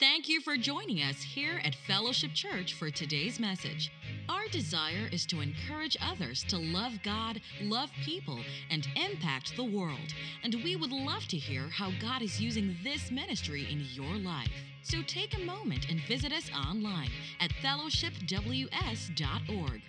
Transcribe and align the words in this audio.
Thank 0.00 0.28
you 0.28 0.40
for 0.40 0.56
joining 0.56 1.02
us 1.02 1.20
here 1.20 1.60
at 1.64 1.74
Fellowship 1.74 2.32
Church 2.32 2.74
for 2.74 2.88
today's 2.88 3.40
message. 3.40 3.90
Our 4.28 4.46
desire 4.46 5.08
is 5.10 5.26
to 5.26 5.40
encourage 5.40 5.96
others 6.00 6.44
to 6.50 6.56
love 6.56 7.02
God, 7.02 7.40
love 7.60 7.90
people, 8.04 8.38
and 8.70 8.86
impact 8.94 9.56
the 9.56 9.64
world. 9.64 10.14
And 10.44 10.54
we 10.62 10.76
would 10.76 10.92
love 10.92 11.26
to 11.26 11.36
hear 11.36 11.68
how 11.68 11.90
God 12.00 12.22
is 12.22 12.40
using 12.40 12.76
this 12.84 13.10
ministry 13.10 13.66
in 13.68 13.84
your 13.92 14.14
life. 14.18 14.52
So 14.82 15.02
take 15.02 15.36
a 15.36 15.44
moment 15.44 15.90
and 15.90 15.98
visit 16.02 16.32
us 16.32 16.48
online 16.54 17.10
at 17.40 17.50
fellowshipws.org. 17.54 19.82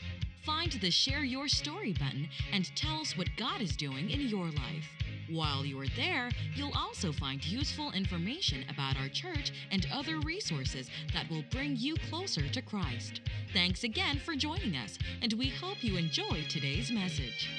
Find 0.46 0.71
the 0.71 0.90
Share 0.90 1.24
Your 1.24 1.48
Story 1.48 1.94
button 1.94 2.30
and 2.54 2.74
tell 2.76 3.02
us 3.02 3.18
what 3.18 3.28
God 3.38 3.62
is 3.62 3.76
doing 3.76 4.10
in 4.10 4.21
your 4.21 4.46
life. 4.46 4.88
While 5.30 5.66
you 5.66 5.80
are 5.80 5.88
there, 5.96 6.32
you'll 6.56 6.76
also 6.76 7.12
find 7.12 7.46
useful 7.46 7.92
information 7.92 8.64
about 8.70 8.98
our 8.98 9.10
church 9.10 9.52
and 9.70 9.86
other 9.94 10.20
resources 10.21 10.89
that 11.14 11.30
will 11.30 11.44
bring 11.52 11.75
you 11.75 11.96
closer 12.10 12.48
to 12.48 12.62
Christ. 12.62 13.21
Thanks 13.54 13.84
again 13.84 14.20
for 14.25 14.34
joining 14.34 14.75
us, 14.75 14.98
and 15.21 15.34
we 15.34 15.50
hope 15.50 15.84
you 15.84 15.98
enjoy 15.98 16.46
today's 16.50 16.90
message. 16.90 17.50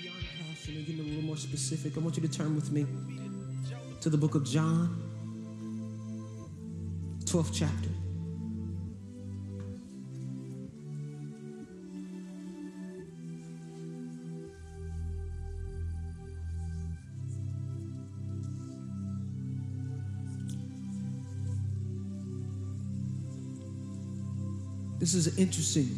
Beyond 0.00 0.24
passion 0.46 0.76
and 0.76 0.86
getting 0.86 1.00
a 1.00 1.08
little 1.08 1.22
more 1.22 1.36
specific, 1.36 1.96
I 1.96 2.00
want 2.00 2.16
you 2.16 2.22
to 2.22 2.30
turn 2.30 2.54
with 2.54 2.70
me 2.70 2.86
to 4.00 4.10
the 4.10 4.18
book 4.18 4.34
of 4.34 4.44
John, 4.44 5.02
12th 7.24 7.52
chapter. 7.54 7.91
This 25.02 25.14
is 25.14 25.26
an 25.26 25.36
interesting 25.36 25.88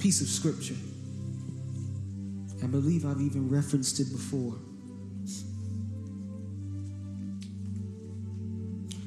piece 0.00 0.20
of 0.20 0.26
scripture. 0.26 0.74
I 2.64 2.66
believe 2.66 3.06
I've 3.06 3.20
even 3.20 3.48
referenced 3.48 4.00
it 4.00 4.10
before. 4.10 4.56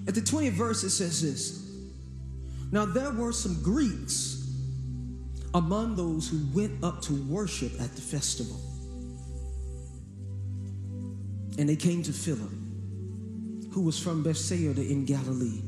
At 0.08 0.16
the 0.16 0.22
20th 0.22 0.54
verse, 0.54 0.84
it 0.86 0.92
says 0.92 1.22
this 1.22 1.76
Now 2.72 2.86
there 2.86 3.12
were 3.12 3.34
some 3.34 3.62
Greeks 3.62 4.50
among 5.54 5.98
those 5.98 6.30
who 6.30 6.40
went 6.54 6.82
up 6.86 7.02
to 7.02 7.14
worship 7.24 7.74
at 7.82 7.94
the 7.98 8.02
festival. 8.02 8.62
And 11.58 11.68
they 11.68 11.76
came 11.76 12.02
to 12.04 12.14
Philip, 12.14 12.50
who 13.74 13.82
was 13.82 14.00
from 14.00 14.24
Bethsaida 14.24 14.82
in 14.82 15.04
Galilee, 15.04 15.64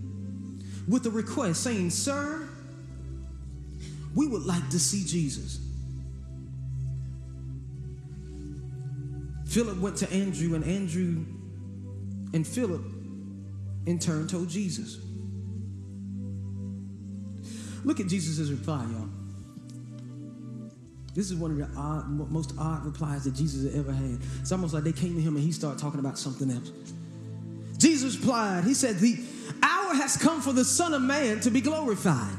with 0.88 1.05
a 1.07 1.09
request 1.09 1.61
saying, 1.61 1.89
Sir, 1.89 2.47
we 4.16 4.28
would 4.28 4.44
like 4.44 4.69
to 4.69 4.80
see 4.80 5.03
Jesus. 5.03 5.59
Philip 9.47 9.78
went 9.80 9.97
to 9.97 10.11
Andrew, 10.11 10.56
and 10.56 10.64
Andrew 10.64 11.25
and 12.34 12.45
Philip 12.45 12.81
in 13.86 14.00
turn 14.00 14.28
told 14.28 14.50
Jesus. 14.50 14.97
Look 17.84 18.00
at 18.00 18.08
Jesus' 18.08 18.50
reply, 18.50 18.86
y'all. 18.91 19.09
This 21.14 21.30
is 21.30 21.36
one 21.36 21.52
of 21.52 21.58
the 21.58 21.69
odd, 21.78 22.09
most 22.09 22.53
odd 22.58 22.86
replies 22.86 23.25
that 23.25 23.36
Jesus 23.36 23.75
ever 23.75 23.91
had. 23.91 24.19
It's 24.41 24.52
almost 24.52 24.73
like 24.73 24.84
they 24.84 24.94
came 24.94 25.16
to 25.16 25.22
him 25.22 25.36
and 25.36 25.44
he 25.44 25.52
started 25.52 25.80
talking 25.80 26.00
about 26.00 26.17
something 26.17 26.50
else. 26.50 26.72
Jesus 27.78 28.17
replied, 28.17 28.64
He 28.64 28.73
said, 28.73 28.95
The 28.95 29.23
hour 29.61 29.94
has 29.94 30.17
come 30.17 30.41
for 30.41 30.53
the 30.53 30.66
Son 30.66 30.94
of 30.94 31.02
Man 31.03 31.39
to 31.41 31.52
be 31.52 31.61
glorified. 31.61 32.34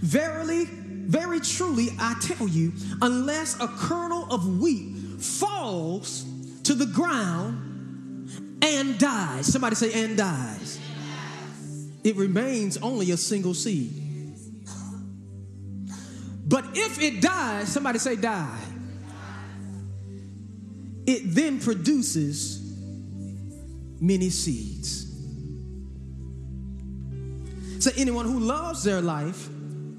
Verily, 0.00 0.68
very 1.08 1.40
truly, 1.40 1.88
I 1.98 2.14
tell 2.20 2.46
you, 2.46 2.70
unless 3.00 3.58
a 3.60 3.66
kernel 3.66 4.30
of 4.30 4.60
wheat 4.60 4.94
falls 5.18 6.26
to 6.64 6.74
the 6.74 6.84
ground 6.84 8.28
and 8.62 8.98
dies, 8.98 9.46
somebody 9.46 9.74
say, 9.74 10.04
and 10.04 10.18
dies, 10.18 10.78
it 12.04 12.14
remains 12.16 12.76
only 12.76 13.10
a 13.10 13.16
single 13.16 13.54
seed. 13.54 14.34
But 16.46 16.66
if 16.74 17.00
it 17.00 17.22
dies, 17.22 17.72
somebody 17.72 17.98
say, 17.98 18.16
die, 18.16 18.60
it 21.06 21.22
then 21.34 21.58
produces 21.58 22.60
many 23.98 24.28
seeds. 24.28 25.06
So 27.82 27.90
anyone 27.96 28.26
who 28.26 28.40
loves 28.40 28.84
their 28.84 29.00
life 29.00 29.48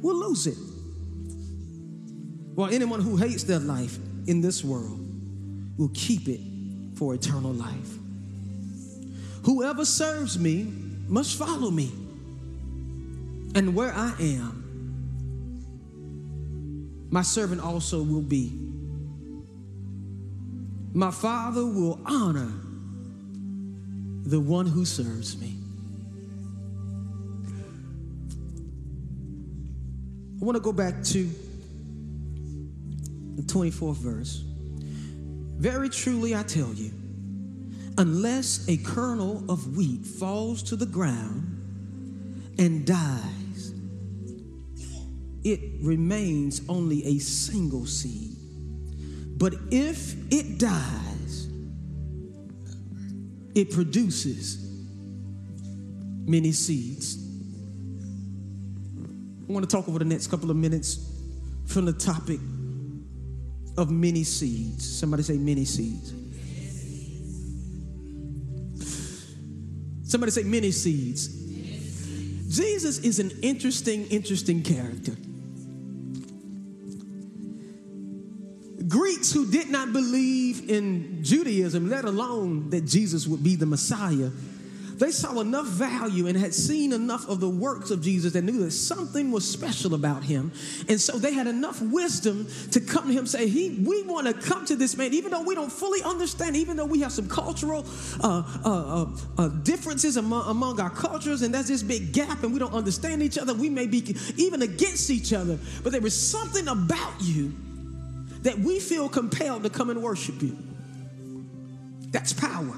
will 0.02 0.16
lose 0.16 0.46
it. 0.46 0.69
While 2.60 2.74
anyone 2.74 3.00
who 3.00 3.16
hates 3.16 3.44
their 3.44 3.60
life 3.60 3.98
in 4.28 4.42
this 4.42 4.66
world 4.66 5.00
will 5.78 5.92
keep 5.94 6.28
it 6.28 6.42
for 6.96 7.14
eternal 7.16 7.54
life. 7.54 7.90
Whoever 9.46 9.86
serves 9.86 10.38
me 10.38 10.64
must 11.08 11.38
follow 11.38 11.72
me. 11.72 11.90
And 13.56 13.74
where 13.74 13.94
I 13.94 14.14
am, 14.20 14.66
my 17.10 17.22
servant 17.22 17.62
also 17.62 18.04
will 18.04 18.24
be. 18.24 18.52
My 20.94 21.12
Father 21.12 21.66
will 21.66 21.98
honor 22.06 22.52
the 24.26 24.42
one 24.42 24.66
who 24.66 24.84
serves 24.84 25.40
me. 25.40 25.56
I 30.42 30.44
want 30.44 30.58
to 30.58 30.62
go 30.62 30.74
back 30.74 31.02
to 31.06 31.30
the 33.46 33.54
24th 33.54 33.98
verse. 33.98 34.44
Very 35.58 35.90
truly, 35.90 36.36
I 36.36 36.44
tell 36.44 36.74
you, 36.74 36.92
unless 37.98 38.68
a 38.70 38.78
kernel 38.78 39.44
of 39.50 39.76
wheat 39.76 40.06
falls 40.06 40.64
to 40.64 40.76
the 40.76 40.86
ground 40.86 42.54
and 42.58 42.86
dies, 42.86 43.74
it 45.44 45.60
remains 45.82 46.62
only 46.70 47.06
a 47.06 47.20
single 47.20 47.86
seed. 47.86 48.36
But 49.38 49.54
if 49.72 50.16
it 50.32 50.60
dies, 50.60 51.48
it 53.56 53.72
produces 53.72 54.66
many 56.26 56.52
seeds. 56.52 57.26
I 59.48 59.52
want 59.52 59.68
to 59.68 59.76
talk 59.76 59.90
over 59.90 60.00
the 60.00 60.06
next 60.06 60.28
couple 60.28 60.52
of 60.52 60.58
minutes 60.58 61.10
from 61.66 61.86
the 61.86 61.94
topic 61.94 62.40
of 63.80 63.90
many 63.90 64.26
seeds. 64.26 65.00
Somebody 65.00 65.24
say 65.24 65.38
many 65.38 65.64
seeds. 65.64 66.14
Somebody 70.04 70.32
say 70.32 70.44
many 70.44 70.72
seeds. 70.72 71.30
Jesus 72.54 73.00
is 73.00 73.20
an 73.20 73.32
interesting, 73.42 74.06
interesting 74.08 74.64
character. 74.64 75.16
Greeks 78.88 79.32
who 79.32 79.50
did 79.50 79.70
not 79.70 79.94
believe 79.94 80.70
in 80.70 81.24
Judaism, 81.24 81.90
let 81.90 82.04
alone 82.04 82.72
that 82.72 82.86
Jesus 82.86 83.28
would 83.28 83.44
be 83.44 83.56
the 83.56 83.68
Messiah, 83.68 84.30
they 85.00 85.12
saw 85.12 85.40
enough 85.40 85.66
value 85.66 86.28
and 86.28 86.38
had 86.38 86.54
seen 86.54 86.92
enough 86.92 87.28
of 87.30 87.40
the 87.40 87.50
works 87.50 87.90
of 87.90 88.02
Jesus 88.02 88.34
that 88.34 88.44
knew 88.44 88.60
that 88.66 88.72
something 88.72 89.32
was 89.32 89.50
special 89.50 89.94
about 89.94 90.24
him. 90.24 90.52
And 90.90 91.00
so 91.00 91.18
they 91.18 91.34
had 91.34 91.48
enough 91.48 91.82
wisdom 91.82 92.48
to 92.72 92.82
come 92.82 93.08
to 93.08 93.12
him 93.14 93.20
and 93.20 93.30
say, 93.30 93.48
he, 93.48 93.82
We 93.86 94.04
want 94.04 94.28
to 94.28 94.34
come 94.34 94.66
to 94.66 94.76
this 94.76 94.98
man, 94.98 95.14
even 95.14 95.32
though 95.32 95.42
we 95.42 95.56
don't 95.56 95.72
fully 95.72 96.04
understand, 96.04 96.58
even 96.58 96.76
though 96.76 96.86
we 96.86 97.00
have 97.00 97.14
some 97.14 97.30
cultural 97.30 97.86
uh, 98.22 98.44
uh, 98.66 99.04
uh, 99.04 99.08
uh, 99.38 99.48
differences 99.64 100.18
among, 100.18 100.50
among 100.50 100.82
our 100.82 100.90
cultures, 100.90 101.44
and 101.44 101.54
there's 101.54 101.70
this 101.70 101.82
big 101.82 102.12
gap, 102.12 102.44
and 102.44 102.52
we 102.52 102.60
don't 102.60 102.74
understand 102.74 103.24
each 103.24 103.38
other. 103.38 103.54
We 103.54 103.70
may 103.70 103.88
be 103.88 104.16
even 104.36 104.62
against 104.62 105.10
each 105.10 105.32
other, 105.32 105.58
but 105.82 105.94
there 105.94 106.06
is 106.06 106.30
something 106.30 106.68
about 106.68 107.14
you 107.22 107.54
that 108.42 108.60
we 108.60 108.80
feel 108.80 109.08
compelled 109.08 109.64
to 109.64 109.70
come 109.70 109.90
and 109.90 110.04
worship 110.04 110.42
you. 110.42 110.58
That's 112.12 112.34
power. 112.34 112.76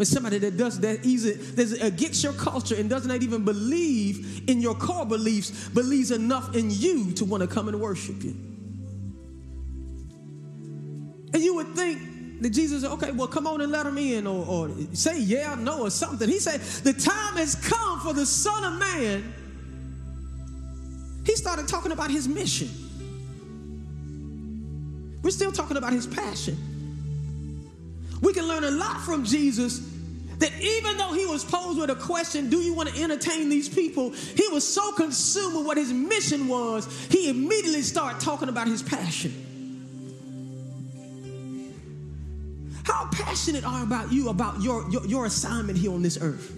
When 0.00 0.06
somebody 0.06 0.38
that 0.38 0.56
does 0.56 0.80
that 0.80 1.04
easy, 1.04 1.32
that's 1.32 1.72
against 1.72 2.24
your 2.24 2.32
culture 2.32 2.74
and 2.74 2.88
does 2.88 3.04
not 3.04 3.22
even 3.22 3.44
believe 3.44 4.48
in 4.48 4.62
your 4.62 4.74
core 4.74 5.04
beliefs, 5.04 5.68
believes 5.68 6.10
enough 6.10 6.56
in 6.56 6.70
you 6.70 7.12
to 7.12 7.26
want 7.26 7.42
to 7.42 7.46
come 7.46 7.68
and 7.68 7.78
worship 7.78 8.24
you. 8.24 8.30
And 11.34 11.42
you 11.42 11.54
would 11.56 11.74
think 11.74 12.40
that 12.40 12.48
Jesus 12.48 12.80
said, 12.80 12.92
okay, 12.92 13.10
well, 13.10 13.28
come 13.28 13.46
on 13.46 13.60
and 13.60 13.70
let 13.70 13.84
him 13.84 13.98
in, 13.98 14.26
or, 14.26 14.46
or 14.46 14.70
say 14.94 15.20
yeah, 15.20 15.54
no, 15.56 15.82
or 15.82 15.90
something. 15.90 16.30
He 16.30 16.38
said, 16.38 16.62
the 16.82 16.94
time 16.94 17.36
has 17.36 17.54
come 17.56 18.00
for 18.00 18.14
the 18.14 18.24
Son 18.24 18.72
of 18.72 18.80
Man. 18.80 19.34
He 21.26 21.36
started 21.36 21.68
talking 21.68 21.92
about 21.92 22.10
his 22.10 22.26
mission. 22.26 22.70
We're 25.22 25.30
still 25.30 25.52
talking 25.52 25.76
about 25.76 25.92
his 25.92 26.06
passion. 26.06 26.56
We 28.22 28.32
can 28.32 28.48
learn 28.48 28.64
a 28.64 28.70
lot 28.70 29.02
from 29.02 29.24
Jesus 29.26 29.89
that 30.40 30.52
even 30.60 30.96
though 30.96 31.12
he 31.12 31.26
was 31.26 31.44
posed 31.44 31.78
with 31.78 31.90
a 31.90 31.94
question, 31.94 32.50
Do 32.50 32.58
you 32.58 32.74
want 32.74 32.88
to 32.88 33.02
entertain 33.02 33.48
these 33.48 33.68
people? 33.68 34.10
He 34.10 34.48
was 34.48 34.66
so 34.66 34.92
consumed 34.92 35.56
with 35.56 35.66
what 35.66 35.76
his 35.76 35.92
mission 35.92 36.48
was, 36.48 36.86
he 37.08 37.28
immediately 37.28 37.82
started 37.82 38.20
talking 38.20 38.48
about 38.48 38.66
his 38.66 38.82
passion. 38.82 39.46
How 42.84 43.08
passionate 43.12 43.64
are 43.64 43.82
about 43.82 44.10
you 44.10 44.30
about 44.30 44.62
your, 44.62 44.90
your, 44.90 45.06
your 45.06 45.26
assignment 45.26 45.78
here 45.78 45.92
on 45.92 46.02
this 46.02 46.18
earth? 46.20 46.56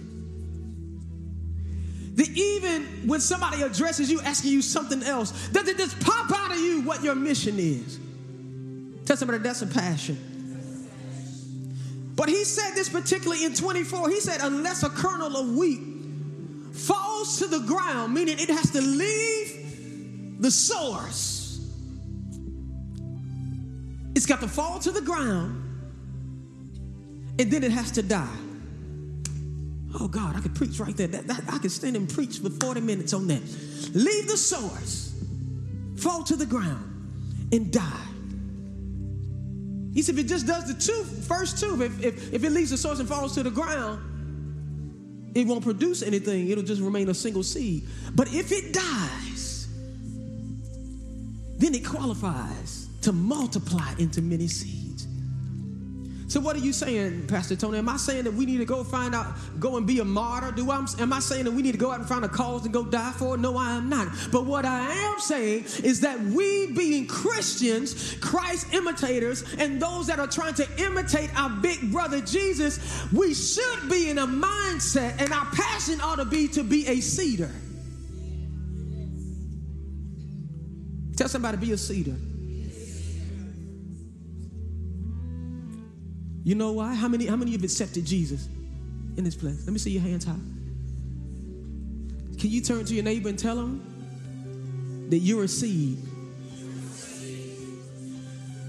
That 2.15 2.29
even 2.29 3.07
when 3.07 3.19
somebody 3.19 3.63
addresses 3.63 4.09
you 4.09 4.21
asking 4.21 4.51
you 4.51 4.61
something 4.61 5.03
else, 5.03 5.49
does 5.49 5.67
it 5.67 5.77
just 5.77 5.99
pop 5.99 6.31
out 6.31 6.51
of 6.51 6.57
you 6.57 6.81
what 6.83 7.03
your 7.03 7.15
mission 7.15 7.55
is? 7.59 7.99
Tell 9.05 9.17
somebody 9.17 9.39
that's 9.39 9.61
a 9.61 9.67
passion. 9.67 10.32
But 12.15 12.29
he 12.29 12.43
said 12.43 12.75
this 12.75 12.89
particularly 12.89 13.43
in 13.43 13.53
24. 13.53 14.09
He 14.09 14.19
said, 14.19 14.39
unless 14.41 14.83
a 14.83 14.89
kernel 14.89 15.35
of 15.35 15.55
wheat 15.55 15.81
falls 16.73 17.39
to 17.39 17.47
the 17.47 17.59
ground, 17.59 18.13
meaning 18.13 18.37
it 18.39 18.49
has 18.49 18.71
to 18.71 18.81
leave 18.81 20.41
the 20.41 20.51
source, 20.51 21.67
it's 24.15 24.25
got 24.25 24.41
to 24.41 24.47
fall 24.47 24.79
to 24.79 24.91
the 24.91 25.01
ground 25.01 25.63
and 27.39 27.49
then 27.49 27.63
it 27.63 27.71
has 27.71 27.91
to 27.91 28.03
die. 28.03 28.37
Oh 29.99 30.07
God, 30.07 30.35
I 30.35 30.39
could 30.41 30.55
preach 30.55 30.79
right 30.79 30.95
there. 30.95 31.07
That, 31.07 31.27
that, 31.27 31.43
I 31.47 31.57
could 31.57 31.71
stand 31.71 31.95
and 31.95 32.09
preach 32.09 32.39
for 32.39 32.49
40 32.49 32.81
minutes 32.81 33.13
on 33.13 33.27
that. 33.27 33.41
Leave 33.93 34.27
the 34.27 34.37
source, 34.37 35.15
fall 35.97 36.23
to 36.23 36.35
the 36.35 36.45
ground, 36.45 37.49
and 37.51 37.71
die. 37.71 38.12
He 39.93 40.01
said, 40.01 40.15
if 40.15 40.25
it 40.25 40.27
just 40.27 40.47
does 40.47 40.65
the 40.65 40.73
two, 40.73 41.03
first 41.03 41.59
two, 41.59 41.81
if, 41.81 42.03
if, 42.03 42.33
if 42.33 42.43
it 42.43 42.49
leaves 42.51 42.71
the 42.71 42.77
source 42.77 42.99
and 42.99 43.07
falls 43.07 43.35
to 43.35 43.43
the 43.43 43.51
ground, 43.51 43.99
it 45.35 45.45
won't 45.45 45.63
produce 45.63 46.01
anything. 46.01 46.49
It'll 46.49 46.63
just 46.63 46.81
remain 46.81 47.09
a 47.09 47.13
single 47.13 47.43
seed. 47.43 47.87
But 48.15 48.33
if 48.33 48.51
it 48.51 48.73
dies, 48.73 49.67
then 51.57 51.75
it 51.75 51.85
qualifies 51.85 52.87
to 53.01 53.11
multiply 53.11 53.93
into 53.99 54.21
many 54.21 54.47
seeds. 54.47 54.82
So 56.33 56.39
what 56.39 56.55
are 56.55 56.59
you 56.59 56.73
saying, 56.73 57.27
Pastor 57.27 57.55
Tony? 57.55 57.77
Am 57.77 57.87
I 57.87 57.97
saying 57.97 58.23
that 58.23 58.33
we 58.33 58.47
need 58.47 58.57
to 58.57 58.65
go 58.65 58.83
find 58.83 59.13
out, 59.13 59.35
go 59.59 59.77
and 59.77 59.85
be 59.85 59.99
a 59.99 60.03
martyr? 60.03 60.51
Do 60.51 60.71
I, 60.71 60.83
am 60.97 61.13
I 61.13 61.19
saying 61.19 61.45
that 61.45 61.51
we 61.51 61.61
need 61.61 61.73
to 61.73 61.77
go 61.77 61.91
out 61.91 61.99
and 61.99 62.09
find 62.09 62.25
a 62.25 62.27
cause 62.27 62.65
and 62.65 62.73
go 62.73 62.83
die 62.83 63.11
for 63.11 63.35
it? 63.35 63.39
No, 63.39 63.55
I 63.55 63.75
am 63.75 63.87
not. 63.87 64.07
But 64.31 64.45
what 64.45 64.65
I 64.65 64.79
am 64.79 65.19
saying 65.19 65.65
is 65.83 66.01
that 66.01 66.19
we 66.19 66.71
being 66.71 67.05
Christians, 67.05 68.15
Christ 68.19 68.73
imitators, 68.73 69.43
and 69.59 69.79
those 69.79 70.07
that 70.07 70.17
are 70.17 70.25
trying 70.25 70.55
to 70.55 70.67
imitate 70.83 71.29
our 71.39 71.51
big 71.51 71.91
brother 71.91 72.19
Jesus, 72.19 72.79
we 73.13 73.35
should 73.35 73.87
be 73.87 74.09
in 74.09 74.17
a 74.17 74.25
mindset 74.25 75.21
and 75.21 75.31
our 75.31 75.45
passion 75.53 76.01
ought 76.01 76.15
to 76.15 76.25
be 76.25 76.47
to 76.47 76.63
be 76.63 76.87
a 76.87 76.99
seeder. 76.99 77.51
Tell 81.15 81.29
somebody, 81.29 81.57
be 81.57 81.73
a 81.73 81.77
seeder. 81.77 82.15
You 86.43 86.55
know 86.55 86.73
why? 86.73 86.93
How 86.93 87.07
many, 87.07 87.25
how 87.25 87.35
many 87.35 87.51
have 87.53 87.63
accepted 87.63 88.05
Jesus 88.05 88.47
in 89.17 89.23
this 89.23 89.35
place? 89.35 89.65
Let 89.65 89.73
me 89.73 89.79
see 89.79 89.91
your 89.91 90.01
hands 90.01 90.25
high. 90.25 90.33
Can 92.39 92.49
you 92.49 92.61
turn 92.61 92.83
to 92.85 92.93
your 92.93 93.03
neighbor 93.03 93.29
and 93.29 93.39
tell 93.39 93.57
him 93.57 95.07
that 95.09 95.19
you're 95.19 95.45
a 95.45 95.47
seed? 95.47 95.97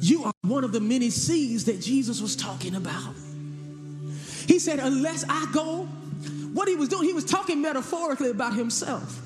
You 0.01 0.25
are 0.25 0.33
one 0.43 0.65
of 0.65 0.73
the 0.73 0.81
many 0.81 1.11
seeds 1.11 1.65
that 1.65 1.81
Jesus 1.81 2.21
was 2.21 2.37
talking 2.37 2.75
about. 2.75 3.15
He 4.47 4.59
said, 4.59 4.79
Unless 4.79 5.25
I 5.29 5.51
go, 5.53 5.85
what 6.53 6.69
he 6.69 6.77
was 6.77 6.89
doing, 6.91 7.05
he 7.05 7.13
was 7.13 7.25
talking 7.25 7.63
metaphorically 7.63 8.31
about 8.31 8.55
himself. 8.55 9.21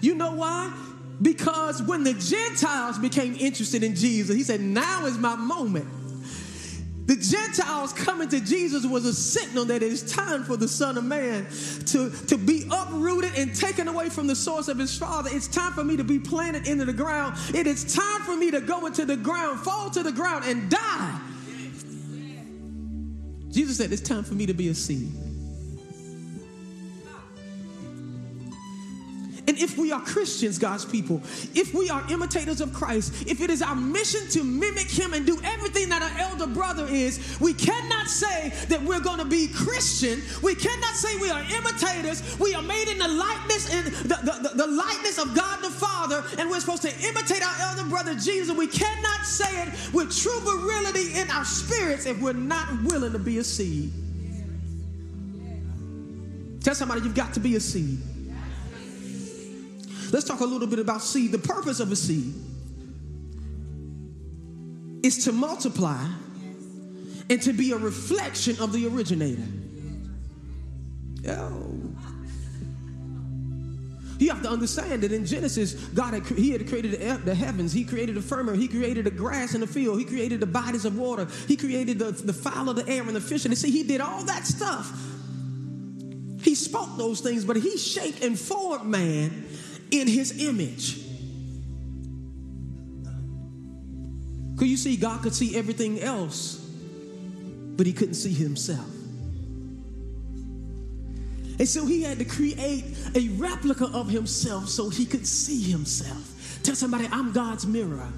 You 0.00 0.14
know 0.14 0.32
why? 0.32 0.72
Because 1.20 1.82
when 1.82 2.02
the 2.02 2.14
Gentiles 2.14 2.98
became 2.98 3.34
interested 3.36 3.82
in 3.82 3.94
Jesus, 3.94 4.34
he 4.34 4.42
said, 4.42 4.60
Now 4.60 5.06
is 5.06 5.18
my 5.18 5.36
moment. 5.36 5.86
The 7.06 7.14
Gentiles 7.14 7.92
coming 7.92 8.28
to 8.30 8.40
Jesus 8.40 8.84
was 8.84 9.04
a 9.04 9.12
signal 9.12 9.64
that 9.66 9.76
it 9.76 9.92
is 9.92 10.02
time 10.12 10.42
for 10.42 10.56
the 10.56 10.66
Son 10.66 10.98
of 10.98 11.04
Man 11.04 11.46
to, 11.86 12.10
to 12.10 12.36
be 12.36 12.68
uprooted 12.68 13.30
and 13.36 13.54
taken 13.54 13.86
away 13.86 14.08
from 14.08 14.26
the 14.26 14.34
source 14.34 14.66
of 14.66 14.76
his 14.76 14.98
Father. 14.98 15.30
It's 15.32 15.46
time 15.46 15.72
for 15.72 15.84
me 15.84 15.96
to 15.96 16.04
be 16.04 16.18
planted 16.18 16.66
into 16.66 16.84
the 16.84 16.92
ground. 16.92 17.36
It 17.54 17.68
is 17.68 17.94
time 17.94 18.22
for 18.22 18.36
me 18.36 18.50
to 18.50 18.60
go 18.60 18.86
into 18.86 19.04
the 19.04 19.16
ground, 19.16 19.60
fall 19.60 19.88
to 19.90 20.02
the 20.02 20.10
ground, 20.10 20.46
and 20.46 20.68
die. 20.68 21.20
Jesus 23.50 23.76
said, 23.76 23.92
It's 23.92 24.02
time 24.02 24.24
for 24.24 24.34
me 24.34 24.46
to 24.46 24.54
be 24.54 24.68
a 24.68 24.74
seed. 24.74 25.12
And 29.56 29.64
if 29.64 29.78
we 29.78 29.90
are 29.90 30.02
Christians, 30.02 30.58
God's 30.58 30.84
people, 30.84 31.22
if 31.54 31.72
we 31.72 31.88
are 31.88 32.04
imitators 32.10 32.60
of 32.60 32.74
Christ, 32.74 33.26
if 33.26 33.40
it 33.40 33.48
is 33.48 33.62
our 33.62 33.74
mission 33.74 34.28
to 34.32 34.44
mimic 34.44 34.90
Him 34.90 35.14
and 35.14 35.24
do 35.24 35.40
everything 35.42 35.88
that 35.88 36.02
our 36.02 36.28
elder 36.28 36.46
brother 36.46 36.86
is, 36.86 37.38
we 37.40 37.54
cannot 37.54 38.06
say 38.06 38.52
that 38.68 38.82
we're 38.82 39.00
going 39.00 39.18
to 39.18 39.24
be 39.24 39.48
Christian. 39.48 40.20
We 40.42 40.54
cannot 40.54 40.94
say 40.94 41.16
we 41.16 41.30
are 41.30 41.40
imitators. 41.40 42.38
We 42.38 42.54
are 42.54 42.60
made 42.60 42.88
in 42.88 42.98
the 42.98 43.08
likeness 43.08 43.72
and 43.72 43.86
the, 43.86 44.16
the, 44.42 44.50
the, 44.56 44.66
likeness 44.66 45.18
of 45.18 45.34
God 45.34 45.64
the 45.64 45.70
Father, 45.70 46.22
and 46.38 46.50
we're 46.50 46.60
supposed 46.60 46.82
to 46.82 46.92
imitate 47.08 47.42
our 47.42 47.70
elder 47.70 47.88
brother 47.88 48.14
Jesus. 48.14 48.54
We 48.54 48.66
cannot 48.66 49.24
say 49.24 49.62
it 49.62 49.94
with 49.94 50.14
true 50.14 50.38
virility 50.40 51.18
in 51.18 51.30
our 51.30 51.46
spirits 51.46 52.04
if 52.04 52.20
we're 52.20 52.34
not 52.34 52.82
willing 52.82 53.12
to 53.12 53.18
be 53.18 53.38
a 53.38 53.44
seed. 53.44 53.90
Tell 56.60 56.74
somebody 56.74 57.00
you've 57.00 57.14
got 57.14 57.32
to 57.32 57.40
be 57.40 57.56
a 57.56 57.60
seed. 57.60 58.00
Let's 60.12 60.24
talk 60.24 60.40
a 60.40 60.44
little 60.44 60.66
bit 60.66 60.78
about 60.78 61.02
seed. 61.02 61.32
The 61.32 61.38
purpose 61.38 61.80
of 61.80 61.90
a 61.92 61.96
seed 61.96 62.34
is 65.02 65.24
to 65.24 65.32
multiply 65.32 66.06
and 67.28 67.42
to 67.42 67.52
be 67.52 67.72
a 67.72 67.76
reflection 67.76 68.56
of 68.60 68.72
the 68.72 68.86
originator. 68.86 69.42
Oh. 71.28 71.72
You 74.18 74.30
have 74.30 74.42
to 74.42 74.48
understand 74.48 75.02
that 75.02 75.12
in 75.12 75.26
Genesis, 75.26 75.74
God 75.74 76.14
had, 76.14 76.24
he 76.26 76.50
had 76.50 76.66
created 76.68 76.92
the 77.24 77.34
heavens, 77.34 77.72
He 77.72 77.84
created 77.84 78.14
the 78.14 78.22
firmament, 78.22 78.60
He 78.62 78.68
created 78.68 79.04
the 79.04 79.10
grass 79.10 79.54
in 79.54 79.60
the 79.60 79.66
field, 79.66 79.98
He 79.98 80.04
created 80.04 80.40
the 80.40 80.46
bodies 80.46 80.84
of 80.84 80.96
water, 80.96 81.28
He 81.46 81.56
created 81.56 81.98
the, 81.98 82.12
the 82.12 82.32
fowl 82.32 82.70
of 82.70 82.76
the 82.76 82.88
air 82.88 83.02
and 83.02 83.14
the 83.14 83.20
fish. 83.20 83.44
And 83.44 83.56
see, 83.56 83.70
He 83.70 83.82
did 83.82 84.00
all 84.00 84.24
that 84.24 84.46
stuff. 84.46 84.90
He 86.42 86.54
spoke 86.54 86.96
those 86.96 87.20
things, 87.20 87.44
but 87.44 87.56
He 87.56 87.76
shaped 87.76 88.22
and 88.22 88.38
formed 88.38 88.86
man 88.86 89.46
in 89.90 90.08
his 90.08 90.42
image. 90.42 91.02
Because 94.54 94.68
you 94.68 94.76
see, 94.76 94.96
God 94.96 95.22
could 95.22 95.34
see 95.34 95.56
everything 95.56 96.00
else, 96.00 96.56
but 97.76 97.86
he 97.86 97.92
couldn't 97.92 98.14
see 98.14 98.32
himself. 98.32 98.86
And 101.58 101.68
so 101.68 101.86
he 101.86 102.02
had 102.02 102.18
to 102.18 102.24
create 102.24 102.84
a 103.14 103.28
replica 103.30 103.86
of 103.86 104.08
himself 104.08 104.68
so 104.68 104.88
he 104.88 105.06
could 105.06 105.26
see 105.26 105.62
himself. 105.62 106.60
Tell 106.62 106.74
somebody, 106.74 107.08
I'm 107.10 107.32
God's 107.32 107.66
mirror. 107.66 108.08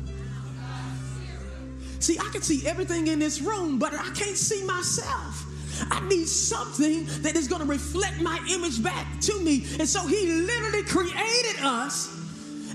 See, 2.01 2.19
I 2.19 2.29
can 2.31 2.43
see 2.43 2.67
everything 2.67 3.09
in 3.09 3.19
this 3.19 3.41
room, 3.41 3.79
but 3.79 3.93
I 3.93 4.11
can't 4.15 4.37
see 4.37 4.65
myself. 4.65 5.45
I 5.91 6.07
need 6.09 6.27
something 6.29 7.07
that 7.23 7.37
is 7.37 7.49
going 7.49 7.63
to 7.63 7.69
reflect 7.69 8.21
my 8.21 8.39
image 8.51 8.83
back 8.83 9.07
to 9.23 9.41
me. 9.41 9.65
And 9.79 9.89
so 9.89 10.07
he 10.07 10.27
literally 10.27 10.83
created 10.85 11.63
us 11.63 12.17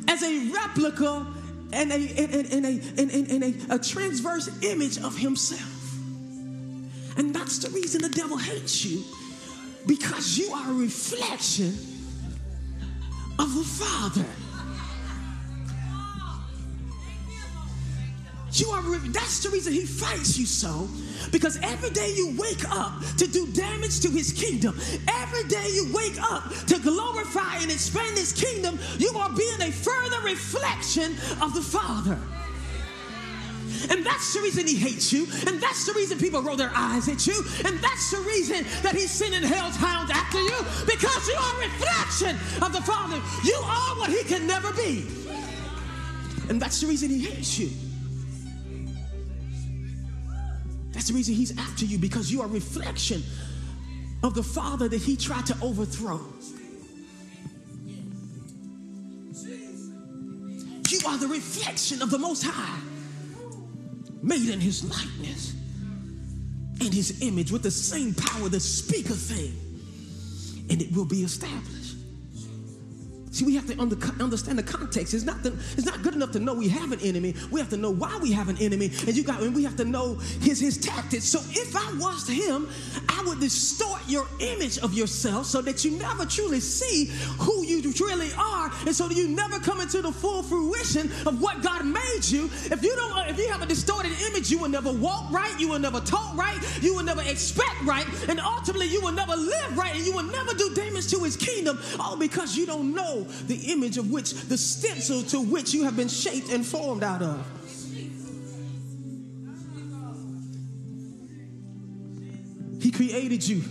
as 0.08 0.22
a 0.24 0.52
replica 0.52 1.26
and 1.72 1.92
a, 1.92 1.96
and, 1.96 2.66
a, 2.66 2.82
and 3.00 3.44
a, 3.44 3.76
a 3.76 3.80
transverse 3.80 4.50
image 4.64 5.00
of 5.00 5.18
himself. 5.18 5.98
And 7.18 7.34
that's 7.34 7.60
the 7.60 7.70
reason 7.70 8.02
the 8.02 8.10
devil 8.10 8.38
hates 8.38 8.86
you 8.86 9.04
because 9.86 10.38
you 10.38 10.52
are 10.54 10.72
a 10.72 10.74
reflection 10.74 11.78
of 13.40 13.54
the 13.56 13.64
Father. 13.64 14.26
You 18.54 18.70
are, 18.70 18.82
that's 19.10 19.42
the 19.42 19.50
reason 19.50 19.74
he 19.74 19.86
fights 19.86 20.38
you 20.38 20.46
so. 20.46 20.88
Because 21.32 21.58
every 21.64 21.90
day 21.90 22.14
you 22.16 22.36
wake 22.38 22.70
up 22.70 22.94
to 23.18 23.26
do 23.26 23.48
damage 23.48 24.00
to 24.02 24.10
his 24.10 24.32
kingdom, 24.32 24.78
every 25.08 25.44
day 25.48 25.68
you 25.74 25.92
wake 25.92 26.22
up 26.22 26.54
to 26.68 26.80
glorify 26.80 27.58
and 27.58 27.72
expand 27.72 28.16
his 28.16 28.32
kingdom, 28.32 28.78
you 29.00 29.12
are 29.18 29.32
being 29.34 29.62
a 29.62 29.72
further 29.72 30.22
reflection 30.22 31.14
of 31.42 31.56
the 31.56 31.62
Father. 31.62 32.20
And 33.90 34.06
that's 34.06 34.34
the 34.34 34.42
reason 34.42 34.68
he 34.68 34.76
hates 34.76 35.12
you. 35.12 35.26
And 35.48 35.62
that's 35.62 35.86
the 35.86 35.94
reason 35.94 36.20
people 36.20 36.42
roll 36.42 36.56
their 36.56 36.72
eyes 36.76 37.10
at 37.10 37.26
you. 37.26 37.44
And 37.66 37.80
that's 37.80 38.12
the 38.12 38.20
reason 38.20 38.66
that 38.84 38.94
he's 38.94 39.12
sending 39.12 39.42
hell's 39.42 39.76
hounds 39.76 40.12
after 40.12 40.40
you. 40.40 40.58
Because 40.86 41.28
you 41.28 41.36
are 41.36 41.56
a 41.56 41.66
reflection 41.66 42.36
of 42.62 42.72
the 42.72 42.82
Father. 42.82 43.20
You 43.44 43.56
are 43.66 43.98
what 43.98 44.10
he 44.10 44.24
can 44.24 44.46
never 44.46 44.72
be. 44.74 45.06
And 46.50 46.62
that's 46.62 46.82
the 46.82 46.88
reason 46.88 47.10
he 47.10 47.20
hates 47.20 47.58
you. 47.58 47.70
That's 50.94 51.08
the 51.08 51.14
reason 51.14 51.34
he's 51.34 51.58
after 51.58 51.86
you 51.86 51.98
because 51.98 52.32
you 52.32 52.42
are 52.42 52.46
a 52.46 52.50
reflection 52.52 53.24
of 54.22 54.36
the 54.36 54.44
father 54.44 54.88
that 54.88 55.02
he 55.02 55.18
tried 55.18 55.46
to 55.48 55.58
overthrow. 55.62 56.22
You 60.90 61.00
are 61.08 61.18
the 61.18 61.28
reflection 61.28 62.02
of 62.02 62.12
the 62.12 62.20
Most 62.20 62.44
High, 62.46 62.80
made 64.22 64.48
in 64.48 64.62
his 64.62 64.84
likeness 64.84 65.56
and 66.80 66.94
his 66.94 67.22
image 67.22 67.52
with 67.52 67.64
the 67.64 67.72
same 67.72 68.14
power 68.14 68.50
to 68.50 68.60
speak 68.60 69.10
a 69.10 69.14
thing, 69.14 69.54
and 70.70 70.82
it 70.82 70.96
will 70.96 71.06
be 71.06 71.24
established. 71.24 71.83
See, 73.34 73.46
we 73.46 73.56
have 73.56 73.66
to 73.66 73.82
under, 73.82 73.98
understand 74.22 74.60
the 74.60 74.64
context. 74.64 75.16
It's 75.16 75.24
not, 75.24 75.42
the, 75.42 75.54
it's 75.76 75.88
not 75.88 76.04
good 76.04 76.14
enough 76.14 76.32
to 76.34 76.40
know 76.40 76.54
we 76.54 76.68
have 76.70 76.92
an 76.92 77.00
enemy. 77.00 77.34
We 77.50 77.60
have 77.60 77.70
to 77.72 77.78
know 77.78 77.90
why 77.90 78.20
we 78.22 78.32
have 78.32 78.48
an 78.48 78.60
enemy, 78.60 78.92
and 79.08 79.18
you 79.18 79.24
got 79.24 79.42
and 79.42 79.56
we 79.56 79.64
have 79.64 79.76
to 79.78 79.86
know 79.86 80.14
his 80.42 80.60
his 80.60 80.78
tactics. 80.78 81.26
So 81.26 81.40
if 81.50 81.76
I 81.76 81.98
was 81.98 82.28
him, 82.28 82.70
I 83.10 83.24
would 83.26 83.40
distort 83.40 84.02
your 84.08 84.28
image 84.40 84.78
of 84.78 84.94
yourself 84.94 85.48
so 85.48 85.64
that 85.64 85.84
you 85.84 85.98
never 85.98 86.28
truly 86.28 86.60
see 86.60 87.06
who 87.40 87.64
you 87.64 87.82
really 88.02 88.30
are, 88.38 88.72
and 88.86 88.96
so 88.96 89.08
that 89.08 89.18
you 89.18 89.28
never 89.28 89.58
come 89.60 89.82
into 89.82 90.04
the 90.04 90.12
full 90.12 90.44
fruition 90.44 91.10
of 91.26 91.42
what 91.42 91.64
God 91.64 91.88
made 91.88 92.26
you. 92.26 92.46
If 92.46 92.84
you 92.84 92.96
don't, 92.96 93.28
if 93.30 93.40
you 93.40 93.50
have 93.50 93.64
a 93.64 93.66
distorted 93.66 94.12
image, 94.30 94.52
you 94.52 94.60
will 94.60 94.70
never 94.70 94.92
walk 94.92 95.32
right, 95.32 95.60
you 95.60 95.70
will 95.70 95.80
never 95.80 96.02
talk 96.02 96.38
right, 96.38 96.60
you 96.84 96.94
will 96.94 97.04
never 97.04 97.24
expect 97.24 97.82
right, 97.84 98.06
and 98.30 98.40
ultimately 98.40 98.88
you 98.88 99.02
will 99.02 99.12
never 99.12 99.36
live 99.36 99.76
right, 99.76 99.96
and 99.96 100.06
you 100.06 100.14
will 100.14 100.22
never 100.24 100.54
do 100.54 100.72
damage 100.76 101.08
to 101.08 101.24
His 101.24 101.36
kingdom, 101.36 101.80
all 102.00 102.16
because 102.16 102.56
you 102.56 102.68
don't 102.68 102.94
know 102.94 103.23
the 103.24 103.72
image 103.72 103.98
of 103.98 104.12
which, 104.12 104.34
the 104.34 104.58
stencil 104.58 105.24
to 105.24 105.42
which 105.42 105.74
you 105.74 105.84
have 105.84 105.96
been 105.96 106.08
shaped 106.08 106.50
and 106.50 106.66
formed 106.66 107.04
out 107.04 107.22
of. 107.22 107.46
He 112.82 112.92
created 112.92 113.48
you 113.48 113.62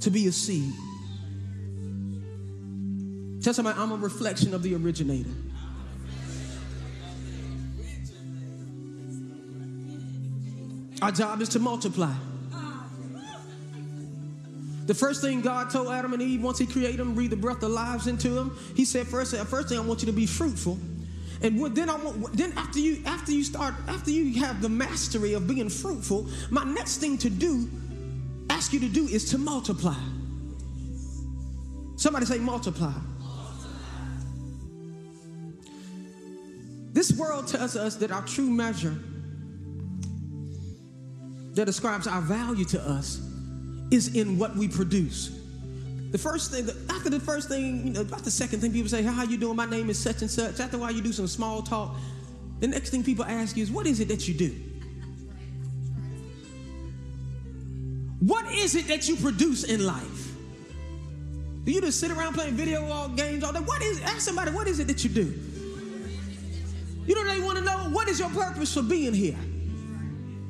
to 0.00 0.10
be 0.10 0.26
a 0.26 0.32
seed. 0.32 0.72
Tell 3.42 3.52
somebody, 3.52 3.78
I'm 3.78 3.92
a 3.92 3.96
reflection 3.96 4.54
of 4.54 4.62
the 4.62 4.74
originator. 4.74 5.28
Our 11.02 11.12
job 11.12 11.42
is 11.42 11.50
to 11.50 11.58
multiply. 11.58 12.14
The 14.86 14.94
first 14.94 15.22
thing 15.22 15.40
God 15.40 15.70
told 15.70 15.88
Adam 15.88 16.12
and 16.12 16.22
Eve 16.22 16.42
once 16.42 16.58
He 16.58 16.66
created 16.66 16.98
them, 16.98 17.14
breathed 17.14 17.32
the 17.32 17.36
breath 17.36 17.62
of 17.62 17.70
lives 17.70 18.06
into 18.06 18.30
them, 18.30 18.56
He 18.74 18.84
said, 18.84 19.06
first, 19.06 19.34
first 19.34 19.68
thing 19.68 19.78
I 19.78 19.80
want 19.80 20.02
you 20.02 20.06
to 20.06 20.12
be 20.12 20.26
fruitful. 20.26 20.78
And 21.42 21.74
then 21.74 21.90
I 21.90 21.96
want, 21.96 22.32
then 22.34 22.52
after 22.56 22.78
you 22.78 23.02
after 23.04 23.32
you 23.32 23.44
start 23.44 23.74
after 23.86 24.10
you 24.10 24.40
have 24.40 24.62
the 24.62 24.68
mastery 24.68 25.34
of 25.34 25.46
being 25.46 25.68
fruitful, 25.68 26.28
my 26.50 26.64
next 26.64 26.98
thing 26.98 27.18
to 27.18 27.28
do, 27.28 27.68
ask 28.48 28.72
you 28.72 28.80
to 28.80 28.88
do 28.88 29.06
is 29.06 29.30
to 29.30 29.38
multiply. 29.38 29.96
Somebody 31.96 32.24
say 32.26 32.38
multiply. 32.38 32.94
This 36.92 37.12
world 37.12 37.48
tells 37.48 37.76
us 37.76 37.96
that 37.96 38.12
our 38.12 38.22
true 38.22 38.48
measure 38.48 38.96
that 41.54 41.66
describes 41.66 42.06
our 42.06 42.22
value 42.22 42.64
to 42.66 42.80
us 42.80 43.20
is 43.90 44.14
in 44.14 44.38
what 44.38 44.56
we 44.56 44.68
produce. 44.68 45.30
The 46.10 46.18
first 46.18 46.52
thing, 46.52 46.68
after 46.90 47.10
the 47.10 47.20
first 47.20 47.48
thing, 47.48 47.88
you 47.88 47.92
know, 47.92 48.02
about 48.02 48.22
the 48.22 48.30
second 48.30 48.60
thing, 48.60 48.72
people 48.72 48.88
say, 48.88 49.02
"How 49.02 49.24
you 49.24 49.36
doing? 49.36 49.56
My 49.56 49.66
name 49.66 49.90
is 49.90 49.98
such 49.98 50.22
and 50.22 50.30
such." 50.30 50.60
After 50.60 50.76
a 50.76 50.80
while, 50.80 50.92
you 50.92 51.02
do 51.02 51.12
some 51.12 51.26
small 51.26 51.62
talk. 51.62 51.96
The 52.60 52.68
next 52.68 52.90
thing 52.90 53.02
people 53.02 53.24
ask 53.24 53.56
you 53.56 53.62
is, 53.62 53.70
"What 53.70 53.86
is 53.86 54.00
it 54.00 54.08
that 54.08 54.28
you 54.28 54.34
do?" 54.34 54.54
What 58.20 58.50
is 58.52 58.74
it 58.74 58.86
that 58.88 59.06
you 59.06 59.16
produce 59.16 59.64
in 59.64 59.84
life? 59.84 60.32
Do 61.64 61.72
you 61.72 61.80
just 61.80 62.00
sit 62.00 62.10
around 62.10 62.34
playing 62.34 62.54
video 62.54 62.84
all 62.86 63.08
games 63.08 63.44
all 63.44 63.52
day? 63.52 63.60
What 63.60 63.82
is? 63.82 64.00
Ask 64.00 64.20
somebody, 64.20 64.50
what 64.50 64.66
is 64.66 64.78
it 64.78 64.86
that 64.86 65.02
you 65.04 65.10
do? 65.10 65.34
You 67.06 67.14
know 67.14 67.24
they 67.24 67.40
want 67.40 67.58
to 67.58 67.64
know? 67.64 67.90
What 67.90 68.08
is 68.08 68.18
your 68.18 68.30
purpose 68.30 68.72
for 68.72 68.82
being 68.82 69.12
here? 69.12 69.36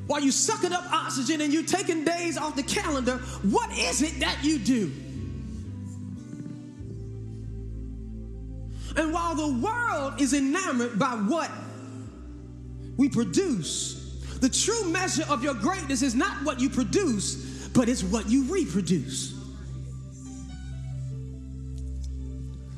While 0.07 0.21
you're 0.21 0.31
sucking 0.31 0.71
up 0.71 0.83
oxygen 0.91 1.41
and 1.41 1.51
you're 1.51 1.63
taking 1.63 2.03
days 2.03 2.37
off 2.37 2.55
the 2.55 2.63
calendar, 2.63 3.17
what 3.43 3.71
is 3.77 4.01
it 4.01 4.19
that 4.19 4.37
you 4.43 4.59
do? 4.59 4.91
And 8.97 9.11
while 9.11 9.35
the 9.35 9.57
world 9.57 10.21
is 10.21 10.33
enamored 10.33 10.97
by 10.97 11.15
what 11.15 11.51
we 12.97 13.09
produce, 13.09 14.21
the 14.39 14.49
true 14.49 14.89
measure 14.91 15.25
of 15.27 15.43
your 15.43 15.55
greatness 15.55 16.01
is 16.01 16.15
not 16.15 16.43
what 16.45 16.59
you 16.61 16.69
produce, 16.69 17.67
but 17.69 17.89
it's 17.89 18.03
what 18.03 18.29
you 18.29 18.43
reproduce. 18.43 19.33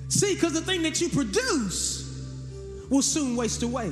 See, 0.10 0.34
because 0.34 0.54
the 0.54 0.62
thing 0.62 0.82
that 0.84 1.02
you 1.02 1.10
produce 1.10 2.06
will 2.90 3.02
soon 3.02 3.36
waste 3.36 3.64
away. 3.64 3.92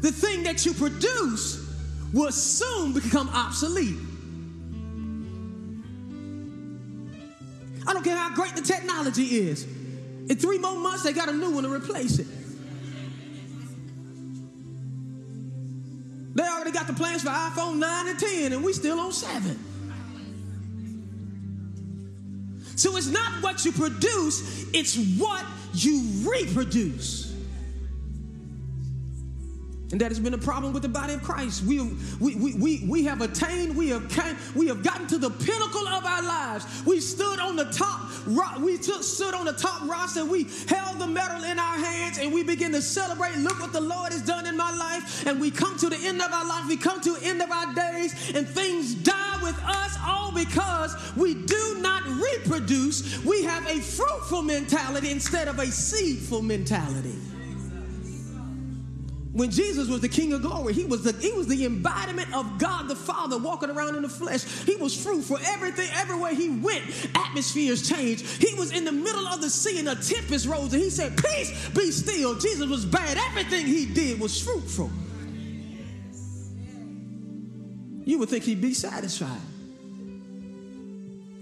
The 0.00 0.10
thing 0.10 0.42
that 0.44 0.64
you 0.64 0.72
produce 0.72 1.65
will 2.16 2.32
soon 2.32 2.92
become 2.92 3.28
obsolete. 3.28 3.98
I 7.86 7.92
don't 7.92 8.02
care 8.02 8.16
how 8.16 8.34
great 8.34 8.56
the 8.56 8.62
technology 8.62 9.22
is. 9.22 9.64
In 9.64 10.36
three 10.36 10.58
more 10.58 10.76
months, 10.76 11.02
they 11.02 11.12
got 11.12 11.28
a 11.28 11.32
new 11.32 11.50
one 11.50 11.64
to 11.64 11.72
replace 11.72 12.18
it. 12.18 12.26
They 16.34 16.42
already 16.42 16.72
got 16.72 16.86
the 16.86 16.94
plans 16.94 17.22
for 17.22 17.28
iPhone 17.28 17.76
9 17.76 18.08
and 18.08 18.18
10, 18.18 18.52
and 18.54 18.64
we 18.64 18.72
still 18.72 18.98
on 18.98 19.12
7. 19.12 19.58
So 22.76 22.96
it's 22.96 23.06
not 23.06 23.42
what 23.42 23.64
you 23.64 23.72
produce, 23.72 24.66
it's 24.72 24.96
what 25.18 25.44
you 25.72 26.02
reproduce. 26.28 27.25
And 29.92 30.00
that 30.00 30.10
has 30.10 30.18
been 30.18 30.34
a 30.34 30.38
problem 30.38 30.72
with 30.72 30.82
the 30.82 30.88
body 30.88 31.14
of 31.14 31.22
Christ. 31.22 31.62
We, 31.62 31.80
we, 32.18 32.34
we, 32.34 32.54
we, 32.54 32.84
we 32.88 33.04
have 33.04 33.20
attained, 33.20 33.76
we 33.76 33.90
have, 33.90 34.08
came, 34.08 34.36
we 34.56 34.66
have 34.66 34.82
gotten 34.82 35.06
to 35.06 35.18
the 35.18 35.30
pinnacle 35.30 35.86
of 35.86 36.04
our 36.04 36.22
lives. 36.22 36.82
We 36.84 36.98
stood 36.98 37.38
on 37.38 37.54
the 37.54 37.66
top, 37.66 38.10
we 38.58 38.78
took, 38.78 39.04
stood 39.04 39.32
on 39.32 39.44
the 39.44 39.52
top 39.52 39.88
roster, 39.88 40.24
we 40.24 40.48
held 40.68 40.98
the 40.98 41.06
medal 41.06 41.44
in 41.44 41.60
our 41.60 41.78
hands, 41.78 42.18
and 42.18 42.32
we 42.32 42.42
begin 42.42 42.72
to 42.72 42.82
celebrate. 42.82 43.36
Look 43.36 43.60
what 43.60 43.72
the 43.72 43.80
Lord 43.80 44.12
has 44.12 44.22
done 44.22 44.46
in 44.46 44.56
my 44.56 44.74
life. 44.76 45.24
And 45.24 45.40
we 45.40 45.52
come 45.52 45.78
to 45.78 45.88
the 45.88 45.98
end 45.98 46.20
of 46.20 46.32
our 46.32 46.48
life, 46.48 46.66
we 46.68 46.76
come 46.76 47.00
to 47.02 47.12
the 47.12 47.24
end 47.24 47.40
of 47.40 47.50
our 47.52 47.72
days, 47.72 48.34
and 48.34 48.48
things 48.48 48.94
die 48.96 49.38
with 49.40 49.58
us 49.64 49.96
all 50.04 50.32
because 50.32 50.96
we 51.16 51.34
do 51.34 51.78
not 51.78 52.02
reproduce. 52.08 53.24
We 53.24 53.44
have 53.44 53.64
a 53.68 53.80
fruitful 53.80 54.42
mentality 54.42 55.12
instead 55.12 55.46
of 55.46 55.60
a 55.60 55.66
seedful 55.66 56.42
mentality 56.42 57.14
when 59.36 59.50
Jesus 59.50 59.86
was 59.86 60.00
the 60.00 60.08
King 60.08 60.32
of 60.32 60.40
glory, 60.40 60.72
he 60.72 60.86
was 60.86 61.02
the 61.02 61.12
he 61.12 61.30
was 61.32 61.46
the 61.46 61.66
embodiment 61.66 62.34
of 62.34 62.58
God 62.58 62.88
the 62.88 62.96
Father 62.96 63.36
walking 63.36 63.68
around 63.68 63.94
in 63.94 64.00
the 64.00 64.08
flesh. 64.08 64.44
He 64.64 64.76
was 64.76 64.96
fruitful. 64.96 65.36
Everything, 65.48 65.88
everywhere 65.92 66.34
he 66.34 66.48
went, 66.48 66.82
atmospheres 67.14 67.86
changed. 67.86 68.24
He 68.42 68.54
was 68.54 68.72
in 68.72 68.86
the 68.86 68.92
middle 68.92 69.26
of 69.28 69.42
the 69.42 69.50
sea 69.50 69.78
and 69.78 69.90
a 69.90 69.94
tempest 69.94 70.46
rose, 70.46 70.72
and 70.72 70.82
he 70.82 70.88
said, 70.88 71.18
Peace, 71.18 71.68
be 71.68 71.90
still. 71.90 72.34
Jesus 72.36 72.66
was 72.66 72.86
bad. 72.86 73.18
Everything 73.28 73.66
he 73.66 73.84
did 73.84 74.18
was 74.18 74.40
fruitful. 74.42 74.90
You 78.06 78.18
would 78.18 78.30
think 78.30 78.44
he'd 78.44 78.62
be 78.62 78.72
satisfied. 78.72 79.40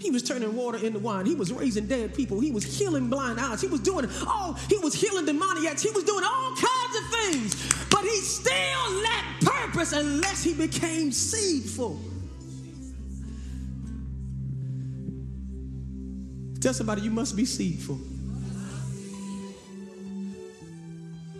He 0.05 0.11
was 0.11 0.23
turning 0.23 0.55
water 0.55 0.77
into 0.77 0.99
wine. 0.99 1.25
He 1.25 1.35
was 1.35 1.51
raising 1.51 1.87
dead 1.87 2.15
people. 2.15 2.39
He 2.39 2.51
was 2.51 2.63
healing 2.63 3.09
blind 3.09 3.41
eyes. 3.41 3.63
He 3.63 3.69
was 3.69 3.81
doing 3.81 4.07
all, 4.27 4.53
he 4.69 4.77
was 4.77 4.93
healing 4.93 5.25
demoniacs. 5.25 5.83
He 5.83 5.91
was 5.93 6.05
doing 6.05 6.23
all 6.23 6.55
kinds 6.55 6.97
of 6.99 7.04
things. 7.17 7.73
But 7.91 8.03
he 8.03 8.21
still 8.21 9.03
lacked 9.03 9.45
purpose 9.45 9.93
unless 9.93 10.43
he 10.43 10.55
became 10.55 11.13
seedful. 11.13 12.01
Tell 16.61 16.73
somebody 16.73 17.03
you 17.03 17.11
must 17.11 17.37
be 17.37 17.45
seedful. 17.45 17.99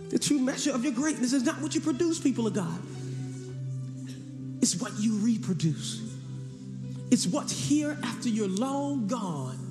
The 0.09 0.19
true 0.19 0.39
measure 0.39 0.71
of 0.71 0.83
your 0.83 0.93
greatness 0.93 1.33
is 1.33 1.43
not 1.43 1.59
what 1.61 1.73
you 1.73 1.81
produce, 1.81 2.19
people 2.19 2.45
of 2.47 2.53
God. 2.53 2.79
It's 4.61 4.75
what 4.75 4.93
you 4.99 5.15
reproduce. 5.15 6.01
It's 7.11 7.27
what's 7.27 7.51
here 7.51 7.97
after 8.03 8.29
you're 8.29 8.47
long 8.47 9.07
gone. 9.07 9.64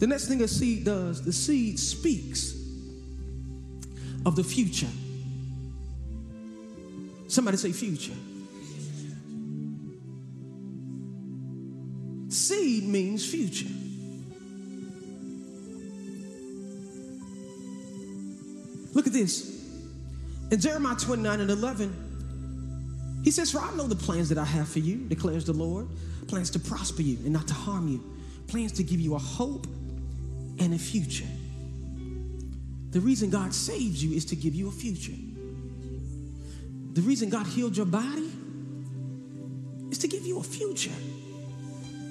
The 0.00 0.06
next 0.06 0.28
thing 0.28 0.42
a 0.42 0.48
seed 0.48 0.84
does, 0.84 1.22
the 1.22 1.32
seed 1.32 1.78
speaks 1.78 2.54
of 4.24 4.34
the 4.34 4.42
future. 4.42 4.88
Somebody 7.28 7.58
say 7.58 7.72
future. 7.72 8.14
Seed 12.28 12.88
means 12.88 13.30
future. 13.30 13.68
Look 18.94 19.06
at 19.06 19.12
this. 19.12 19.62
In 20.50 20.60
Jeremiah 20.60 20.96
29 20.96 21.40
and 21.40 21.50
11, 21.50 23.20
he 23.22 23.30
says, 23.30 23.52
For 23.52 23.58
I 23.58 23.70
know 23.76 23.86
the 23.86 23.94
plans 23.94 24.30
that 24.30 24.38
I 24.38 24.44
have 24.44 24.66
for 24.66 24.78
you, 24.78 24.96
declares 25.08 25.44
the 25.44 25.52
Lord 25.52 25.88
plans 26.26 26.48
to 26.50 26.58
prosper 26.58 27.02
you 27.02 27.18
and 27.24 27.34
not 27.34 27.46
to 27.48 27.54
harm 27.54 27.86
you, 27.86 28.02
plans 28.46 28.72
to 28.72 28.82
give 28.82 28.98
you 28.98 29.14
a 29.14 29.18
hope 29.18 29.66
and 30.60 30.74
a 30.74 30.78
future. 30.78 31.26
The 32.90 33.00
reason 33.00 33.30
God 33.30 33.54
saves 33.54 34.04
you 34.04 34.14
is 34.16 34.24
to 34.26 34.36
give 34.36 34.54
you 34.54 34.68
a 34.68 34.72
future. 34.72 35.14
The 36.92 37.02
reason 37.02 37.30
God 37.30 37.46
healed 37.46 37.76
your 37.76 37.86
body 37.86 38.30
is 39.90 39.98
to 39.98 40.08
give 40.08 40.26
you 40.26 40.38
a 40.38 40.42
future. 40.42 40.90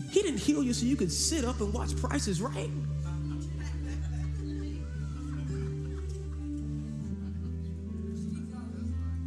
He 0.09 0.21
didn't 0.21 0.39
heal 0.39 0.63
you 0.63 0.73
so 0.73 0.85
you 0.85 0.95
could 0.95 1.11
sit 1.11 1.45
up 1.45 1.59
and 1.61 1.71
watch 1.73 1.95
prices 1.95 2.41
right. 2.41 2.69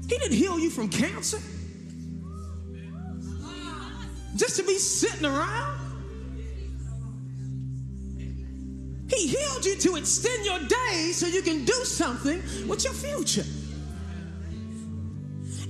He 0.08 0.18
didn't 0.18 0.36
heal 0.36 0.58
you 0.58 0.68
from 0.68 0.88
cancer 0.88 1.38
just 4.36 4.56
to 4.56 4.62
be 4.64 4.78
sitting 4.78 5.24
around. 5.24 5.71
Healed 9.32 9.64
you 9.64 9.76
to 9.76 9.96
extend 9.96 10.44
your 10.44 10.58
days 10.58 11.16
so 11.16 11.26
you 11.26 11.42
can 11.42 11.64
do 11.64 11.72
something 11.84 12.42
with 12.68 12.84
your 12.84 12.92
future. 12.92 13.44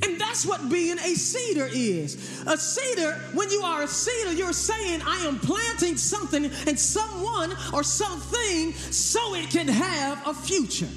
And 0.04 0.20
that's 0.20 0.44
what 0.44 0.68
being 0.68 0.98
a 0.98 1.14
seeder 1.14 1.68
is. 1.72 2.42
A 2.46 2.56
seeder, 2.56 3.12
when 3.34 3.50
you 3.50 3.62
are 3.62 3.82
a 3.82 3.86
seeder, 3.86 4.32
you're 4.32 4.52
saying, 4.52 5.00
I 5.06 5.24
am 5.26 5.38
planting 5.38 5.96
something 5.96 6.44
and 6.44 6.78
someone 6.78 7.52
or 7.72 7.84
something 7.84 8.72
so 8.72 9.34
it 9.36 9.48
can 9.50 9.68
have 9.68 10.26
a 10.26 10.34
future. 10.34 10.88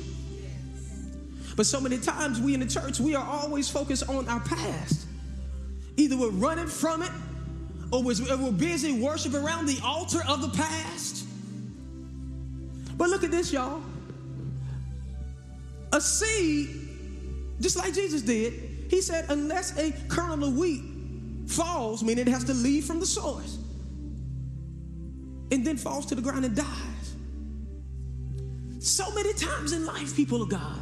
But 1.56 1.68
so 1.68 1.80
many 1.80 2.00
times 2.00 2.42
we 2.42 2.56
in 2.56 2.62
the 2.62 2.66
church, 2.66 3.00
we 3.00 3.14
are 3.14 3.24
always 3.24 3.70
focused 3.70 4.10
on 4.10 4.28
our 4.28 4.40
past. 4.40 5.06
Either 5.98 6.18
we're 6.18 6.32
running 6.32 6.68
from 6.68 7.04
it 7.04 7.12
or 7.92 8.02
we're 8.02 8.52
busy 8.52 9.00
worshiping 9.00 9.44
around 9.44 9.68
the 9.68 9.80
altar 9.84 10.22
of 10.28 10.42
the 10.42 10.50
past. 10.50 11.25
But 12.98 13.10
look 13.10 13.24
at 13.24 13.32
this, 13.32 13.52
y'all. 13.52 13.82
A 15.92 16.02
seed, 16.02 16.70
just 17.60 17.78
like 17.78 17.94
Jesus 17.94 18.22
did, 18.22 18.54
he 18.90 19.02
said, 19.02 19.26
unless 19.30 19.78
a 19.78 19.92
kernel 20.08 20.50
of 20.50 20.58
wheat 20.58 20.82
falls, 21.48 22.04
meaning 22.04 22.28
it 22.28 22.32
has 22.32 22.44
to 22.46 22.54
leave 22.54 22.86
from 22.86 23.00
the 23.00 23.06
source, 23.06 23.58
and 25.52 25.66
then 25.66 25.78
falls 25.78 26.06
to 26.08 26.16
the 26.16 26.22
ground 26.22 26.46
and 26.46 26.56
dies. 26.56 27.16
So 28.80 29.10
many 29.14 29.34
times 29.34 29.72
in 29.74 29.86
life, 29.86 30.16
people 30.16 30.42
of 30.42 30.50
God, 30.50 30.82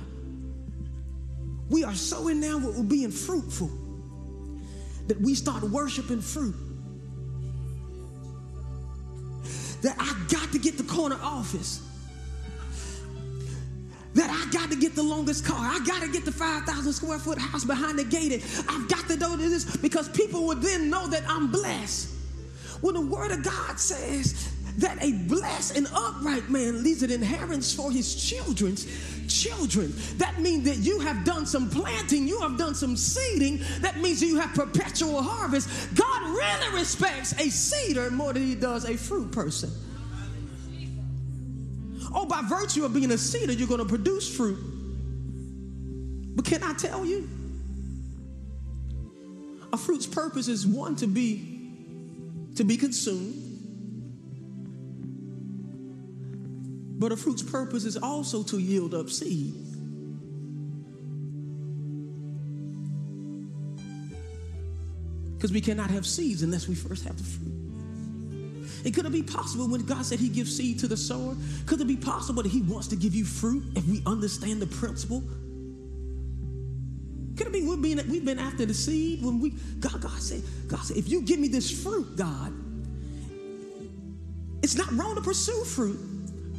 we 1.70 1.84
are 1.84 1.96
so 1.96 2.30
enamored 2.30 2.76
with 2.76 2.90
being 2.90 3.12
fruitful 3.12 3.72
that 5.08 5.20
we 5.20 5.36
start 5.36 5.64
worshiping 5.64 6.22
fruit. 6.22 6.56
That 9.82 9.96
I 10.00 10.14
got 10.30 10.52
to 10.54 10.60
get 10.60 10.78
the 10.78 10.84
corner 10.84 11.18
office. 11.22 11.82
That 14.14 14.30
I 14.30 14.52
got 14.52 14.70
to 14.70 14.78
get 14.78 14.96
the 14.96 15.04
longest 15.04 15.46
car. 15.46 15.58
I 15.60 15.80
got 15.86 16.02
to 16.04 16.12
get 16.12 16.24
the 16.24 16.32
5,000 16.32 16.94
square 16.94 17.20
foot 17.20 17.38
house 17.38 17.64
behind 17.64 17.98
the 17.98 18.04
gated. 18.04 18.44
I've 18.70 18.88
got 18.88 19.08
to 19.10 19.18
do 19.18 19.38
this 19.38 19.76
because 19.78 20.08
people 20.10 20.46
will 20.46 20.56
then 20.56 20.90
know 20.90 21.08
that 21.08 21.24
I'm 21.28 21.52
blessed. 21.52 22.10
When 22.82 22.96
the 22.96 23.02
word 23.02 23.32
of 23.32 23.44
God 23.44 23.80
says 23.80 24.52
that 24.78 25.02
a 25.02 25.12
blessed 25.12 25.78
and 25.78 25.88
upright 25.94 26.50
man 26.50 26.84
leaves 26.84 27.04
an 27.04 27.12
inheritance 27.12 27.74
for 27.74 27.92
his 27.92 28.16
children's 28.16 28.86
children. 29.28 29.94
That 30.18 30.40
means 30.40 30.66
that 30.66 30.78
you 30.78 31.00
have 31.00 31.24
done 31.24 31.46
some 31.46 31.70
planting, 31.70 32.28
you 32.28 32.40
have 32.42 32.58
done 32.58 32.76
some 32.76 32.98
seeding. 32.98 33.62
That 33.82 34.00
means 34.00 34.22
you 34.22 34.40
have 34.40 34.54
perpetual 34.54 35.22
harvest. 35.22 35.96
God 35.96 36.22
really 36.24 36.80
respects 36.80 37.34
a 37.34 37.50
seeder 37.50 38.10
more 38.12 38.34
than 38.34 38.44
he 38.44 38.56
does 38.56 38.86
a 38.86 38.98
fruit 38.98 39.32
person. 39.32 39.72
Oh, 42.14 42.26
by 42.26 42.42
virtue 42.44 42.86
of 42.86 42.94
being 42.94 43.12
a 43.12 43.18
seeder, 43.18 43.54
you're 43.54 43.68
going 43.68 43.80
to 43.80 43.86
produce 43.86 44.34
fruit. 44.36 44.60
But 46.36 46.46
can 46.46 46.64
I 46.64 46.74
tell 46.74 47.06
you? 47.06 47.30
A 49.72 49.78
fruit's 49.78 50.06
purpose 50.06 50.48
is 50.48 50.68
one 50.68 50.96
to 50.98 51.08
be 51.08 51.50
to 52.56 52.64
be 52.64 52.78
consumed 52.78 53.44
But 57.04 57.12
a 57.12 57.18
fruit's 57.18 57.44
purpose 57.44 57.84
is 57.84 57.98
also 57.98 58.44
to 58.44 58.60
yield 58.60 58.94
up 58.94 59.10
seed. 59.10 59.54
Because 65.36 65.52
we 65.52 65.60
cannot 65.60 65.90
have 65.90 66.06
seeds 66.06 66.44
unless 66.44 66.70
we 66.70 66.76
first 66.76 67.04
have 67.04 67.18
the 67.18 67.24
fruit. 67.26 67.73
And 68.86 68.94
could 68.94 69.06
it 69.06 69.12
be 69.12 69.24
possible 69.24 69.68
when 69.68 69.86
God 69.86 70.06
said 70.06 70.20
He 70.20 70.30
gives 70.30 70.56
seed 70.56 70.80
to 70.80 70.88
the 70.88 70.98
sower? 70.98 71.36
Could 71.66 71.80
it 71.82 71.88
be 71.88 71.96
possible 71.96 72.44
that 72.44 72.50
He 72.52 72.62
wants 72.62 72.88
to 72.88 72.96
give 72.96 73.16
you 73.16 73.26
fruit 73.26 73.64
if 73.76 73.88
we 73.88 74.02
understand 74.06 74.62
the 74.62 74.68
principle? 74.68 75.24
Could 77.38 77.48
it 77.48 77.54
be 77.54 77.66
we've 77.66 77.82
been, 77.82 78.12
we've 78.12 78.26
been 78.26 78.40
after 78.40 78.66
the 78.66 78.74
seed 78.74 79.24
when 79.24 79.40
we 79.40 79.52
God, 79.80 80.02
God 80.02 80.20
said, 80.20 80.44
God 80.68 80.82
said, 80.82 80.98
if 80.98 81.10
you 81.10 81.22
give 81.22 81.40
me 81.40 81.48
this 81.48 81.84
fruit, 81.84 82.16
God, 82.16 82.54
it's 84.62 84.76
not 84.76 84.92
wrong 84.94 85.16
to 85.16 85.22
pursue 85.22 85.64
fruit. 85.64 86.00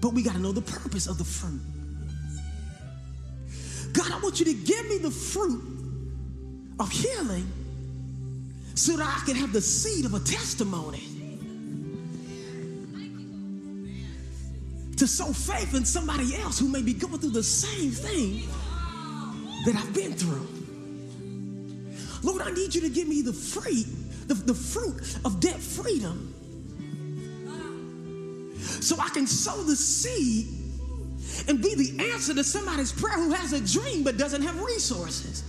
But 0.00 0.12
we 0.12 0.22
got 0.22 0.34
to 0.34 0.38
know 0.38 0.52
the 0.52 0.60
purpose 0.60 1.06
of 1.06 1.16
the 1.16 1.24
fruit. 1.24 1.60
God, 3.92 4.12
I 4.12 4.20
want 4.20 4.38
you 4.40 4.46
to 4.46 4.54
give 4.54 4.86
me 4.88 4.98
the 4.98 5.10
fruit 5.10 5.62
of 6.78 6.90
healing 6.90 7.50
so 8.74 8.96
that 8.96 9.06
I 9.06 9.24
can 9.24 9.36
have 9.36 9.52
the 9.52 9.60
seed 9.60 10.04
of 10.04 10.14
a 10.14 10.20
testimony. 10.20 11.13
To 14.98 15.08
sow 15.08 15.32
faith 15.32 15.74
in 15.74 15.84
somebody 15.84 16.36
else 16.36 16.58
who 16.58 16.68
may 16.68 16.80
be 16.80 16.94
going 16.94 17.18
through 17.18 17.30
the 17.30 17.42
same 17.42 17.90
thing 17.90 18.48
that 19.66 19.74
I've 19.74 19.92
been 19.92 20.12
through. 20.12 20.46
Lord, 22.22 22.42
I 22.42 22.50
need 22.52 22.74
you 22.74 22.80
to 22.82 22.88
give 22.88 23.08
me 23.08 23.20
the 23.20 23.32
fruit, 23.32 23.86
the, 24.28 24.34
the 24.34 24.54
fruit 24.54 25.18
of 25.24 25.40
debt 25.40 25.60
freedom 25.60 26.34
so 28.84 28.96
I 29.00 29.08
can 29.08 29.26
sow 29.26 29.62
the 29.62 29.76
seed 29.76 30.48
and 31.48 31.62
be 31.62 31.74
the 31.74 32.12
answer 32.12 32.34
to 32.34 32.44
somebody's 32.44 32.92
prayer 32.92 33.14
who 33.14 33.32
has 33.32 33.52
a 33.52 33.60
dream 33.60 34.04
but 34.04 34.16
doesn't 34.16 34.42
have 34.42 34.60
resources. 34.62 35.42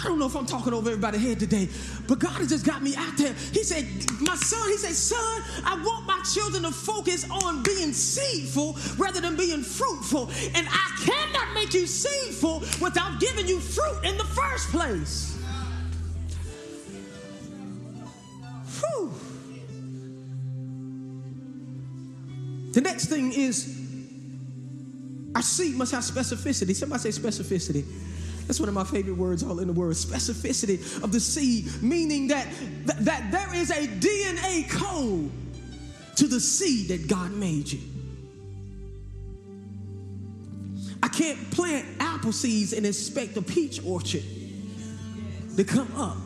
I 0.00 0.04
don't 0.04 0.18
know 0.18 0.26
if 0.26 0.34
I'm 0.34 0.46
talking 0.46 0.72
over 0.72 0.88
everybody's 0.88 1.20
head 1.20 1.38
today, 1.38 1.68
but 2.08 2.18
God 2.18 2.32
has 2.32 2.48
just 2.48 2.64
got 2.64 2.82
me 2.82 2.96
out 2.96 3.16
there. 3.18 3.34
He 3.52 3.62
said, 3.62 3.86
My 4.20 4.34
son, 4.34 4.68
he 4.68 4.78
said, 4.78 4.94
Son, 4.94 5.42
I 5.64 5.74
want 5.84 6.06
my 6.06 6.18
children 6.32 6.62
to 6.62 6.70
focus 6.70 7.28
on 7.28 7.62
being 7.62 7.92
seedful 7.92 8.78
rather 8.96 9.20
than 9.20 9.36
being 9.36 9.62
fruitful. 9.62 10.30
And 10.54 10.66
I 10.70 11.04
cannot 11.04 11.52
make 11.54 11.74
you 11.74 11.86
seedful 11.86 12.60
without 12.80 13.20
giving 13.20 13.46
you 13.46 13.60
fruit 13.60 14.00
in 14.04 14.16
the 14.16 14.24
first 14.24 14.68
place. 14.70 15.38
Whew. 18.80 19.12
The 22.72 22.80
next 22.80 23.06
thing 23.06 23.32
is 23.32 23.76
our 25.34 25.42
seed 25.42 25.76
must 25.76 25.92
have 25.92 26.04
specificity. 26.04 26.74
Somebody 26.74 27.10
say 27.10 27.20
specificity. 27.20 27.84
That's 28.50 28.58
one 28.58 28.68
of 28.68 28.74
my 28.74 28.82
favorite 28.82 29.16
words 29.16 29.44
all 29.44 29.60
in 29.60 29.68
the 29.68 29.72
world. 29.72 29.94
Specificity 29.94 31.04
of 31.04 31.12
the 31.12 31.20
seed, 31.20 31.68
meaning 31.80 32.26
that, 32.26 32.48
that, 32.84 33.04
that 33.04 33.30
there 33.30 33.54
is 33.54 33.70
a 33.70 33.86
DNA 33.86 34.68
code 34.68 35.30
to 36.16 36.26
the 36.26 36.40
seed 36.40 36.88
that 36.88 37.06
God 37.06 37.30
made 37.30 37.70
you. 37.70 37.78
I 41.00 41.06
can't 41.06 41.38
plant 41.52 41.86
apple 42.00 42.32
seeds 42.32 42.72
and 42.72 42.84
expect 42.84 43.36
a 43.36 43.42
peach 43.42 43.80
orchard 43.86 44.24
to 45.56 45.62
come 45.62 45.94
up 45.94 46.16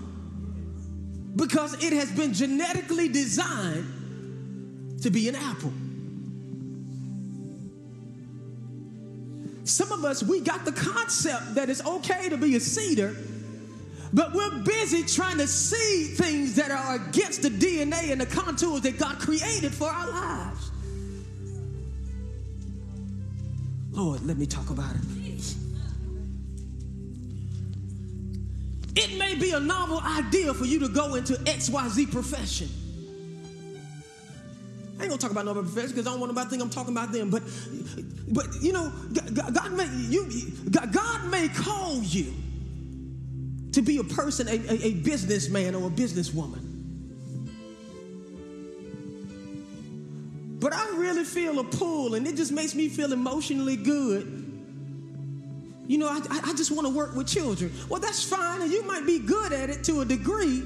because 1.37 1.75
it 1.85 1.93
has 1.93 2.11
been 2.11 2.33
genetically 2.33 3.09
designed 3.09 5.03
to 5.03 5.11
be 5.11 5.29
an 5.29 5.37
apple. 5.37 5.75
Some 9.65 9.93
of 9.93 10.05
us, 10.05 10.23
we 10.23 10.41
got 10.41 10.65
the 10.65 10.73
concept 10.73 11.55
that 11.55 11.71
it's 11.71 11.85
okay 11.85 12.29
to 12.29 12.37
be 12.37 12.55
a 12.57 12.61
seeder, 12.61 13.17
but 14.13 14.33
we're 14.33 14.63
busy 14.63 15.03
trying 15.03 15.39
to 15.39 15.47
see 15.47 16.15
things 16.15 16.55
that 16.57 16.71
are 16.71 16.97
against 16.97 17.43
the 17.43 17.49
DNA 17.49 18.13
and 18.13 18.21
the 18.21 18.27
contours 18.27 18.83
that 18.83 18.99
God 18.99 19.19
created 19.19 19.73
for 19.73 19.89
our 19.89 20.11
lives. 20.11 20.71
Lord, 23.93 24.25
let 24.27 24.37
me 24.37 24.47
talk 24.47 24.71
about 24.71 24.95
it. 24.95 25.01
It 28.97 29.19
may 29.19 29.35
be 29.35 29.51
a 29.51 29.61
novel 29.61 30.01
idea 30.01 30.55
for 30.55 30.67
you 30.67 30.79
to 30.81 30.89
go 30.89 31.17
into 31.17 31.35
XYZ 31.35 32.13
profession. 32.13 32.69
Ain't 35.01 35.11
gonna 35.11 35.19
talk 35.19 35.31
about 35.31 35.45
no 35.45 35.55
profession 35.55 35.91
because 35.91 36.07
I 36.07 36.11
don't 36.11 36.21
want 36.21 36.33
nobody 36.33 36.47
to 36.47 36.51
think 36.51 36.63
I'm 36.63 36.71
talking 36.71 36.93
about 36.93 37.13
them. 37.13 37.31
But, 37.31 37.43
but 38.29 38.47
you 38.61 38.73
know, 38.73 38.93
God 39.53 39.73
may 39.73 39.89
you 40.09 40.29
God 40.71 41.31
may 41.31 41.49
call 41.49 42.01
you 42.03 42.33
to 43.73 43.83
be 43.83 43.99
a 43.99 44.05
person, 44.05 44.49
a, 44.49 44.53
a, 44.53 44.87
a 44.87 44.95
businessman 44.95 45.75
or 45.75 45.89
a 45.89 45.91
businesswoman. 45.91 46.71
But 50.61 50.73
I 50.73 50.89
really 50.97 51.25
feel 51.25 51.59
a 51.59 51.65
pull, 51.65 52.15
and 52.15 52.27
it 52.27 52.37
just 52.37 52.53
makes 52.53 52.75
me 52.75 52.89
feel 52.89 53.13
emotionally 53.13 53.77
good. 53.77 54.41
You 55.87 55.99
know, 55.99 56.09
I, 56.09 56.21
I 56.45 56.55
just 56.55 56.71
want 56.71 56.87
to 56.87 56.95
work 56.95 57.15
with 57.15 57.27
children. 57.27 57.71
Well, 57.89 58.01
that's 58.01 58.23
fine, 58.23 58.63
and 58.63 58.73
you 58.73 58.83
might 58.85 59.05
be 59.05 59.19
good 59.19 59.53
at 59.53 59.69
it 59.69 59.85
to 59.85 60.01
a 60.01 60.05
degree, 60.05 60.63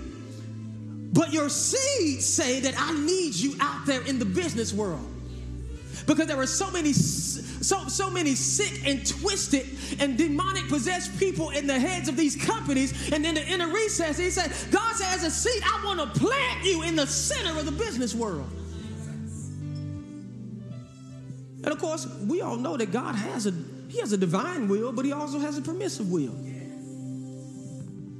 but 1.18 1.33
your 1.33 1.48
seeds 1.48 2.24
say 2.24 2.61
that 2.61 2.74
I 2.78 2.92
need 2.92 3.35
you 3.35 3.57
out 3.59 3.85
there 3.87 4.02
in 4.02 4.20
the 4.20 4.24
business 4.24 4.72
world. 4.72 5.04
Because 6.07 6.28
there 6.28 6.38
are 6.38 6.46
so 6.46 6.70
many, 6.70 6.92
so, 6.92 7.88
so 7.88 8.09
many 8.09 8.37
sick 8.37 8.87
and 8.87 9.04
twisted 9.04 9.66
and 9.98 10.16
demonic 10.16 10.68
possessed 10.68 11.18
people 11.18 11.50
in 11.50 11.66
the 11.66 11.76
heads 11.76 12.09
of 12.09 12.16
these 12.16 12.37
companies. 12.37 13.12
And 13.12 13.24
then 13.24 13.35
the 13.35 13.44
inner 13.44 13.66
recess, 13.66 14.16
he 14.16 14.31
said, 14.31 14.52
God 14.70 14.94
says, 14.94 15.24
a 15.24 15.31
seed, 15.33 15.61
I 15.64 15.85
want 15.85 15.98
to 15.98 16.20
plant 16.20 16.64
you 16.64 16.85
in 16.85 16.94
the 16.94 17.07
center 17.07 17.59
of 17.59 17.66
the 17.66 17.72
business 17.72 18.14
world. 18.14 18.48
And 21.64 21.66
of 21.66 21.81
course, 21.81 22.07
we 22.28 22.42
all 22.42 22.57
know 22.57 22.76
that 22.76 22.92
God 22.92 23.16
has 23.16 23.48
a 23.48 23.52
He 23.88 23.98
has 23.98 24.12
a 24.12 24.16
divine 24.16 24.68
will, 24.68 24.92
but 24.92 25.04
He 25.04 25.11
also 25.11 25.40
has 25.40 25.59
a 25.59 25.62
permissive 25.62 26.12
will. 26.12 26.37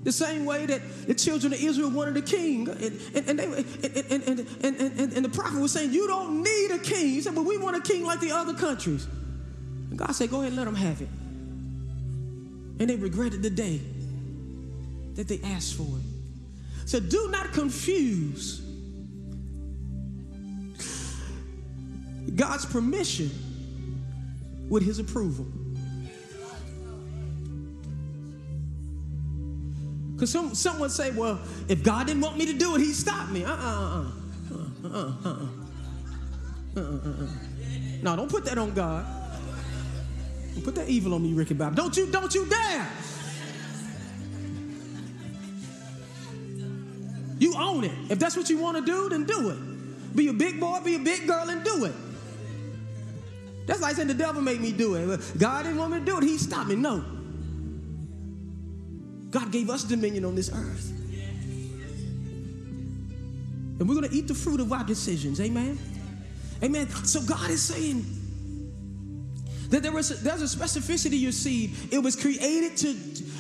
The 0.09 0.13
same 0.13 0.47
way 0.47 0.65
that 0.65 0.81
the 1.07 1.13
children 1.13 1.53
of 1.53 1.61
Israel 1.63 1.91
wanted 1.91 2.17
a 2.17 2.23
king. 2.23 2.67
And, 2.67 2.81
and, 3.15 3.29
and, 3.29 3.39
they, 3.39 3.45
and, 3.45 4.23
and, 4.23 4.39
and, 4.63 4.99
and, 4.99 5.13
and, 5.13 5.23
the 5.23 5.29
prophet 5.29 5.61
was 5.61 5.71
saying, 5.71 5.93
You 5.93 6.07
don't 6.07 6.43
need 6.43 6.71
a 6.71 6.79
king. 6.79 7.09
He 7.09 7.21
said, 7.21 7.35
But 7.35 7.45
we 7.45 7.59
want 7.59 7.77
a 7.77 7.83
king 7.83 8.07
like 8.07 8.19
the 8.19 8.33
other 8.33 8.55
countries. 8.55 9.07
And 9.91 9.99
God 9.99 10.13
said, 10.13 10.31
Go 10.31 10.39
ahead 10.39 10.53
and 10.53 10.57
let 10.57 10.65
them 10.65 10.77
have 10.77 11.03
it. 11.03 11.11
And 12.81 12.89
they 12.89 12.97
regretted 12.97 13.43
the 13.43 13.51
day 13.51 13.83
that 15.17 15.29
they 15.29 15.43
asked 15.45 15.75
for 15.75 15.83
it. 15.83 16.87
So 16.89 17.01
do 17.01 17.29
not 17.31 17.53
confuse 17.53 18.63
God's 22.35 22.65
permission 22.65 23.31
with 24.71 24.85
his 24.85 25.01
approval. 25.01 25.45
Because 30.19 30.33
some, 30.33 30.53
someone 30.53 30.91
say, 30.91 31.13
well, 31.13 31.39
if 31.69 31.85
God 31.85 32.09
didn't 32.09 32.23
want 32.23 32.37
me 32.37 32.47
to 32.47 32.53
do 32.53 32.75
it, 32.75 32.81
he'd 32.81 32.93
stop 32.95 33.29
me. 33.29 33.45
Uh-uh, 33.45 33.55
uh-uh, 33.55 34.89
uh-uh, 34.89 35.47
uh-uh, 36.77 36.83
uh-uh. 36.83 37.27
No, 38.03 38.17
don't 38.17 38.29
put 38.29 38.45
that 38.47 38.59
on 38.59 38.75
God. 38.75 39.07
Don't 40.55 40.65
put 40.65 40.75
that 40.75 40.89
evil 40.89 41.15
on 41.15 41.23
me, 41.23 41.35
Ricky 41.35 41.55
Bob. 41.55 41.77
Don't 41.77 41.97
you, 41.97 42.07
don't 42.07 42.35
you 42.35 42.47
dare. 42.47 42.89
You 47.39 47.55
own 47.57 47.85
it. 47.85 47.93
If 48.11 48.19
that's 48.19 48.37
what 48.37 48.51
you 48.51 48.59
want 48.59 48.77
to 48.77 48.85
do, 48.85 49.09
then 49.11 49.23
do 49.25 49.51
it. 49.51 50.17
Be 50.17 50.27
a 50.27 50.33
big 50.33 50.59
boy, 50.59 50.81
be 50.81 50.97
a 50.97 50.99
big 50.99 51.29
girl, 51.29 51.49
and 51.49 51.63
do 51.63 51.85
it. 51.85 51.95
That's 53.67 53.81
like 53.81 53.95
saying 53.95 54.09
the 54.09 54.15
devil 54.15 54.43
made 54.43 54.61
me 54.61 54.73
do 54.73 54.97
it. 54.97 55.21
God 55.39 55.63
didn't 55.63 55.79
want 55.79 55.93
me 55.93 56.01
to 56.01 56.05
do 56.05 56.19
it. 56.19 56.25
He 56.25 56.39
stopped 56.39 56.71
me. 56.71 56.75
No. 56.75 57.05
God 59.31 59.53
gave 59.53 59.71
us 59.71 59.85
dominion 59.85 60.25
on 60.25 60.35
this 60.35 60.51
earth. 60.53 60.93
And 63.79 63.89
we're 63.89 63.95
going 63.95 64.09
to 64.09 64.15
eat 64.15 64.27
the 64.27 64.35
fruit 64.35 64.61
of 64.61 64.73
our 64.73 64.85
decisions. 64.85 65.41
Amen. 65.41 65.79
Amen. 66.63 66.89
So 67.05 67.23
God 67.23 67.51
is 67.51 67.63
saying 67.63 68.05
that 69.69 69.83
there 69.83 69.93
was 69.93 70.21
there's 70.23 70.43
a 70.43 70.57
specificity 70.57 71.11
to 71.11 71.17
your 71.17 71.33
seed. 71.33 71.75
It 71.93 71.99
was 71.99 72.17
created 72.17 72.77
to 72.79 72.97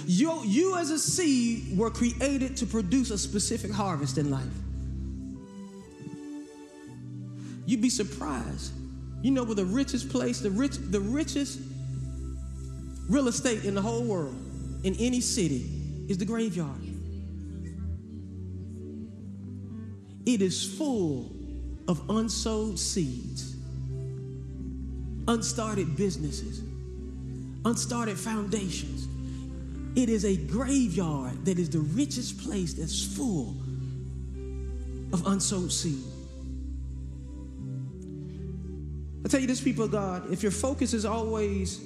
you, 0.07 0.43
you 0.45 0.77
as 0.77 0.91
a 0.91 0.99
seed 0.99 1.77
were 1.77 1.91
created 1.91 2.57
to 2.59 2.67
produce 2.67 3.11
a 3.11 3.19
specific 3.19 3.71
harvest 3.71 4.19
in 4.19 4.31
life. 4.31 4.45
You'd 7.67 7.83
be 7.83 7.91
surprised. 7.91 8.73
You 9.23 9.33
know 9.33 9.45
where 9.45 9.55
the 9.55 9.65
richest 9.65 10.09
place, 10.09 10.41
the 10.41 10.51
rich, 10.51 10.77
the 10.77 11.01
richest 11.01 11.61
real 13.09 13.29
estate 13.29 13.65
in 13.65 13.75
the 13.75 13.83
whole 13.83 14.05
world, 14.05 14.37
in 14.85 14.95
any 14.95 15.21
city, 15.21 15.78
is 16.09 16.19
the 16.19 16.25
graveyard. 16.25 16.83
It 20.27 20.43
is 20.43 20.77
full 20.77 21.31
of 21.87 22.03
unsold 22.11 22.79
seeds, 22.79 23.57
unstarted 25.27 25.97
businesses, 25.97 26.63
unstarted 27.65 28.19
foundations. 28.19 29.07
It 29.97 30.09
is 30.09 30.25
a 30.25 30.37
graveyard 30.37 31.45
that 31.45 31.59
is 31.59 31.71
the 31.71 31.81
richest 31.81 32.41
place 32.43 32.75
that's 32.75 33.05
full 33.17 33.57
of 35.13 35.27
unsold 35.27 35.73
seed. 35.73 36.05
I 39.25 39.29
tell 39.29 39.41
you 39.41 39.47
this, 39.47 39.61
people 39.61 39.85
of 39.85 39.91
God, 39.91 40.33
if 40.33 40.43
your 40.43 40.53
focus 40.53 40.95
is 40.95 41.05
always, 41.05 41.81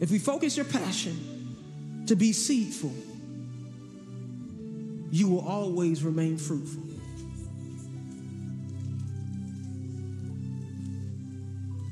if 0.00 0.10
we 0.10 0.18
focus 0.18 0.56
your 0.56 0.66
passion 0.66 2.04
to 2.06 2.16
be 2.16 2.32
seedful, 2.32 2.92
you 5.10 5.28
will 5.28 5.46
always 5.46 6.02
remain 6.02 6.36
fruitful. 6.36 6.82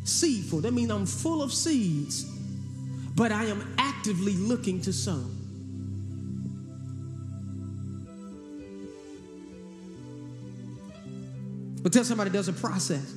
Seedful, 0.05 0.63
that 0.63 0.73
means 0.73 0.91
I'm 0.91 1.07
full 1.07 1.43
of 1.43 1.53
seeds, 1.53 2.25
but 3.15 3.31
I 3.31 3.45
am 3.45 3.75
actively 3.79 4.35
looking 4.35 4.81
to 4.83 4.93
sow. 4.93 5.25
But 11.83 11.93
tell 11.93 12.05
somebody 12.05 12.31
there's 12.31 12.49
a 12.49 12.53
process. 12.53 13.15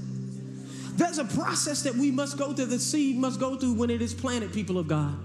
There's 0.94 1.18
a 1.18 1.26
process 1.26 1.84
that 1.84 1.96
we 1.96 2.12
must 2.12 2.38
go 2.38 2.54
through, 2.54 2.68
the 2.68 2.80
seed 2.80 3.18
must 3.18 3.40
go 3.40 3.56
through 3.56 3.74
when 3.74 3.90
it 3.90 4.02
is 4.02 4.14
planted, 4.14 4.54
people 4.54 4.78
of 4.78 4.88
God. 4.88 5.18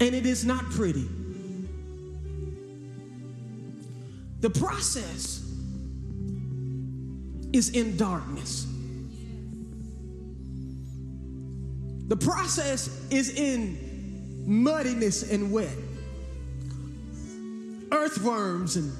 And 0.00 0.14
it 0.14 0.26
is 0.26 0.44
not 0.44 0.64
pretty. 0.70 1.08
The 4.40 4.50
process 4.50 5.44
is 7.52 7.70
in 7.70 7.96
darkness. 7.96 8.66
The 12.06 12.16
process 12.16 13.06
is 13.10 13.30
in 13.30 14.44
muddiness 14.46 15.30
and 15.30 15.52
wet. 15.52 15.76
Earthworms 17.90 18.76
and 18.76 18.92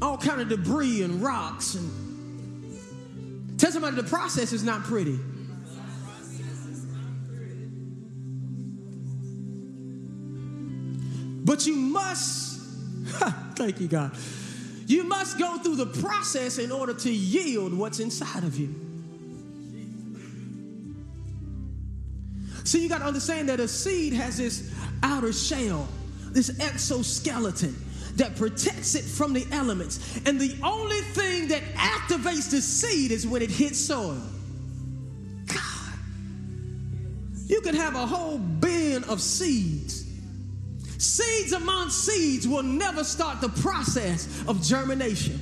all 0.00 0.16
kind 0.16 0.40
of 0.40 0.48
debris 0.48 1.02
and 1.02 1.22
rocks 1.22 1.74
and 1.74 1.90
tell 3.58 3.70
somebody 3.70 3.96
the 3.96 4.02
process 4.02 4.52
is 4.52 4.62
not 4.62 4.84
pretty. 4.84 5.18
But 11.44 11.66
you 11.66 11.76
must 11.76 12.55
Thank 13.56 13.80
you, 13.80 13.88
God. 13.88 14.12
You 14.86 15.04
must 15.04 15.38
go 15.38 15.58
through 15.58 15.76
the 15.76 15.86
process 15.86 16.58
in 16.58 16.70
order 16.70 16.94
to 16.94 17.10
yield 17.10 17.74
what's 17.74 17.98
inside 17.98 18.44
of 18.44 18.56
you. 18.56 18.74
See, 22.64 22.82
you 22.82 22.88
got 22.88 22.98
to 22.98 23.04
understand 23.04 23.48
that 23.48 23.58
a 23.60 23.66
seed 23.66 24.12
has 24.12 24.36
this 24.36 24.72
outer 25.02 25.32
shell, 25.32 25.88
this 26.30 26.60
exoskeleton 26.60 27.74
that 28.16 28.36
protects 28.36 28.94
it 28.94 29.04
from 29.04 29.32
the 29.32 29.46
elements. 29.52 30.20
And 30.26 30.40
the 30.40 30.56
only 30.62 31.00
thing 31.00 31.48
that 31.48 31.62
activates 31.74 32.50
the 32.50 32.60
seed 32.60 33.10
is 33.10 33.26
when 33.26 33.42
it 33.42 33.50
hits 33.50 33.78
soil. 33.78 34.20
God, 35.46 35.94
you 37.46 37.60
can 37.60 37.74
have 37.74 37.94
a 37.94 38.06
whole 38.06 38.38
bin 38.38 39.04
of 39.04 39.20
seeds 39.20 40.05
Seeds 41.06 41.52
among 41.52 41.90
seeds 41.90 42.48
will 42.48 42.64
never 42.64 43.04
start 43.04 43.40
the 43.40 43.48
process 43.48 44.42
of 44.48 44.60
germination. 44.60 45.40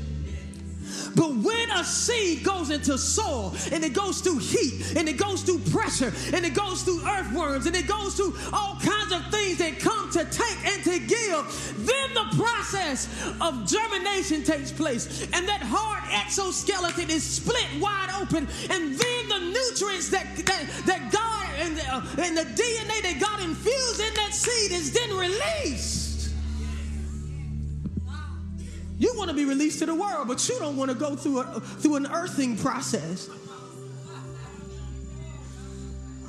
But 1.17 1.31
when 1.37 1.71
a 1.71 1.83
seed 1.83 2.45
goes 2.45 2.71
into 2.71 2.99
soil 2.99 3.55
and 3.73 3.83
it 3.83 3.95
goes 3.95 4.21
through 4.21 4.39
heat 4.39 4.95
and 4.97 5.09
it 5.09 5.17
goes 5.17 5.43
through 5.43 5.61
pressure 5.71 6.13
and 6.35 6.45
it 6.45 6.55
goes 6.55 6.83
through 6.83 7.01
earthworms 7.09 7.67
and 7.67 7.75
it 7.75 7.87
goes 7.87 8.15
through 8.15 8.35
all 8.53 8.77
kinds 8.77 9.13
of 9.13 9.25
things 9.31 9.59
that 9.59 9.79
come 9.79 10.11
to 10.11 10.25
take 10.27 10.67
and 10.67 10.85
to 10.85 10.99
give, 10.99 11.87
then 11.87 12.15
the 12.15 12.37
process 12.37 13.09
of 13.41 13.67
germination 13.67 14.45
takes 14.45 14.71
place. 14.71 15.23
And 15.33 15.49
that 15.49 15.63
hard 15.63 16.03
exoskeleton 16.13 17.11
is 17.11 17.23
split 17.23 17.67
wide 17.81 18.11
open. 18.21 18.47
And 18.71 18.95
then 18.95 19.29
the 19.29 19.39
nutrients 19.39 20.11
that, 20.11 20.27
that, 20.37 20.83
that 20.87 21.11
God 21.11 21.24
and, 21.79 21.89
uh, 21.89 22.23
and 22.23 22.37
the 22.37 22.43
DNA 22.43 23.03
that 23.03 23.19
God 23.21 23.43
infused 23.43 24.01
in 24.01 24.15
that 24.15 24.33
seed 24.33 24.73
is 24.73 24.93
then 24.93 25.17
released. 25.17 26.05
You 28.97 29.13
want 29.17 29.31
to 29.31 29.35
to 29.35 29.43
be 29.43 29.49
released 29.49 29.81
to 29.81 29.87
the 29.87 29.95
world, 29.95 30.29
but 30.29 30.49
you 30.49 30.59
don't 30.59 30.77
want 30.77 30.91
to 30.91 30.97
go 30.97 31.17
through, 31.17 31.41
a, 31.41 31.61
through 31.61 31.97
an 31.97 32.07
earthing 32.13 32.57
process. 32.57 33.29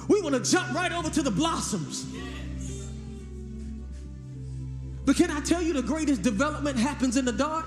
We 0.07 0.21
want 0.21 0.35
to 0.35 0.51
jump 0.51 0.73
right 0.73 0.91
over 0.91 1.09
to 1.09 1.21
the 1.21 1.31
blossoms. 1.31 2.05
But 5.05 5.15
can 5.15 5.31
I 5.31 5.39
tell 5.39 5.61
you 5.61 5.73
the 5.73 5.83
greatest 5.83 6.21
development 6.21 6.77
happens 6.77 7.17
in 7.17 7.25
the 7.25 7.31
dark? 7.31 7.65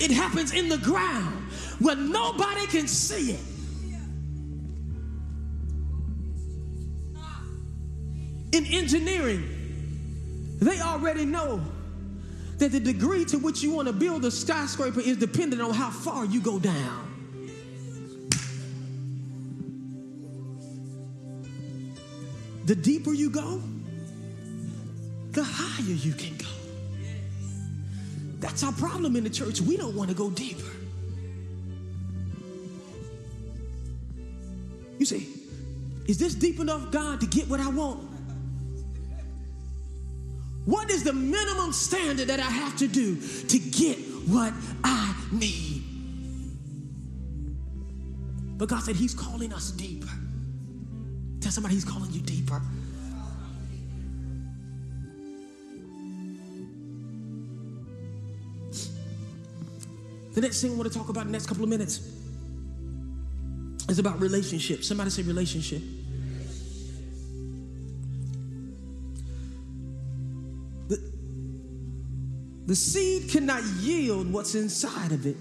It 0.00 0.10
happens 0.10 0.52
in 0.52 0.68
the 0.68 0.78
ground 0.78 1.50
where 1.78 1.96
nobody 1.96 2.66
can 2.66 2.86
see 2.86 3.32
it. 3.32 3.40
In 8.52 8.66
engineering, 8.66 10.58
they 10.60 10.80
already 10.80 11.24
know 11.24 11.60
that 12.58 12.70
the 12.70 12.80
degree 12.80 13.24
to 13.24 13.38
which 13.38 13.62
you 13.62 13.72
want 13.72 13.88
to 13.88 13.92
build 13.92 14.24
a 14.24 14.30
skyscraper 14.30 15.00
is 15.00 15.16
dependent 15.16 15.60
on 15.62 15.72
how 15.72 15.90
far 15.90 16.24
you 16.24 16.40
go 16.40 16.58
down. 16.58 17.08
The 22.66 22.76
deeper 22.76 23.12
you 23.12 23.30
go, 23.30 23.60
the 25.32 25.42
higher 25.42 25.82
you 25.82 26.12
can 26.12 26.36
go. 26.36 26.46
That's 28.38 28.62
our 28.62 28.72
problem 28.72 29.16
in 29.16 29.24
the 29.24 29.30
church. 29.30 29.60
We 29.60 29.76
don't 29.76 29.96
want 29.96 30.10
to 30.10 30.14
go 30.14 30.30
deeper. 30.30 30.70
You 34.98 35.06
say, 35.06 35.26
is 36.06 36.18
this 36.18 36.34
deep 36.34 36.60
enough, 36.60 36.90
God, 36.92 37.20
to 37.20 37.26
get 37.26 37.48
what 37.48 37.58
I 37.58 37.68
want? 37.68 38.11
What 40.64 40.90
is 40.90 41.02
the 41.02 41.12
minimum 41.12 41.72
standard 41.72 42.28
that 42.28 42.38
I 42.38 42.50
have 42.50 42.76
to 42.78 42.86
do 42.86 43.16
to 43.48 43.58
get 43.58 43.98
what 44.28 44.52
I 44.84 45.14
need? 45.32 45.82
But 48.58 48.68
God 48.68 48.82
said 48.82 48.94
He's 48.94 49.14
calling 49.14 49.52
us 49.52 49.72
deeper. 49.72 50.08
Tell 51.40 51.50
somebody 51.50 51.74
He's 51.74 51.84
calling 51.84 52.12
you 52.12 52.20
deeper. 52.20 52.60
The 60.34 60.40
next 60.40 60.62
thing 60.62 60.72
I 60.72 60.74
want 60.76 60.90
to 60.90 60.98
talk 60.98 61.08
about 61.08 61.22
in 61.22 61.26
the 61.26 61.32
next 61.32 61.46
couple 61.46 61.64
of 61.64 61.68
minutes 61.68 62.08
is 63.88 63.98
about 63.98 64.20
relationships. 64.20 64.88
Somebody 64.88 65.10
say 65.10 65.22
relationship. 65.22 65.82
The 72.66 72.76
seed 72.76 73.30
cannot 73.30 73.62
yield 73.80 74.32
what's 74.32 74.54
inside 74.54 75.12
of 75.12 75.26
it 75.26 75.36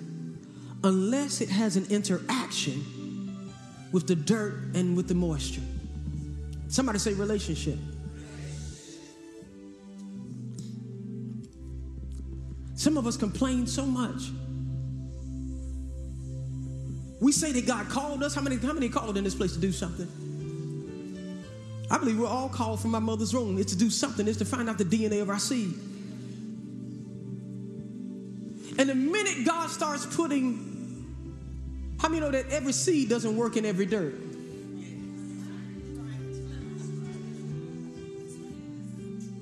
unless 0.83 1.41
it 1.41 1.49
has 1.49 1.75
an 1.75 1.85
interaction 1.89 3.53
with 3.91 4.07
the 4.07 4.15
dirt 4.15 4.53
and 4.73 4.97
with 4.97 5.07
the 5.07 5.13
moisture. 5.13 5.61
Somebody 6.67 6.99
say 6.99 7.13
relationship. 7.13 7.77
Some 12.75 12.97
of 12.97 13.05
us 13.05 13.17
complain 13.17 13.67
so 13.67 13.85
much 13.85 14.31
we 17.21 17.31
say 17.31 17.51
that 17.51 17.67
God 17.67 17.87
called 17.87 18.23
us. 18.23 18.33
How 18.33 18.41
many, 18.41 18.57
how 18.57 18.73
many 18.73 18.89
called 18.89 19.15
in 19.15 19.23
this 19.23 19.35
place 19.35 19.53
to 19.53 19.59
do 19.59 19.71
something? 19.71 20.07
I 21.89 21.97
believe 21.99 22.19
we're 22.19 22.27
all 22.27 22.49
called 22.49 22.81
from 22.81 22.89
my 22.89 22.99
mother's 22.99 23.31
womb. 23.31 23.59
It's 23.59 23.73
to 23.73 23.77
do 23.77 23.91
something, 23.91 24.27
it's 24.27 24.39
to 24.39 24.45
find 24.45 24.67
out 24.67 24.79
the 24.79 24.85
DNA 24.85 25.21
of 25.21 25.29
our 25.29 25.37
seed. 25.37 25.75
God 29.43 29.69
starts 29.69 30.05
putting, 30.05 31.15
how 31.99 32.09
many 32.09 32.21
know 32.21 32.31
that 32.31 32.49
every 32.49 32.73
seed 32.73 33.09
doesn't 33.09 33.35
work 33.35 33.57
in 33.57 33.65
every 33.65 33.85
dirt? 33.85 34.15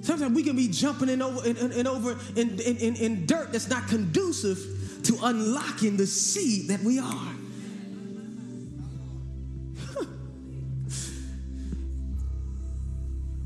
Sometimes 0.01 0.35
we 0.35 0.43
can 0.43 0.55
be 0.55 0.67
jumping 0.67 1.09
in 1.09 1.21
over 1.21 1.47
and, 1.47 1.87
over 1.87 2.17
in, 2.35 2.59
in, 2.59 2.95
in 2.95 3.25
dirt 3.27 3.51
that's 3.51 3.69
not 3.69 3.87
conducive 3.87 4.57
to 5.03 5.17
unlocking 5.21 5.97
the 5.97 6.07
seed 6.07 6.69
that 6.69 6.81
we 6.81 6.97
are. 6.97 7.33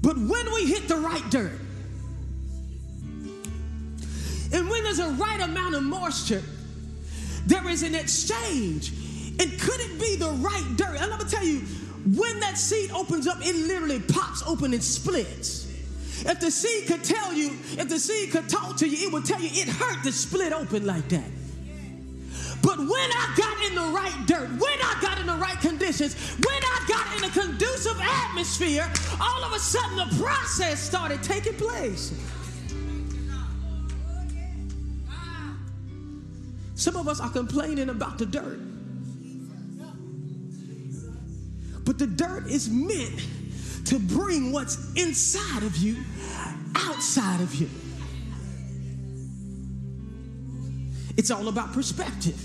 But 0.02 0.18
when 0.18 0.54
we 0.54 0.66
hit 0.66 0.88
the 0.90 0.98
right 0.98 1.24
dirt, 1.30 1.60
moisture, 6.04 6.44
there 7.46 7.68
is 7.70 7.84
an 7.84 7.96
exchange. 7.96 8.92
And 9.40 9.60
could 9.60 9.80
it 9.80 10.00
be 10.00 10.16
the 10.16 10.30
right 10.30 10.64
dirt? 10.76 11.02
I'm 11.02 11.10
gonna 11.10 11.26
tell 11.26 11.44
you, 11.44 11.60
when 12.16 12.40
that 12.42 12.58
seed 12.58 12.92
opens 12.92 13.28
up, 13.28 13.38
it 13.42 13.56
literally 13.56 14.00
pops 14.00 14.44
open 14.44 14.74
and 14.74 14.84
splits. 14.84 15.68
If 16.26 16.40
the 16.40 16.52
seed 16.52 16.88
could 16.88 17.04
tell 17.04 17.34
you, 17.34 17.52
if 17.78 17.90
the 17.90 18.00
seed 18.00 18.32
could 18.32 18.50
talk 18.50 18.78
to 18.78 18.88
you, 18.88 19.08
it 19.08 19.14
would 19.14 19.26
tell 19.26 19.42
you 19.42 19.50
it 19.52 19.68
hurt 19.68 20.04
to 20.04 20.12
split 20.12 20.54
open 20.54 20.86
like 20.86 21.08
that. 21.10 21.30
But 22.62 22.78
when 22.80 22.90
I 22.90 23.34
got 23.36 23.66
in 23.68 23.76
the 23.76 23.90
right 23.94 24.26
dirt, 24.26 24.50
when 24.50 24.80
I 24.82 24.98
got 25.02 25.20
in 25.20 25.26
the 25.26 25.36
right 25.36 25.60
conditions, 25.60 26.16
when 26.46 26.62
I 26.64 26.86
got 26.88 27.18
in 27.18 27.24
a 27.24 27.30
conducive 27.30 28.00
atmosphere, 28.00 28.90
all 29.20 29.44
of 29.44 29.54
a 29.54 29.60
sudden 29.60 29.98
the 29.98 30.24
process 30.24 30.82
started 30.82 31.24
taking 31.24 31.56
place. 31.56 32.14
Some 36.84 36.98
of 36.98 37.08
us 37.08 37.22
are 37.22 37.30
complaining 37.30 37.88
about 37.88 38.18
the 38.18 38.26
dirt. 38.26 38.60
But 41.86 41.98
the 41.98 42.08
dirt 42.08 42.48
is 42.48 42.70
meant 42.70 43.26
to 43.86 43.98
bring 43.98 44.52
what's 44.52 44.92
inside 44.96 45.64
of 45.64 45.78
you 45.78 45.96
outside 46.76 47.40
of 47.40 47.56
you. 47.56 47.70
It's 51.16 51.32
all 51.32 51.48
about 51.48 51.72
perspective. 51.72 52.38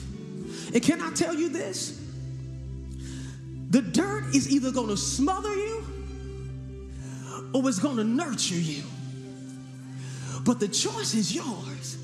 And 0.72 0.84
can 0.84 1.02
I 1.02 1.10
tell 1.14 1.34
you 1.34 1.48
this? 1.48 2.00
The 3.70 3.82
dirt 3.82 4.36
is 4.36 4.52
either 4.52 4.70
going 4.70 4.86
to 4.86 4.96
smother 4.96 5.52
you 5.52 5.84
or 7.52 7.68
it's 7.68 7.80
going 7.80 7.96
to 7.96 8.04
nurture 8.04 8.54
you. 8.54 8.84
But 10.44 10.60
the 10.60 10.68
choice 10.68 11.14
is 11.14 11.34
yours. 11.34 11.98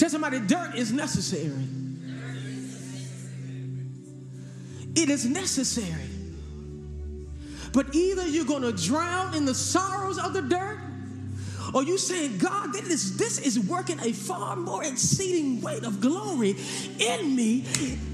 Tell 0.00 0.08
somebody, 0.08 0.40
dirt 0.40 0.76
is 0.76 0.94
necessary. 0.94 1.62
It 4.96 5.10
is 5.10 5.26
necessary. 5.26 6.08
But 7.74 7.94
either 7.94 8.26
you're 8.26 8.46
going 8.46 8.62
to 8.62 8.72
drown 8.72 9.34
in 9.34 9.44
the 9.44 9.54
sorrows 9.54 10.16
of 10.16 10.32
the 10.32 10.40
dirt 10.40 10.78
or 11.74 11.82
you 11.82 11.98
saying, 11.98 12.38
God, 12.38 12.72
this 12.72 12.88
is, 12.88 13.18
this 13.18 13.38
is 13.40 13.60
working 13.60 14.00
a 14.00 14.14
far 14.14 14.56
more 14.56 14.82
exceeding 14.82 15.60
weight 15.60 15.84
of 15.84 16.00
glory 16.00 16.56
in 16.98 17.36
me. 17.36 17.66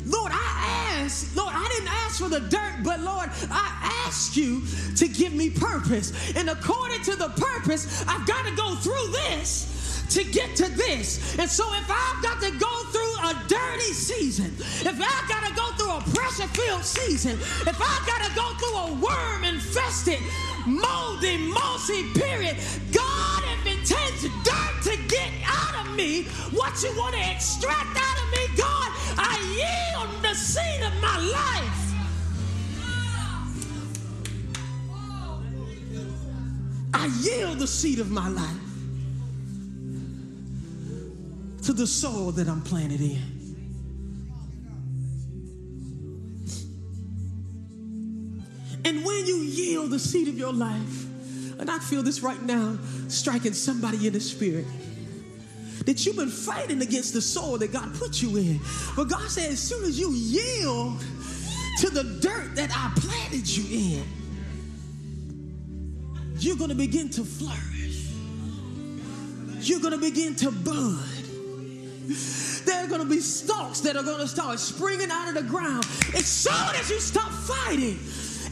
Lord, 0.07 0.33
I 0.35 1.03
ask, 1.05 1.37
Lord, 1.37 1.53
I 1.55 1.69
didn't 1.69 1.93
ask 1.93 2.21
for 2.21 2.29
the 2.29 2.41
dirt, 2.41 2.83
but 2.83 2.99
Lord, 2.99 3.31
I 3.49 4.03
ask 4.09 4.37
you 4.37 4.63
to 4.97 5.07
give 5.07 5.33
me 5.33 5.51
purpose. 5.51 6.35
And 6.35 6.51
according 6.51 7.03
to 7.03 7.15
the 7.15 7.29
purpose, 7.29 8.05
I've 8.09 8.27
got 8.27 8.45
to 8.45 8.57
go 8.57 8.75
through 8.75 9.13
this 9.13 9.76
to 10.11 10.25
get 10.25 10.57
to 10.57 10.69
this. 10.71 11.39
And 11.39 11.49
so 11.51 11.65
if 11.75 11.91
I've 11.91 12.23
got 12.23 12.41
to 12.41 12.51
go 12.59 12.73
through 12.93 13.15
a 13.31 13.35
dirty 13.49 13.93
season, 13.93 14.55
if 14.59 15.01
I've 15.01 15.29
got 15.29 15.47
to 15.49 15.55
go 15.55 15.67
through 15.77 15.97
a 15.97 16.01
pressure 16.15 16.49
filled 16.49 16.85
season, 16.85 17.33
if 17.33 17.81
I've 17.81 18.07
got 18.07 18.25
to 18.27 18.35
go 18.35 18.47
through 18.59 18.77
a 18.79 18.93
worm 19.01 19.45
infested, 19.45 20.21
moldy, 20.67 21.37
mossy 21.39 22.05
period, 22.15 22.57
God, 22.93 23.37
takes 23.87 24.23
dirt 24.43 24.83
to 24.83 24.97
get 25.07 25.31
out 25.45 25.87
of 25.87 25.95
me, 25.95 26.25
what 26.53 26.83
you 26.83 26.91
want 26.99 27.15
to 27.15 27.31
extract 27.31 27.97
out 27.97 28.19
of 28.23 28.31
me, 28.33 28.57
God, 28.57 28.91
I 29.17 29.39
yield 29.55 30.23
the 30.23 30.35
seed 30.35 30.83
of 30.83 30.93
my 31.01 31.19
life. 31.19 31.83
I 36.95 37.07
yield 37.21 37.61
the 37.61 37.67
seed 37.67 38.01
of 38.01 38.11
my 38.11 38.29
life. 38.29 38.66
To 41.67 41.73
the 41.73 41.87
soil 41.87 42.31
that 42.31 42.49
I'm 42.49 42.63
planted 42.63 43.01
in. 43.01 43.21
And 48.85 49.05
when 49.05 49.27
you 49.27 49.39
yield 49.39 49.91
the 49.91 49.99
seed 49.99 50.29
of 50.29 50.39
your 50.39 50.53
life, 50.53 51.07
and 51.59 51.69
I 51.69 51.81
feel 51.81 52.05
this 52.05 52.23
right 52.23 52.41
now 52.41 52.79
striking 53.09 53.53
somebody 53.53 54.07
in 54.07 54.13
the 54.13 54.21
spirit, 54.21 54.65
that 55.87 56.07
you've 56.07 56.15
been 56.15 56.29
fighting 56.29 56.81
against 56.83 57.15
the 57.15 57.21
soil 57.21 57.59
that 57.59 57.73
God 57.73 57.93
put 57.97 58.23
you 58.23 58.37
in. 58.37 58.61
But 58.95 59.09
God 59.09 59.29
said, 59.29 59.51
as 59.51 59.59
soon 59.59 59.83
as 59.87 59.99
you 59.99 60.13
yield 60.13 61.01
to 61.79 61.91
the 61.91 62.05
dirt 62.21 62.55
that 62.55 62.71
I 62.73 62.93
planted 63.01 63.49
you 63.49 63.97
in, 63.97 64.05
you're 66.39 66.57
going 66.57 66.71
to 66.71 66.77
begin 66.77 67.11
to 67.11 67.25
flourish. 67.25 68.13
You're 69.69 69.81
going 69.81 69.95
to 69.95 69.99
begin 69.99 70.37
to 70.37 70.53
bud. 70.53 71.16
There 72.65 72.85
are 72.85 72.89
going 72.89 73.03
to 73.03 73.09
be 73.09 73.21
stalks 73.21 73.81
that 73.81 73.97
are 73.97 74.03
going 74.03 74.21
to 74.21 74.29
start 74.29 74.59
springing 74.61 75.11
out 75.11 75.29
of 75.29 75.35
the 75.35 75.43
ground 75.43 75.85
as 76.15 76.27
soon 76.27 76.75
as 76.81 76.91
you 76.91 77.01
stop 77.01 77.31
fighting. 77.33 77.99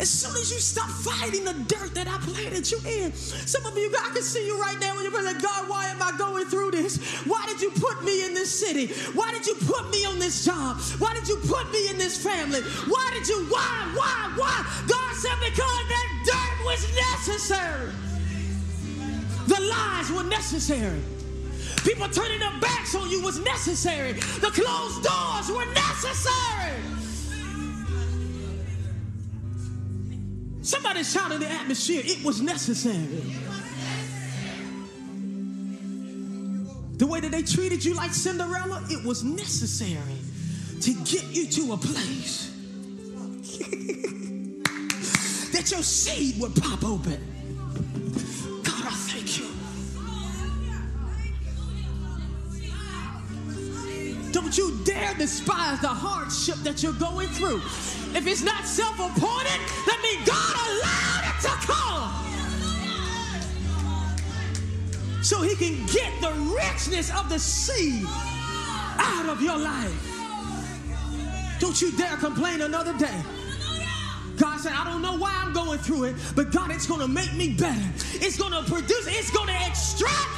As 0.00 0.10
soon 0.10 0.34
as 0.34 0.50
you 0.50 0.58
stop 0.58 0.90
fighting 0.90 1.44
the 1.44 1.52
dirt 1.68 1.94
that 1.94 2.08
I 2.08 2.18
planted 2.18 2.68
you 2.68 2.78
in. 2.84 3.12
Some 3.12 3.64
of 3.64 3.78
you, 3.78 3.94
I 3.94 4.10
can 4.12 4.22
see 4.22 4.44
you 4.44 4.60
right 4.60 4.76
now 4.80 4.96
when 4.96 5.04
you're 5.04 5.22
like, 5.22 5.40
God, 5.40 5.68
why 5.68 5.86
am 5.86 6.02
I 6.02 6.10
going 6.18 6.46
through 6.46 6.72
this? 6.72 6.98
Why 7.26 7.44
did 7.46 7.62
you 7.62 7.70
put 7.70 8.02
me 8.02 8.24
in 8.24 8.34
this 8.34 8.50
city? 8.50 8.88
Why 9.12 9.30
did 9.30 9.46
you 9.46 9.54
put 9.54 9.88
me 9.90 10.04
on 10.04 10.18
this 10.18 10.44
job? 10.44 10.78
Why 10.98 11.14
did 11.14 11.28
you 11.28 11.36
put 11.46 11.70
me 11.70 11.90
in 11.90 11.96
this 11.96 12.20
family? 12.20 12.60
Why 12.90 13.10
did 13.14 13.28
you, 13.28 13.46
why, 13.46 13.92
why, 13.94 14.32
why? 14.34 14.66
God 14.88 15.14
said, 15.14 15.38
because 15.38 15.86
that 15.94 16.08
dirt 16.26 16.64
was 16.66 16.96
necessary. 16.96 17.92
The 19.46 19.60
lies 19.60 20.10
were 20.10 20.24
necessary. 20.24 21.00
People 21.84 22.08
turning 22.08 22.38
their 22.38 22.60
backs 22.60 22.94
on 22.94 23.10
you 23.10 23.20
was 23.22 23.38
necessary. 23.40 24.12
The 24.12 24.50
closed 24.50 25.02
doors 25.02 25.50
were 25.50 25.66
necessary. 25.74 26.80
Somebody 30.62 31.04
shout 31.04 31.30
in 31.30 31.40
the 31.40 31.50
atmosphere, 31.50 32.00
it 32.02 32.24
was 32.24 32.40
necessary. 32.40 33.22
The 36.96 37.06
way 37.06 37.20
that 37.20 37.32
they 37.32 37.42
treated 37.42 37.84
you 37.84 37.92
like 37.92 38.14
Cinderella, 38.14 38.82
it 38.88 39.04
was 39.04 39.22
necessary 39.22 40.16
to 40.80 40.94
get 41.04 41.24
you 41.24 41.46
to 41.46 41.74
a 41.74 41.76
place 41.76 42.50
that 45.52 45.70
your 45.70 45.82
seed 45.82 46.40
would 46.40 46.54
pop 46.56 46.82
open. 46.82 47.33
You 54.56 54.78
dare 54.84 55.14
despise 55.14 55.80
the 55.80 55.88
hardship 55.88 56.56
that 56.62 56.82
you're 56.82 56.92
going 56.92 57.28
through. 57.28 57.56
If 58.16 58.26
it's 58.26 58.42
not 58.42 58.64
self 58.64 58.94
appointed, 58.94 59.60
that 59.86 59.98
means 60.00 60.24
God 60.28 60.54
allowed 60.70 61.24
it 61.26 61.40
to 61.42 61.54
come. 61.66 62.24
So 65.24 65.42
he 65.42 65.56
can 65.56 65.84
get 65.86 66.12
the 66.20 66.30
richness 66.54 67.10
of 67.18 67.28
the 67.28 67.38
seed 67.38 68.06
out 68.06 69.28
of 69.28 69.42
your 69.42 69.58
life. 69.58 70.14
Don't 71.58 71.80
you 71.82 71.90
dare 71.96 72.16
complain 72.18 72.60
another 72.60 72.96
day. 72.96 73.22
God 74.36 74.60
said, 74.60 74.72
I 74.72 74.84
don't 74.84 75.02
know 75.02 75.16
why 75.16 75.32
I'm 75.42 75.52
going 75.52 75.78
through 75.80 76.04
it, 76.04 76.16
but 76.36 76.52
God, 76.52 76.70
it's 76.70 76.86
going 76.86 77.00
to 77.00 77.08
make 77.08 77.34
me 77.34 77.54
better. 77.54 77.82
It's 78.14 78.36
going 78.36 78.52
to 78.52 78.62
produce, 78.70 79.06
it's 79.08 79.30
going 79.30 79.48
to 79.48 79.66
extract 79.66 80.28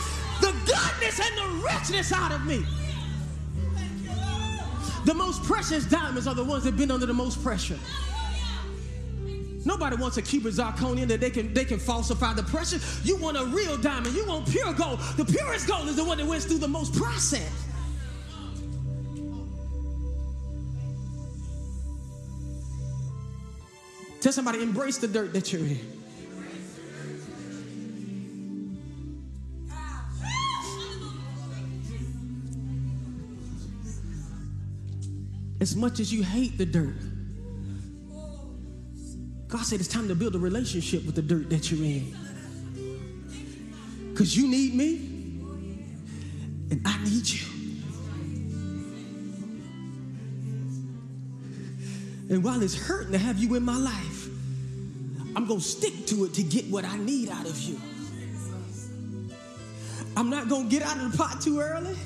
the 0.41 0.53
goodness 0.65 1.21
and 1.21 1.37
the 1.37 1.49
richness 1.67 2.13
out 2.13 2.33
of 2.33 2.47
me. 2.47 2.65
The 5.07 5.15
most 5.15 5.45
precious 5.45 5.85
diamonds 5.85 6.27
are 6.27 6.35
the 6.35 6.43
ones 6.43 6.65
that 6.65 6.71
have 6.71 6.79
been 6.79 6.91
under 6.91 7.07
the 7.07 7.15
most 7.15 7.41
pressure. 7.41 7.79
Nobody 9.65 9.95
wants 9.95 10.17
a 10.17 10.23
Cuban 10.23 10.51
zirconium 10.51 11.07
that 11.07 11.21
they 11.21 11.31
can 11.31 11.55
they 11.55 11.65
can 11.65 11.79
falsify 11.79 12.33
the 12.35 12.43
pressure. 12.43 12.81
You 13.05 13.17
want 13.17 13.37
a 13.37 13.45
real 13.45 13.77
diamond. 13.77 14.17
You 14.17 14.27
want 14.27 14.51
pure 14.51 14.73
gold. 14.73 14.99
The 15.17 15.25
purest 15.25 15.69
gold 15.69 15.87
is 15.87 15.95
the 15.95 16.05
one 16.05 16.19
that 16.19 16.27
went 16.27 16.43
through 16.43 16.59
the 16.59 16.67
most 16.67 16.93
process. 16.93 17.49
Tell 24.21 24.33
somebody, 24.33 24.61
embrace 24.61 24.99
the 24.99 25.07
dirt 25.07 25.33
that 25.35 25.53
you're 25.53 25.63
in. 25.63 25.96
As 35.67 35.75
much 35.75 35.99
as 35.99 36.13
you 36.13 36.23
hate 36.23 36.57
the 36.59 36.65
dirt, 36.65 36.95
God 39.49 39.63
said 39.63 39.81
it's 39.81 39.89
time 39.89 40.07
to 40.07 40.15
build 40.15 40.37
a 40.37 40.39
relationship 40.39 41.05
with 41.05 41.17
the 41.17 41.23
dirt 41.23 41.51
that 41.51 41.73
you're 41.73 41.85
in. 41.85 42.17
Because 44.13 44.37
you 44.37 44.47
need 44.47 44.77
me, 44.77 44.95
and 46.71 46.81
I 46.85 47.03
need 47.03 47.29
you. 47.29 47.45
And 52.31 52.45
while 52.45 52.63
it's 52.63 52.77
hurting 52.77 53.11
to 53.11 53.19
have 53.19 53.39
you 53.39 53.57
in 53.57 53.65
my 53.65 53.77
life, 53.77 54.29
I'm 55.35 55.47
going 55.47 55.59
to 55.59 55.67
stick 55.67 56.07
to 56.07 56.27
it 56.27 56.35
to 56.35 56.45
get 56.45 56.71
what 56.71 56.85
I 56.85 56.97
need 56.97 57.29
out 57.29 57.45
of 57.45 57.61
you. 57.61 57.81
I'm 60.17 60.31
not 60.31 60.49
going 60.49 60.69
to 60.69 60.71
get 60.71 60.85
out 60.85 60.97
of 60.97 61.11
the 61.11 61.19
pot 61.19 61.41
too 61.41 61.59
early. 61.59 61.97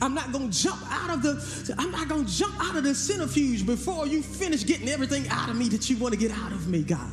I'm 0.00 0.14
not 0.14 0.32
to 0.32 0.48
jump 0.48 0.80
out 0.90 1.10
of 1.10 1.22
the 1.22 1.74
I'm 1.78 1.90
not 1.90 2.08
to 2.08 2.24
jump 2.24 2.54
out 2.60 2.76
of 2.76 2.84
the 2.84 2.94
centrifuge 2.94 3.64
before 3.64 4.06
you 4.06 4.22
finish 4.22 4.66
getting 4.66 4.88
everything 4.88 5.28
out 5.28 5.48
of 5.48 5.56
me 5.56 5.68
that 5.68 5.88
you 5.88 5.96
want 5.96 6.14
to 6.14 6.18
get 6.18 6.30
out 6.32 6.52
of 6.52 6.68
me, 6.68 6.82
God. 6.82 7.10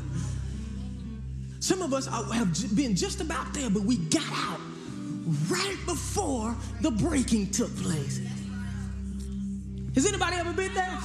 Some 1.59 1.81
of 1.81 1.93
us 1.93 2.07
have 2.07 2.75
been 2.75 2.95
just 2.95 3.21
about 3.21 3.53
there, 3.53 3.69
but 3.69 3.83
we 3.83 3.97
got 3.97 4.31
out 4.33 4.59
right 5.49 5.77
before 5.85 6.55
the 6.81 6.89
breaking 6.89 7.51
took 7.51 7.75
place. 7.77 8.19
Has 9.95 10.05
anybody 10.07 10.37
ever 10.37 10.53
been 10.53 10.73
there? 10.73 10.99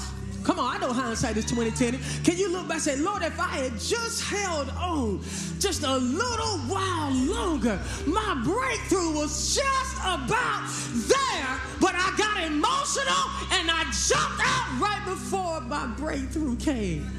Come 0.44 0.58
on, 0.58 0.76
I 0.76 0.78
know 0.78 0.92
hindsight 0.92 1.38
is 1.38 1.46
2020. 1.46 1.98
Can 2.22 2.36
you 2.36 2.52
look 2.52 2.68
back 2.68 2.74
and 2.74 2.82
say, 2.82 2.96
Lord, 2.96 3.22
if 3.22 3.40
I 3.40 3.48
had 3.48 3.80
just 3.80 4.22
held 4.22 4.68
on 4.70 5.20
just 5.58 5.82
a 5.84 5.96
little 5.96 6.58
while 6.68 7.10
longer, 7.12 7.80
my 8.06 8.40
breakthrough 8.44 9.14
was 9.14 9.54
just 9.54 9.96
about 10.00 10.68
there, 11.08 11.60
but 11.80 11.94
I 11.94 12.14
got 12.18 12.44
emotional 12.44 13.24
and 13.52 13.70
I 13.70 13.84
jumped 14.06 14.42
out 14.44 14.80
right 14.80 15.02
before 15.06 15.62
my 15.62 15.86
breakthrough 15.96 16.56
came. 16.56 17.10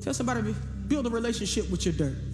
Tell 0.00 0.12
somebody, 0.12 0.52
build 0.88 1.06
a 1.06 1.10
relationship 1.10 1.70
with 1.70 1.86
your 1.86 1.94
dirt. 1.94 2.31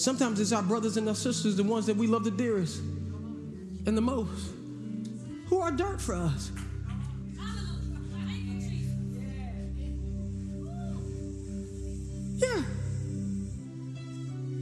Sometimes 0.00 0.40
it's 0.40 0.52
our 0.52 0.62
brothers 0.62 0.96
and 0.96 1.06
our 1.08 1.14
sisters, 1.14 1.56
the 1.56 1.62
ones 1.62 1.84
that 1.84 1.94
we 1.94 2.06
love 2.06 2.24
the 2.24 2.30
dearest 2.30 2.78
and 2.78 3.94
the 3.94 4.00
most, 4.00 4.52
who 5.48 5.60
are 5.60 5.70
dirt 5.70 6.00
for 6.00 6.14
us. 6.14 6.50
Yeah. 12.36 12.62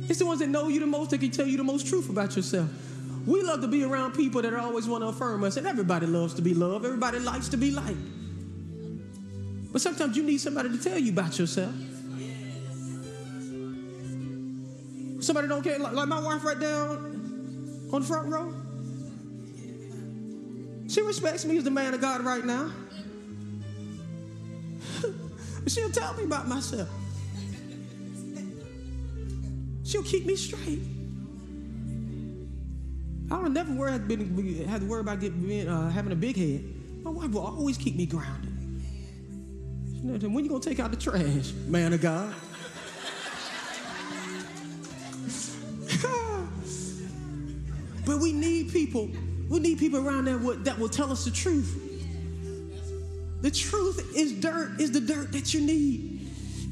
It's 0.09 0.19
the 0.19 0.27
ones 0.27 0.41
that 0.41 0.49
know 0.49 0.67
you 0.67 0.81
the 0.81 0.87
most 0.87 1.11
that 1.11 1.19
can 1.19 1.31
tell 1.31 1.47
you 1.47 1.57
the 1.57 1.63
most 1.63 1.87
truth 1.87 2.11
about 2.11 2.35
yourself. 2.35 2.69
We 3.25 3.41
love 3.43 3.61
to 3.61 3.69
be 3.69 3.85
around 3.85 4.15
people 4.15 4.43
that 4.43 4.53
always 4.55 4.89
want 4.89 5.05
to 5.05 5.09
affirm 5.09 5.45
us, 5.45 5.57
and 5.57 5.69
everybody 5.69 6.07
loves 6.07 6.35
to 6.35 6.43
be 6.43 6.53
loved. 6.53 6.85
Everybody 6.85 7.21
likes 7.21 7.49
to 7.51 7.57
be 7.57 7.71
liked. 7.71 7.97
But 9.71 9.83
sometimes 9.83 10.17
you 10.17 10.25
need 10.25 10.39
somebody 10.39 10.71
to 10.71 10.83
tell 10.83 10.99
you 10.99 11.13
about 11.13 11.39
yourself. 11.39 11.75
Somebody 15.29 15.47
don't 15.47 15.63
care, 15.63 15.79
like, 15.79 15.93
like 15.93 16.09
my 16.09 16.21
wife 16.21 16.43
right 16.43 16.59
down 16.59 17.91
on, 17.93 18.01
the 18.01 18.07
front 18.07 18.33
row. 18.33 18.51
She 20.89 21.03
respects 21.03 21.45
me 21.45 21.59
as 21.59 21.65
the 21.65 21.71
man 21.71 21.93
of 21.93 22.01
God 22.01 22.23
right 22.23 22.43
now. 22.43 22.73
She'll 25.67 25.91
tell 25.91 26.15
me 26.15 26.25
about 26.25 26.49
myself. 26.49 26.89
She'll 29.85 30.03
keep 30.03 30.25
me 30.25 30.35
straight. 30.35 30.81
I 33.31 33.43
don't 33.43 33.53
never 33.53 33.75
worry, 33.75 33.93
have, 33.93 34.09
been, 34.09 34.65
have 34.67 34.81
to 34.81 34.87
worry 34.87 35.03
about 35.03 35.21
getting, 35.21 35.69
uh, 35.69 35.91
having 35.91 36.13
a 36.13 36.17
big 36.17 36.39
head. 36.39 36.65
My 37.03 37.11
wife 37.11 37.33
will 37.33 37.45
always 37.45 37.77
keep 37.77 37.97
me 37.97 38.07
grounded. 38.07 38.55
When 40.03 40.43
you 40.43 40.49
gonna 40.49 40.61
take 40.61 40.81
out 40.81 40.91
the 40.91 40.97
trash, 40.97 41.53
man 41.67 41.93
of 41.93 42.01
God? 42.01 42.35
People. 48.73 49.11
We 49.49 49.61
need 49.61 49.79
people 49.79 50.07
around 50.07 50.27
there 50.27 50.39
that 50.39 50.79
will 50.79 50.89
tell 50.89 51.11
us 51.11 51.25
the 51.25 51.31
truth. 51.31 51.85
The 53.41 53.51
truth 53.51 54.17
is 54.17 54.33
dirt, 54.33 54.81
is 54.81 54.91
the 54.93 55.01
dirt 55.01 55.33
that 55.33 55.55
you 55.55 55.61
need. 55.61 56.19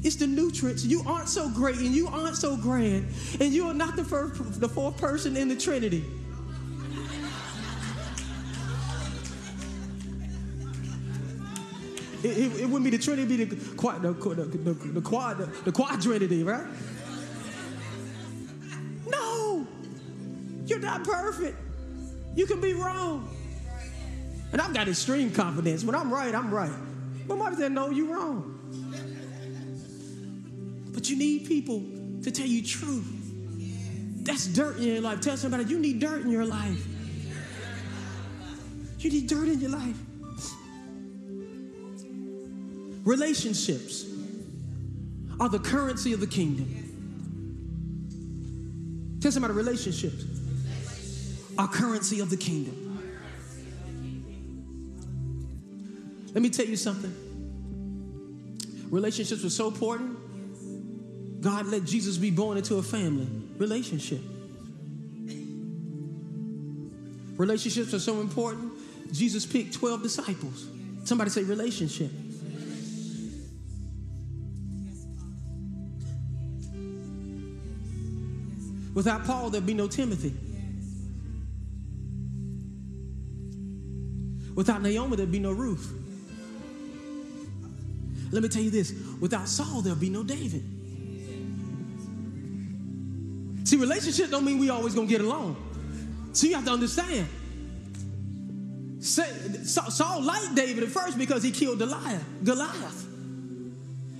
It's 0.03 0.17
the 0.17 0.27
nutrients. 0.27 0.85
You 0.85 1.01
aren't 1.05 1.29
so 1.29 1.49
great 1.49 1.77
and 1.77 1.93
you 1.93 2.07
aren't 2.07 2.35
so 2.35 2.55
grand, 2.55 3.07
and 3.39 3.53
you 3.53 3.67
are 3.67 3.73
not 3.73 3.95
the 3.95 4.03
first, 4.03 4.59
the 4.59 4.69
fourth 4.69 4.97
person 4.97 5.35
in 5.35 5.47
the 5.47 5.55
Trinity. 5.55 6.03
It, 12.23 12.37
it, 12.37 12.61
it, 12.61 12.65
wouldn't 12.65 12.83
be 12.83 12.89
the 12.89 12.97
Trinity, 12.97 13.35
it'd 13.35 13.49
be 13.49 13.55
the, 13.55 13.75
quad, 13.75 14.01
the, 14.01 14.11
the, 14.11 14.43
the, 14.43 14.73
the, 14.73 15.01
quad, 15.01 15.37
the, 15.37 15.45
the 15.65 15.71
quadrinity, 15.71 16.43
right? 16.43 16.65
No, 19.07 19.67
you're 20.65 20.79
not 20.79 21.03
perfect. 21.03 21.57
You 22.37 22.45
can 22.45 22.61
be 22.61 22.73
wrong. 22.73 23.27
And 24.51 24.61
I've 24.61 24.71
got 24.71 24.87
extreme 24.87 25.31
confidence. 25.31 25.83
When 25.83 25.95
I'm 25.95 26.13
right, 26.13 26.35
I'm 26.35 26.53
right. 26.53 26.71
But 27.27 27.39
mom 27.39 27.55
said, 27.55 27.71
no, 27.71 27.89
you're 27.89 28.15
wrong. 28.15 28.53
But 30.93 31.09
you 31.09 31.17
need 31.17 31.47
people 31.47 31.83
to 32.21 32.29
tell 32.29 32.45
you 32.45 32.63
truth. 32.63 33.07
That's 34.23 34.45
dirt 34.45 34.77
in 34.77 34.83
your 34.83 35.01
life. 35.01 35.19
Tell 35.19 35.35
somebody 35.35 35.63
you 35.63 35.79
need 35.79 35.99
dirt 35.99 36.21
in 36.21 36.29
your 36.29 36.45
life. 36.45 36.85
You 38.99 39.09
need 39.09 39.27
dirt 39.27 39.47
in 39.47 39.59
your 39.59 39.71
life. 39.71 39.97
Relationships 43.03 44.05
are 45.39 45.49
the 45.49 45.59
currency 45.59 46.13
of 46.13 46.19
the 46.19 46.27
kingdom. 46.27 46.83
Tell 49.21 49.31
somebody 49.31 49.55
relationships 49.55 50.36
are 51.57 51.67
currency 51.67 52.19
of 52.19 52.29
the 52.29 52.37
kingdom. 52.37 52.83
Let 56.33 56.41
me 56.41 56.49
tell 56.49 56.65
you 56.65 56.75
something. 56.75 57.13
Relationships 58.91 59.43
were 59.43 59.49
so 59.49 59.67
important. 59.67 60.17
God 61.41 61.67
let 61.67 61.83
Jesus 61.83 62.17
be 62.17 62.31
born 62.31 62.57
into 62.57 62.75
a 62.75 62.83
family 62.83 63.27
relationship. 63.57 64.21
Relationships 67.37 67.93
are 67.93 67.99
so 67.99 68.19
important. 68.21 68.73
Jesus 69.11 69.45
picked 69.45 69.73
12 69.73 70.03
disciples. 70.03 70.67
Somebody 71.05 71.29
say 71.29 71.43
relationship. 71.43 72.11
Without 78.93 79.25
Paul, 79.25 79.51
there'd 79.51 79.65
be 79.65 79.75
no 79.75 79.87
Timothy. 79.87 80.33
Without 84.57 84.81
Naomi, 84.81 85.15
there'd 85.15 85.31
be 85.31 85.37
no 85.37 85.51
Ruth. 85.51 85.93
Let 88.31 88.41
me 88.41 88.49
tell 88.49 88.63
you 88.63 88.71
this 88.71 88.91
without 89.21 89.47
Saul, 89.47 89.81
there'll 89.81 89.99
be 89.99 90.09
no 90.09 90.23
David. 90.23 90.63
See, 93.67 93.77
relationships 93.77 94.31
don't 94.31 94.43
mean 94.43 94.57
we 94.57 94.71
always 94.71 94.95
gonna 94.95 95.05
get 95.05 95.21
along. 95.21 95.57
So 96.33 96.47
you 96.47 96.55
have 96.55 96.65
to 96.65 96.71
understand. 96.71 97.27
Saul 98.99 100.23
liked 100.23 100.55
David 100.55 100.85
at 100.85 100.89
first 100.89 101.19
because 101.19 101.43
he 101.43 101.51
killed 101.51 101.77
Goliath. 101.77 102.25
Goliath. 102.43 103.06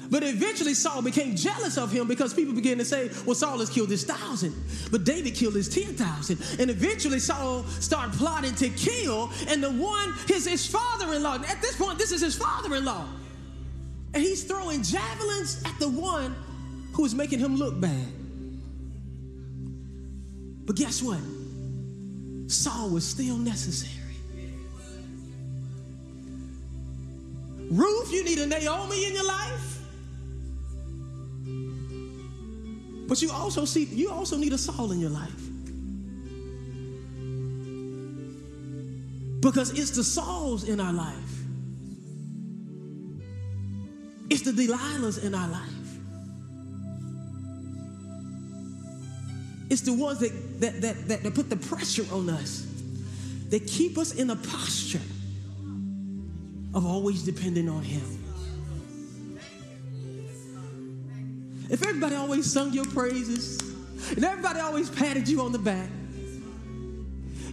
But 0.10 0.24
eventually 0.24 0.74
Saul 0.74 1.02
became 1.02 1.36
jealous 1.36 1.78
of 1.78 1.92
him 1.92 2.08
because 2.08 2.34
people 2.34 2.54
began 2.54 2.78
to 2.78 2.86
say, 2.86 3.10
well, 3.26 3.36
Saul 3.36 3.60
has 3.60 3.70
killed 3.70 3.90
his 3.90 4.04
thousand, 4.04 4.56
but 4.92 5.04
David 5.04 5.36
killed 5.36 5.56
his 5.56 5.68
10,000. 5.68 6.60
And 6.60 6.70
eventually 6.70 7.20
Saul 7.20 7.64
started 7.64 8.14
plotting 8.18 8.56
to 8.56 8.70
kill, 8.70 9.32
and 9.48 9.62
the 9.64 9.72
one, 9.72 10.14
his, 10.28 10.48
his 10.48 10.66
father-in-law, 10.66 11.36
at 11.48 11.62
this 11.62 11.76
point, 11.76 11.98
this 11.98 12.12
is 12.12 12.22
his 12.22 12.36
father-in-law. 12.36 13.08
And 14.14 14.24
he's 14.24 14.44
throwing 14.44 14.82
javelins 14.84 15.62
at 15.66 15.78
the 15.80 15.90
one 15.90 16.36
who 16.94 17.06
is 17.06 17.14
making 17.14 17.40
him 17.40 17.56
look 17.56 17.80
bad. 17.80 18.08
But 20.66 20.76
guess 20.76 21.04
what? 21.04 21.20
Saul 22.48 22.90
was 22.90 23.06
still 23.06 23.38
necessary. 23.38 23.94
Ruth, 27.70 28.14
you 28.14 28.24
need 28.24 28.40
a 28.40 28.48
Naomi 28.48 29.06
in 29.06 29.14
your 29.14 29.28
life. 29.28 29.77
But 33.08 33.22
you 33.22 33.32
also 33.32 33.66
see, 33.66 33.86
you 33.86 34.12
also 34.12 34.38
need 34.38 34.54
a 34.54 34.58
Saul 34.58 34.92
in 34.92 35.00
your 35.00 35.10
life. 35.10 35.32
Because 39.40 39.78
it's 39.80 39.92
the 39.92 40.04
Sauls 40.04 40.68
in 40.68 40.80
our 40.80 40.94
life 40.94 41.38
it's 44.30 44.42
the 44.42 44.52
Delilahs 44.52 45.24
in 45.24 45.34
our 45.34 45.48
life. 45.48 45.62
It's 49.70 49.82
the 49.82 49.94
ones 49.94 50.20
that, 50.20 50.62
that, 50.62 50.82
that, 50.82 51.08
that, 51.08 51.24
that 51.24 51.36
put 51.36 51.50
the 51.50 51.58
pressure 51.58 52.06
on 52.12 52.30
us, 52.30 52.68
that 53.50 53.68
keep 53.68 53.98
us 53.98 54.14
in 54.14 54.30
a 54.30 54.36
posture 54.36 55.02
of 56.74 56.86
always 56.86 57.24
depending 57.24 57.70
on 57.70 57.84
Him. 57.84 58.27
If 61.70 61.84
everybody 61.86 62.16
always 62.16 62.52
sung 62.52 62.74
your 62.74 62.86
praises 62.86 63.60
and 64.12 64.24
everybody 64.24 64.60
always 64.60 64.90
patted 64.90 65.28
you 65.28 65.42
on 65.42 65.52
the 65.52 65.60
back, 65.60 65.90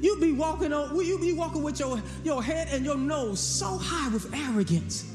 you'd 0.01 0.21
be 0.21 0.33
walking 0.33 0.73
on, 0.73 0.95
you'd 1.05 1.21
be 1.21 1.33
walking 1.33 1.63
with 1.63 1.81
your, 1.81 2.01
your 2.23 2.43
head 2.43 2.69
and 2.71 2.85
your 2.85 2.97
nose 2.97 3.41
so 3.41 3.79
high 3.79 4.09
with 4.11 4.33
arrogance 4.35 5.11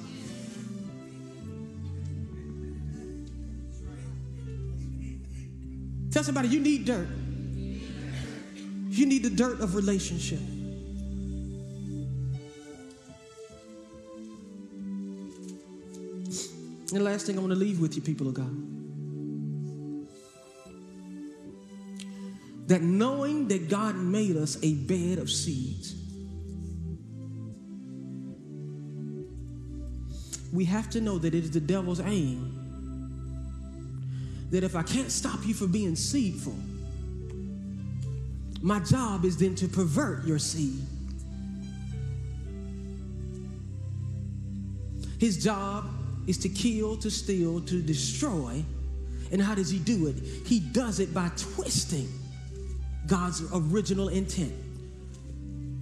Tell 6.12 6.24
somebody 6.24 6.48
you 6.48 6.60
need 6.60 6.86
dirt. 6.86 7.08
You 8.90 9.06
need 9.06 9.24
the 9.24 9.30
dirt 9.30 9.62
of 9.62 9.76
relationship. 9.76 10.40
And 16.90 17.00
the 17.00 17.04
last 17.04 17.28
thing 17.28 17.38
I 17.38 17.42
want 17.42 17.54
to 17.54 17.60
leave 17.60 17.80
with 17.80 17.96
you, 17.96 18.02
people 18.02 18.28
of 18.28 18.34
God. 18.34 18.79
That 22.70 22.84
knowing 22.84 23.48
that 23.48 23.68
God 23.68 23.96
made 23.96 24.38
us 24.38 24.58
a 24.62 24.76
bed 24.76 25.18
of 25.18 25.30
seeds, 25.30 25.96
we 30.54 30.66
have 30.66 30.88
to 30.92 31.02
know 31.02 31.18
that 31.18 31.34
it 31.34 31.44
is 31.44 31.50
the 31.50 31.60
devil's 31.60 32.00
aim 32.00 32.56
that 34.52 34.64
if 34.64 34.76
I 34.76 34.84
can't 34.84 35.12
stop 35.12 35.48
you 35.48 35.56
from 35.56 35.72
being 35.72 35.96
seedful, 35.96 36.56
my 38.62 38.80
job 38.82 39.26
is 39.26 39.38
then 39.38 39.56
to 39.56 39.68
pervert 39.68 40.26
your 40.26 40.38
seed. 40.38 40.84
His 45.18 45.44
job 45.44 45.90
is 46.28 46.38
to 46.38 46.50
kill, 46.50 46.98
to 46.98 47.10
steal, 47.10 47.62
to 47.62 47.82
destroy. 47.82 48.64
And 49.32 49.42
how 49.42 49.56
does 49.56 49.72
he 49.72 49.80
do 49.80 50.06
it? 50.06 50.16
He 50.46 50.60
does 50.60 51.00
it 51.00 51.16
by 51.16 51.32
twisting 51.36 52.08
God's 53.10 53.44
original 53.54 54.08
intent. 54.08 54.54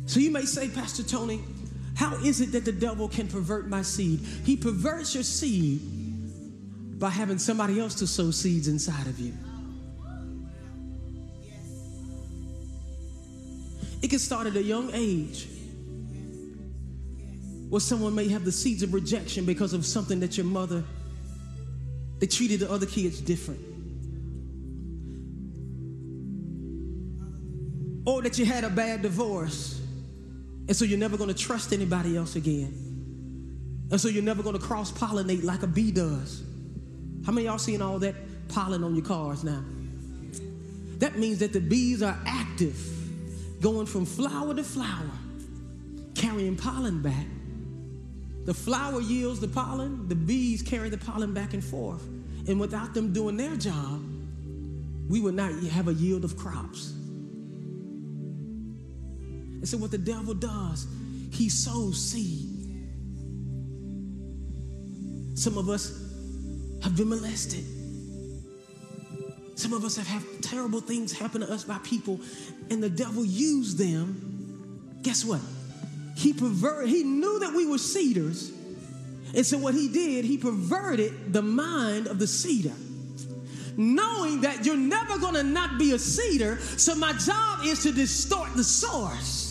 So 0.05 0.19
you 0.19 0.31
may 0.31 0.45
say, 0.45 0.69
Pastor 0.69 1.03
Tony, 1.03 1.43
how 1.95 2.15
is 2.23 2.41
it 2.41 2.51
that 2.53 2.65
the 2.65 2.71
devil 2.71 3.09
can 3.09 3.27
pervert 3.27 3.67
my 3.67 3.81
seed? 3.81 4.21
He 4.45 4.55
perverts 4.55 5.13
your 5.13 5.23
seed 5.23 5.81
by 6.99 7.09
having 7.09 7.37
somebody 7.37 7.79
else 7.79 7.95
to 7.95 8.07
sow 8.07 8.31
seeds 8.31 8.67
inside 8.67 9.05
of 9.07 9.19
you. 9.19 9.33
It 14.01 14.09
can 14.09 14.19
start 14.19 14.47
at 14.47 14.55
a 14.55 14.63
young 14.63 14.89
age 14.93 15.47
where 17.69 17.81
someone 17.81 18.15
may 18.15 18.29
have 18.29 18.45
the 18.45 18.51
seeds 18.51 18.81
of 18.81 18.93
rejection 18.93 19.43
because 19.43 19.73
of 19.73 19.85
something 19.85 20.19
that 20.21 20.37
your 20.37 20.45
mother 20.45 20.83
they 22.19 22.27
treated 22.27 22.61
the 22.61 22.71
other 22.71 22.85
kids 22.85 23.21
different. 23.21 23.59
Or 28.07 28.21
that 28.21 28.39
you 28.39 28.45
had 28.45 28.63
a 28.63 28.69
bad 28.69 29.01
divorce, 29.01 29.81
and 30.67 30.73
so 30.73 30.85
you're 30.85 30.97
never 30.97 31.17
going 31.17 31.27
to 31.27 31.35
trust 31.35 31.73
anybody 31.73 32.15
else 32.15 32.37
again. 32.37 33.87
And 33.91 33.99
so 33.99 34.07
you're 34.07 34.23
never 34.23 34.41
going 34.41 34.57
to 34.57 34.61
cross 34.61 34.93
pollinate 34.93 35.43
like 35.43 35.61
a 35.63 35.67
bee 35.67 35.91
does. 35.91 36.41
How 37.25 37.33
many 37.33 37.47
y'all 37.47 37.57
seeing 37.57 37.81
all 37.81 37.99
that 37.99 38.15
pollen 38.47 38.85
on 38.85 38.95
your 38.95 39.03
cars 39.03 39.43
now? 39.43 39.61
That 40.99 41.17
means 41.17 41.39
that 41.39 41.51
the 41.51 41.59
bees 41.59 42.01
are 42.01 42.17
active, 42.25 42.79
going 43.59 43.85
from 43.85 44.05
flower 44.05 44.55
to 44.55 44.63
flower, 44.63 45.11
carrying 46.15 46.55
pollen 46.55 47.01
back. 47.01 47.25
The 48.45 48.53
flower 48.53 49.01
yields 49.01 49.41
the 49.41 49.49
pollen, 49.49 50.07
the 50.07 50.15
bees 50.15 50.61
carry 50.61 50.89
the 50.89 50.97
pollen 50.97 51.33
back 51.33 51.53
and 51.53 51.61
forth. 51.61 52.07
And 52.47 52.57
without 52.57 52.93
them 52.93 53.11
doing 53.11 53.35
their 53.35 53.57
job, 53.57 54.01
we 55.09 55.19
would 55.19 55.35
not 55.35 55.51
have 55.65 55.89
a 55.89 55.93
yield 55.93 56.23
of 56.23 56.37
crops. 56.37 56.93
And 59.59 59.67
so, 59.67 59.77
what 59.77 59.91
the 59.91 59.97
devil 59.97 60.33
does, 60.33 60.87
he 61.31 61.49
sows 61.49 61.99
seed. 61.99 62.57
Some 65.37 65.57
of 65.57 65.69
us 65.69 65.91
have 66.83 66.95
been 66.95 67.09
molested. 67.09 67.63
Some 69.55 69.73
of 69.73 69.83
us 69.83 69.97
have 69.97 70.07
had 70.07 70.23
terrible 70.43 70.81
things 70.81 71.17
happen 71.17 71.41
to 71.41 71.51
us 71.51 71.63
by 71.63 71.79
people, 71.79 72.19
and 72.69 72.81
the 72.81 72.89
devil 72.89 73.25
used 73.25 73.77
them. 73.77 74.99
Guess 75.01 75.25
what? 75.25 75.41
He 76.15 76.33
perverted, 76.33 76.89
he 76.89 77.03
knew 77.03 77.39
that 77.39 77.53
we 77.53 77.65
were 77.65 77.77
seeders. 77.77 78.51
And 79.35 79.45
so 79.45 79.57
what 79.57 79.73
he 79.73 79.87
did, 79.87 80.25
he 80.25 80.37
perverted 80.37 81.33
the 81.33 81.41
mind 81.41 82.07
of 82.07 82.19
the 82.19 82.27
seeder. 82.27 82.73
Knowing 83.77 84.41
that 84.41 84.65
you're 84.65 84.75
never 84.75 85.19
gonna 85.19 85.43
not 85.43 85.77
be 85.77 85.91
a 85.91 85.99
seeder, 85.99 86.57
so 86.77 86.95
my 86.95 87.13
job 87.13 87.59
is 87.63 87.83
to 87.83 87.91
distort 87.91 88.53
the 88.55 88.63
source. 88.63 89.46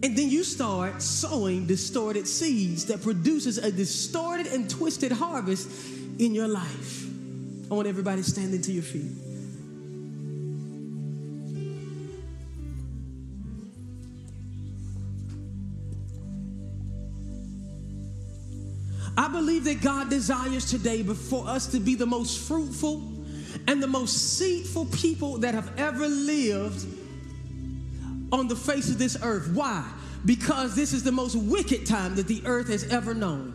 And 0.00 0.16
then 0.16 0.30
you 0.30 0.44
start 0.44 1.02
sowing 1.02 1.66
distorted 1.66 2.28
seeds 2.28 2.84
that 2.86 3.02
produces 3.02 3.58
a 3.58 3.72
distorted 3.72 4.46
and 4.46 4.70
twisted 4.70 5.10
harvest 5.10 5.68
in 6.18 6.34
your 6.34 6.46
life. 6.46 7.06
I 7.70 7.74
want 7.74 7.88
everybody 7.88 8.22
standing 8.22 8.62
to 8.62 8.72
your 8.72 8.84
feet. 8.84 9.10
I 19.16 19.26
believe 19.26 19.64
that 19.64 19.82
God 19.82 20.10
desires 20.10 20.70
today 20.70 21.02
for 21.02 21.46
us 21.48 21.66
to 21.72 21.80
be 21.80 21.96
the 21.96 22.06
most 22.06 22.38
fruitful 22.46 23.02
and 23.66 23.82
the 23.82 23.88
most 23.88 24.38
seedful 24.38 24.86
people 24.86 25.38
that 25.38 25.54
have 25.54 25.76
ever 25.76 26.06
lived 26.06 26.86
on 28.32 28.48
the 28.48 28.56
face 28.56 28.88
of 28.90 28.98
this 28.98 29.16
earth. 29.22 29.50
Why? 29.52 29.84
Because 30.24 30.74
this 30.74 30.92
is 30.92 31.02
the 31.02 31.12
most 31.12 31.36
wicked 31.36 31.86
time 31.86 32.16
that 32.16 32.26
the 32.26 32.42
earth 32.44 32.68
has 32.68 32.84
ever 32.84 33.14
known. 33.14 33.54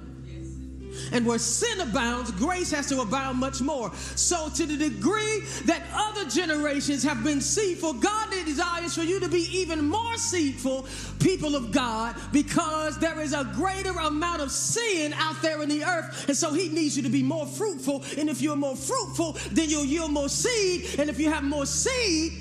And 1.11 1.25
where 1.25 1.39
sin 1.39 1.81
abounds, 1.81 2.31
grace 2.31 2.71
has 2.71 2.87
to 2.89 3.01
abound 3.01 3.39
much 3.39 3.61
more. 3.61 3.93
So, 4.15 4.49
to 4.49 4.65
the 4.65 4.77
degree 4.77 5.39
that 5.65 5.81
other 5.93 6.29
generations 6.29 7.03
have 7.03 7.23
been 7.23 7.41
seedful, 7.41 7.93
God 7.93 8.23
desires 8.45 8.95
for 8.95 9.03
you 9.03 9.19
to 9.19 9.29
be 9.29 9.47
even 9.57 9.87
more 9.89 10.17
seedful, 10.17 10.85
people 11.19 11.55
of 11.55 11.71
God, 11.71 12.15
because 12.31 12.99
there 12.99 13.19
is 13.19 13.33
a 13.33 13.43
greater 13.55 13.91
amount 13.91 14.41
of 14.41 14.51
sin 14.51 15.13
out 15.13 15.41
there 15.41 15.61
in 15.61 15.69
the 15.69 15.83
earth. 15.83 16.27
And 16.27 16.37
so, 16.37 16.53
He 16.53 16.69
needs 16.69 16.95
you 16.95 17.03
to 17.03 17.09
be 17.09 17.23
more 17.23 17.45
fruitful. 17.45 18.03
And 18.17 18.29
if 18.29 18.41
you're 18.41 18.55
more 18.55 18.75
fruitful, 18.75 19.37
then 19.51 19.69
you'll 19.69 19.85
yield 19.85 20.11
more 20.11 20.29
seed. 20.29 20.99
And 20.99 21.09
if 21.09 21.19
you 21.19 21.31
have 21.31 21.43
more 21.43 21.65
seed, 21.65 22.33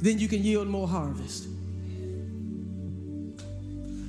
then 0.00 0.18
you 0.18 0.28
can 0.28 0.42
yield 0.42 0.68
more 0.68 0.86
harvest. 0.88 1.48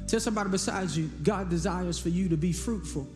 Tell 0.08 0.20
somebody 0.20 0.50
beside 0.50 0.90
you, 0.92 1.10
God 1.24 1.50
desires 1.50 2.00
for 2.00 2.10
you 2.10 2.30
to 2.30 2.38
be 2.38 2.52
fruitful. 2.52 3.08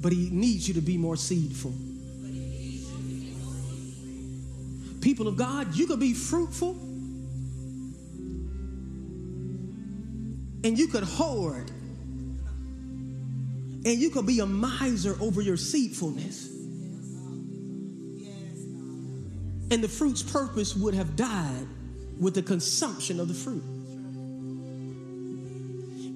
But 0.00 0.12
He 0.12 0.28
needs 0.30 0.68
you 0.68 0.74
to 0.74 0.80
be 0.80 0.98
more 0.98 1.16
seedful. 1.16 1.72
People 5.00 5.28
of 5.28 5.36
God, 5.36 5.74
you 5.74 5.86
could 5.86 6.00
be 6.00 6.12
fruitful 6.12 6.72
and 10.64 10.78
you 10.78 10.88
could 10.88 11.04
hoard 11.04 11.70
and 13.84 13.98
you 13.98 14.10
could 14.10 14.26
be 14.26 14.40
a 14.40 14.46
miser 14.46 15.16
over 15.20 15.40
your 15.40 15.56
seedfulness. 15.56 16.57
And 19.70 19.82
the 19.82 19.88
fruit's 19.88 20.22
purpose 20.22 20.74
would 20.74 20.94
have 20.94 21.16
died 21.16 21.66
with 22.18 22.34
the 22.34 22.42
consumption 22.42 23.20
of 23.20 23.28
the 23.28 23.34
fruit. 23.34 23.62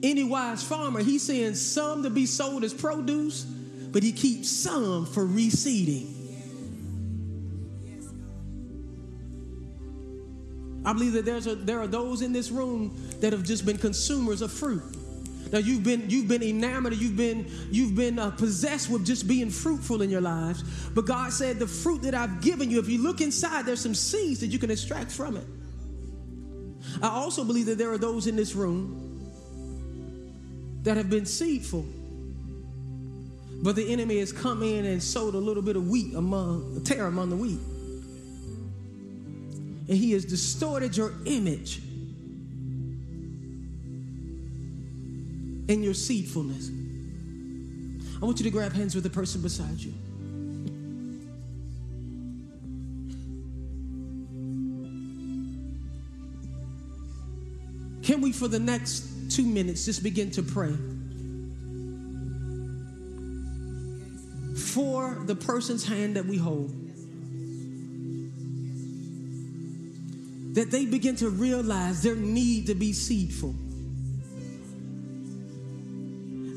Any 0.03 0.24
wise 0.24 0.62
farmer, 0.62 1.00
he's 1.00 1.22
saying 1.22 1.55
some 1.55 2.03
to 2.03 2.11
be 2.11 2.26
sold 2.26 2.64
as 2.64 2.74
produce, 2.74 3.44
but 3.44 4.03
he 4.03 4.12
keeps 4.12 4.50
some 4.50 5.07
for 5.07 5.24
reseeding. 5.24 6.22
I 10.84 10.92
believe 10.92 11.12
that 11.12 11.24
there's 11.24 11.46
a, 11.46 11.55
there 11.55 11.78
are 11.78 11.86
those 11.86 12.22
in 12.22 12.32
this 12.32 12.50
room 12.50 12.96
that 13.20 13.32
have 13.32 13.44
just 13.44 13.64
been 13.64 13.78
consumers 13.78 14.42
of 14.42 14.50
fruit. 14.50 14.82
Now 15.53 15.59
you've 15.59 15.84
been 15.84 16.09
you've 16.09 16.28
been 16.28 16.42
enamored, 16.42 16.94
you've 16.94 17.16
been 17.16 17.46
you've 17.70 17.94
been 17.94 18.18
uh, 18.18 18.30
possessed 18.30 18.88
with 18.88 19.05
just 19.05 19.28
being 19.28 19.50
fruitful 19.50 20.00
in 20.00 20.09
your 20.09 20.22
lives. 20.22 20.62
But 20.88 21.05
God 21.05 21.30
said, 21.30 21.59
the 21.59 21.66
fruit 21.66 22.03
that 22.03 22.14
I've 22.14 22.40
given 22.40 22.70
you, 22.70 22.78
if 22.80 22.88
you 22.88 23.03
look 23.03 23.20
inside, 23.20 23.66
there's 23.66 23.80
some 23.80 23.94
seeds 23.94 24.40
that 24.40 24.46
you 24.46 24.59
can 24.59 24.70
extract 24.70 25.12
from 25.12 25.36
it. 25.36 25.44
I 27.03 27.09
also 27.09 27.44
believe 27.44 27.66
that 27.66 27.76
there 27.76 27.92
are 27.92 27.98
those 27.98 28.26
in 28.26 28.34
this 28.34 28.55
room 28.55 29.30
that 30.84 30.96
have 30.96 31.11
been 31.11 31.26
seedful, 31.26 31.84
but 33.62 33.76
the 33.76 33.92
enemy 33.92 34.20
has 34.20 34.32
come 34.32 34.62
in 34.62 34.86
and 34.86 35.03
sowed 35.03 35.34
a 35.34 35.38
little 35.38 35.62
bit 35.62 35.76
of 35.76 35.86
wheat 35.86 36.14
among 36.14 36.82
tare 36.82 37.07
among 37.07 37.28
the 37.28 37.36
wheat, 37.36 37.61
and 39.86 39.98
he 39.98 40.12
has 40.12 40.24
distorted 40.24 40.96
your 40.96 41.12
image 41.26 41.82
in 45.73 45.83
your 45.83 45.95
seedfulness. 45.95 46.70
I 48.20 48.25
want 48.27 48.39
you 48.39 48.45
to 48.45 48.51
grab 48.51 48.73
hands 48.73 48.95
with 48.95 49.05
the 49.05 49.11
person 49.11 49.41
beside 49.41 49.79
you. 49.79 49.95
Can 58.03 58.20
we, 58.20 58.33
for 58.33 58.49
the 58.49 58.59
next 58.59 59.31
two 59.31 59.47
minutes, 59.47 59.87
just 59.87 60.03
begin 60.03 60.31
to 60.33 60.43
pray 60.43 60.77
for 64.57 65.23
the 65.25 65.35
person's 65.35 65.87
hand 65.87 66.16
that 66.16 66.27
we 66.27 66.37
hold? 66.37 66.70
That 70.55 70.70
they 70.70 70.85
begin 70.85 71.16
to 71.16 71.31
realize 71.31 72.03
their 72.03 72.14
need 72.14 72.66
to 72.66 72.75
be 72.75 72.93
seedful 72.93 73.55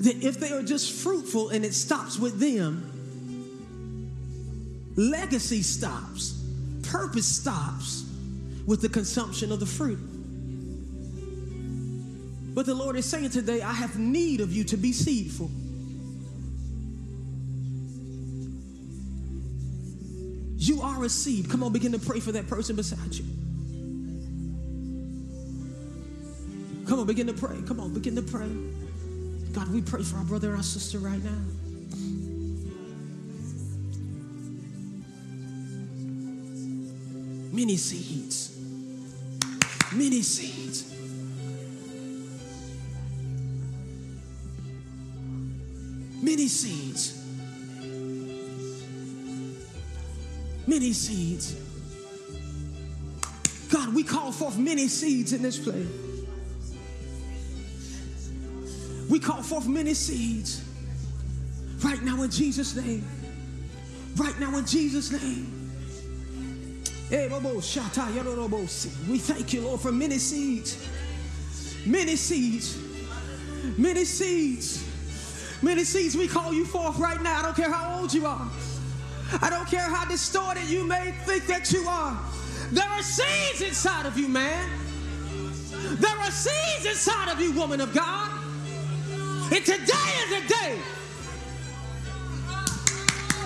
that 0.05 0.23
if 0.23 0.39
they 0.39 0.51
are 0.51 0.61
just 0.61 0.91
fruitful 1.03 1.49
and 1.49 1.65
it 1.65 1.73
stops 1.73 2.17
with 2.19 2.39
them, 2.39 2.91
legacy 4.95 5.61
stops, 5.61 6.43
purpose 6.83 7.25
stops 7.25 8.05
with 8.65 8.81
the 8.81 8.89
consumption 8.89 9.51
of 9.51 9.59
the 9.59 9.65
fruit. 9.65 9.99
But 12.53 12.65
the 12.65 12.73
Lord 12.73 12.95
is 12.95 13.05
saying 13.05 13.31
today, 13.31 13.61
I 13.61 13.73
have 13.73 13.99
need 13.99 14.41
of 14.41 14.53
you 14.53 14.63
to 14.65 14.77
be 14.77 14.93
seedful. 14.93 15.49
You 20.57 20.81
are 20.81 21.03
a 21.03 21.09
seed. 21.09 21.49
Come 21.49 21.63
on, 21.63 21.73
begin 21.73 21.91
to 21.91 21.99
pray 21.99 22.19
for 22.19 22.31
that 22.31 22.47
person 22.47 22.75
beside 22.75 23.13
you. 23.13 23.25
Come 26.87 26.99
on, 26.99 27.07
begin 27.07 27.27
to 27.27 27.33
pray. 27.33 27.57
Come 27.67 27.79
on, 27.79 27.93
begin 27.93 28.15
to 28.15 28.21
pray. 28.21 28.49
God, 29.55 29.71
we 29.71 29.81
pray 29.81 30.03
for 30.03 30.17
our 30.17 30.25
brother 30.25 30.49
and 30.49 30.57
our 30.57 30.63
sister 30.63 30.99
right 30.99 31.23
now. 31.23 31.31
Many 37.53 37.77
seeds. 37.77 38.59
Many 39.93 40.21
seeds. 40.23 40.93
Many 46.21 46.47
seeds. 46.49 47.25
Many 50.67 50.91
seeds. 50.91 51.55
God, 53.71 53.95
we 53.95 54.03
call 54.03 54.33
forth 54.33 54.57
many 54.57 54.89
seeds 54.89 55.31
in 55.31 55.41
this 55.41 55.57
place. 55.57 56.04
Forth 59.45 59.67
many 59.67 59.93
seeds 59.93 60.63
right 61.83 62.01
now 62.01 62.23
in 62.23 62.31
Jesus' 62.31 62.75
name. 62.75 63.05
Right 64.15 64.39
now 64.39 64.57
in 64.57 64.65
Jesus' 64.65 65.11
name. 65.11 65.51
We 67.11 67.17
thank 69.19 69.53
you, 69.53 69.61
Lord, 69.61 69.79
for 69.79 69.91
many 69.91 70.17
seeds. 70.17 70.87
Many 71.85 72.15
seeds. 72.15 72.79
Many 73.77 74.05
seeds. 74.05 74.83
Many 75.61 75.83
seeds 75.83 76.15
we 76.15 76.27
call 76.27 76.53
you 76.53 76.65
forth 76.65 76.97
right 76.97 77.21
now. 77.21 77.39
I 77.39 77.41
don't 77.43 77.55
care 77.55 77.71
how 77.71 77.99
old 77.99 78.13
you 78.13 78.25
are. 78.25 78.49
I 79.41 79.49
don't 79.49 79.67
care 79.67 79.81
how 79.81 80.05
distorted 80.05 80.67
you 80.67 80.83
may 80.83 81.13
think 81.25 81.45
that 81.47 81.71
you 81.71 81.87
are. 81.87 82.19
There 82.71 82.87
are 82.87 83.01
seeds 83.01 83.61
inside 83.61 84.05
of 84.05 84.17
you, 84.17 84.27
man. 84.27 84.69
There 85.99 86.17
are 86.17 86.31
seeds 86.31 86.85
inside 86.85 87.31
of 87.31 87.39
you, 87.39 87.51
woman 87.53 87.81
of 87.81 87.93
God. 87.93 88.24
And 89.51 89.63
today 89.63 89.77
is 89.77 90.29
the 90.29 90.47
day 90.47 90.79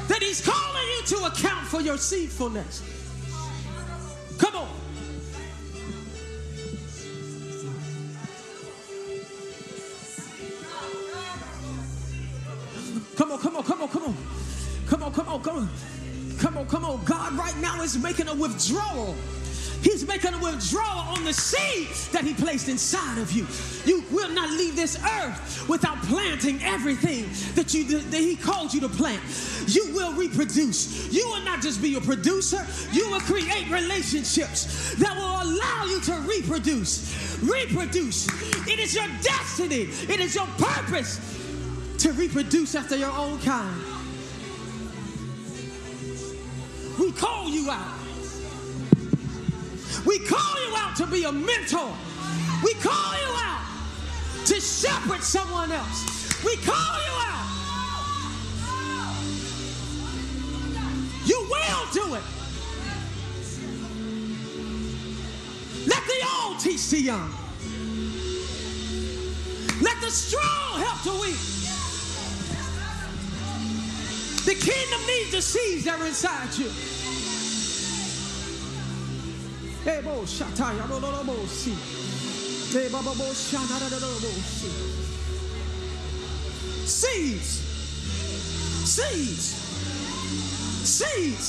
that 0.08 0.20
He's 0.22 0.46
calling 0.46 0.88
you 0.98 1.06
to 1.08 1.26
account 1.26 1.68
for 1.68 1.82
your 1.82 1.96
seedfulness. 1.96 2.82
Come 4.38 4.56
on. 4.56 4.70
Come 13.18 13.32
on, 13.32 13.40
come 13.40 13.58
on, 13.58 13.64
come 13.64 13.82
on, 13.82 13.90
come 13.90 14.04
on. 14.04 14.18
Come 14.88 15.04
on, 15.04 15.14
come 15.14 15.28
on, 15.28 15.44
come 15.44 15.58
on. 15.58 15.70
Come 16.40 16.58
on, 16.58 16.68
come 16.68 16.86
on. 16.86 17.04
God 17.04 17.34
right 17.34 17.58
now 17.58 17.82
is 17.82 17.98
making 17.98 18.30
a 18.30 18.34
withdrawal 18.34 19.16
He's 19.82 20.06
making 20.06 20.34
a 20.34 20.38
withdrawal 20.38 21.16
on 21.16 21.24
the 21.24 21.34
seed 21.34 21.88
that 22.12 22.24
He 22.24 22.34
placed 22.34 22.68
inside 22.68 23.18
of 23.18 23.32
you. 23.32 23.48
You 23.86 24.04
will 24.12 24.30
not 24.30 24.50
leave 24.52 24.76
this 24.76 24.98
earth 25.04 25.68
without 25.70 25.98
planting 26.04 26.62
everything 26.64 27.26
that 27.56 27.74
you 27.74 28.00
that 28.00 28.20
He 28.20 28.36
called 28.36 28.74
you 28.74 28.82
to 28.82 28.90
plant. 28.90 29.22
You 29.68 29.94
will 29.94 30.14
reproduce. 30.14 31.12
You 31.14 31.28
will 31.30 31.44
not 31.44 31.62
just 31.62 31.82
be 31.82 31.96
a 31.96 32.02
producer. 32.02 32.66
You 32.92 33.10
will 33.10 33.22
create 33.22 33.70
relationships 33.70 34.96
that 34.96 35.16
will 35.16 35.52
allow 35.52 35.86
you 35.86 36.02
to 36.02 36.14
reproduce. 36.28 37.40
Reproduce. 37.42 38.28
It 38.68 38.80
is 38.80 38.94
your 38.94 39.08
destiny. 39.22 39.88
It 40.12 40.20
is 40.20 40.36
your 40.36 40.48
purpose 40.58 41.20
to 42.00 42.12
reproduce 42.14 42.76
after 42.76 42.96
your 42.98 43.12
own 43.12 43.40
kind. 43.40 43.82
We 47.00 47.14
call 47.14 47.50
you 47.50 47.70
out. 47.72 47.99
We 50.06 50.20
call 50.20 50.56
you 50.68 50.76
out 50.76 50.96
to 50.98 51.08
be 51.08 51.24
a 51.24 51.32
mentor. 51.32 51.94
We 52.64 52.74
call 52.76 53.14
you 53.14 53.34
out 53.36 53.66
to 54.46 54.56
shepherd 54.60 55.22
someone 55.22 55.72
else. 55.72 56.44
We 56.44 56.56
call 56.58 56.76
you 56.76 57.14
out. 57.20 57.46
You 61.26 61.40
will 61.50 61.92
do 61.94 62.16
it. 62.16 62.24
Let 65.88 66.04
the 66.06 66.28
old 66.36 66.60
teach 66.60 66.90
the 66.90 67.02
young. 67.02 67.34
Let 69.82 70.02
the 70.02 70.12
strong 70.12 70.80
help 70.82 71.04
the 71.04 71.22
weak. 71.22 71.40
The 74.46 74.56
kingdom 74.56 75.02
needs 75.08 75.32
the 75.32 75.42
seeds 75.42 75.86
that 75.86 76.00
are 76.00 76.06
inside 76.06 76.58
you. 76.58 76.99
Seeds. 86.86 87.50
Seeds. 88.86 89.56
Seeds. 90.86 91.48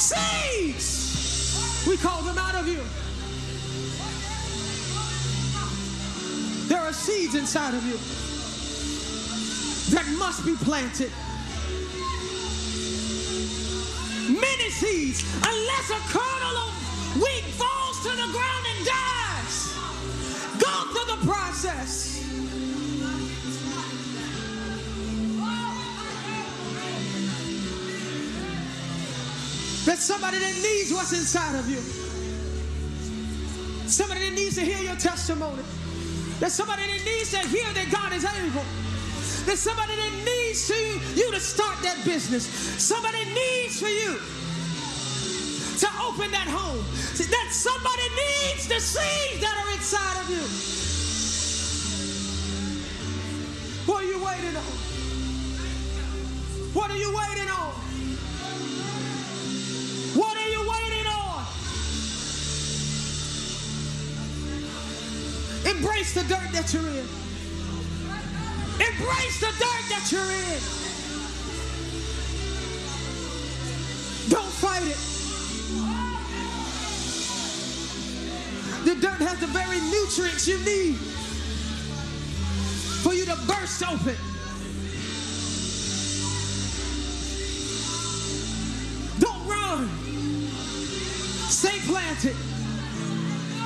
Seeds. 0.00 1.86
We 1.86 1.96
call 1.98 2.22
them 2.22 2.38
out 2.38 2.54
of 2.54 2.66
you. 2.66 2.80
There 6.68 6.80
are 6.80 6.92
seeds 6.94 7.34
inside 7.34 7.74
of 7.74 7.84
you 7.84 7.98
that 9.94 10.06
must 10.18 10.46
be 10.46 10.54
planted. 10.54 11.12
Many 14.42 14.70
seeds, 14.70 15.22
unless 15.36 15.86
a 15.90 16.00
kernel 16.10 16.56
of 16.66 16.72
wheat 17.22 17.46
falls 17.54 18.02
to 18.02 18.10
the 18.10 18.28
ground 18.34 18.64
and 18.74 18.80
dies, 18.84 19.54
go 20.58 20.74
through 20.90 21.08
the 21.14 21.20
process. 21.32 22.18
There's 29.84 30.00
somebody 30.00 30.38
that 30.38 30.54
needs 30.62 30.92
what's 30.92 31.12
inside 31.12 31.56
of 31.56 31.68
you. 31.70 31.80
Somebody 33.88 34.28
that 34.28 34.34
needs 34.34 34.56
to 34.56 34.62
hear 34.62 34.78
your 34.78 34.96
testimony. 34.96 35.62
There's 36.40 36.54
somebody 36.54 36.82
that 36.82 37.04
needs 37.04 37.30
to 37.30 37.38
hear 37.46 37.66
that 37.74 37.90
God 37.92 38.12
is 38.12 38.24
able. 38.24 38.64
There's 39.44 39.60
somebody 39.60 39.96
that 39.96 40.12
needs 40.24 40.68
to 40.68 40.74
you 41.14 41.30
to 41.32 41.40
start 41.40 41.76
that 41.82 42.04
business. 42.04 42.46
Somebody 42.82 43.24
needs 43.34 43.80
for 43.80 43.88
you 43.88 44.18
to 45.78 45.88
open 46.06 46.30
that 46.30 46.46
home. 46.46 46.84
That 47.30 47.48
somebody 47.50 48.08
needs 48.14 48.68
the 48.68 48.78
seeds 48.78 49.40
that 49.40 49.56
are 49.58 49.70
inside 49.72 50.20
of 50.22 50.30
you. 50.30 50.44
What 53.86 54.04
are 54.04 54.06
you 54.06 54.24
waiting 54.24 54.56
on? 54.56 54.62
What 56.72 56.90
are 56.90 56.96
you 56.96 57.10
waiting 57.14 57.50
on? 57.50 57.72
What 60.14 60.36
are 60.36 60.48
you 60.48 60.60
waiting 60.70 61.06
on? 61.06 61.46
Embrace 65.76 66.14
the 66.14 66.22
dirt 66.22 66.52
that 66.52 66.72
you're 66.72 66.88
in. 66.88 67.21
Embrace 69.02 69.40
the 69.40 69.46
dirt 69.46 69.84
that 69.88 70.12
you're 70.12 70.30
in. 70.30 70.60
Don't 74.30 74.52
fight 74.62 74.82
it. 74.86 74.96
The 78.84 78.94
dirt 79.00 79.18
has 79.18 79.40
the 79.40 79.48
very 79.48 79.80
nutrients 79.90 80.46
you 80.46 80.58
need 80.58 80.96
for 83.02 83.12
you 83.12 83.24
to 83.24 83.34
burst 83.48 83.82
open. 83.82 84.16
Don't 89.18 89.46
run. 89.48 89.88
Stay 91.50 91.80
planted. 91.90 92.36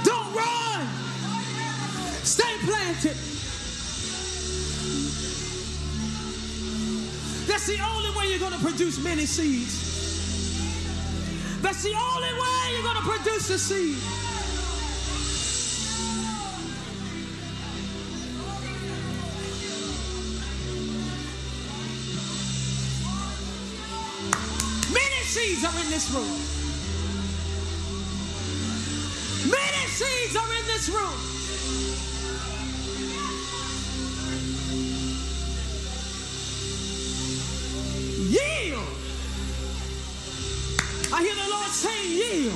Don't 0.03 0.34
run. 0.34 0.87
Stay 2.24 2.57
planted. 2.64 3.36
That's 7.47 7.66
the 7.66 7.78
only 7.80 8.11
way 8.18 8.30
you're 8.30 8.40
going 8.40 8.53
to 8.53 8.59
produce 8.59 8.99
many 9.03 9.24
seeds. 9.24 9.97
That's 11.62 11.82
the 11.82 11.94
only 11.94 12.32
way 12.32 12.72
you're 12.72 12.82
going 12.82 12.97
to 12.97 13.03
produce 13.03 13.51
a 13.51 13.59
seed. 13.59 13.97
Many 24.92 25.22
seeds 25.24 25.64
are 25.64 25.78
in 25.84 25.90
this 25.90 26.11
room. 26.11 26.38
Many 29.51 29.86
seeds 29.88 30.36
are 30.36 30.53
in 30.53 30.66
this 30.66 30.88
room. 30.88 31.36
I 41.16 41.22
hear 41.22 41.34
the 41.34 41.48
Lord 41.48 41.72
saying, 41.72 42.12
yield. 42.12 42.52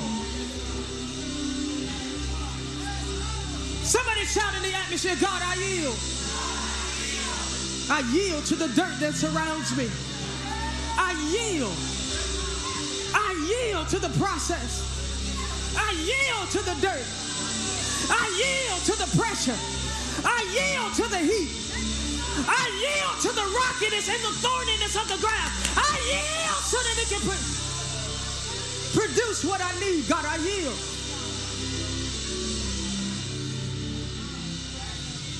Somebody 3.81 4.21
shout 4.29 4.53
in 4.53 4.61
the 4.61 4.77
atmosphere, 4.77 5.17
God, 5.19 5.41
I 5.41 5.57
yield. 5.57 5.97
I 7.89 8.05
yield 8.13 8.45
to 8.45 8.55
the 8.55 8.67
dirt 8.77 8.93
that 9.01 9.17
surrounds 9.17 9.75
me. 9.75 9.89
I 10.93 11.17
yield. 11.33 11.73
I 13.17 13.33
yield 13.49 13.89
to 13.89 13.97
the 13.97 14.13
process. 14.21 14.85
I 15.73 15.97
yield 15.97 16.45
to 16.53 16.61
the 16.61 16.77
dirt. 16.85 17.07
I 18.13 18.25
yield 18.37 18.79
to 18.85 18.93
the 18.93 19.09
pressure. 19.17 19.57
I 20.21 20.37
yield 20.53 20.93
to 21.01 21.09
the 21.09 21.17
heat. 21.17 21.49
I 22.45 22.63
yield 22.77 23.17
to 23.25 23.31
the 23.33 23.47
rockiness 23.57 24.05
and 24.05 24.21
the 24.21 24.37
thorniness 24.37 24.93
of 25.01 25.09
the 25.09 25.17
ground. 25.17 25.51
I 25.73 25.97
yield 26.05 26.61
so 26.61 26.77
that 26.77 26.95
it 27.01 27.09
can 27.09 27.21
pro- 27.25 27.70
produce 28.93 29.43
what 29.45 29.61
I 29.61 29.79
need. 29.79 30.07
God, 30.07 30.25
I 30.25 30.37
yield. 30.37 30.77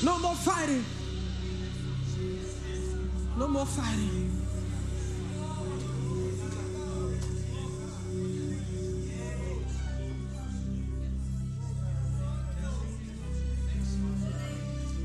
No 0.04 0.18
more 0.20 0.36
fighting. 0.36 0.86
No 3.38 3.48
more 3.48 3.66
fighting. 3.66 4.42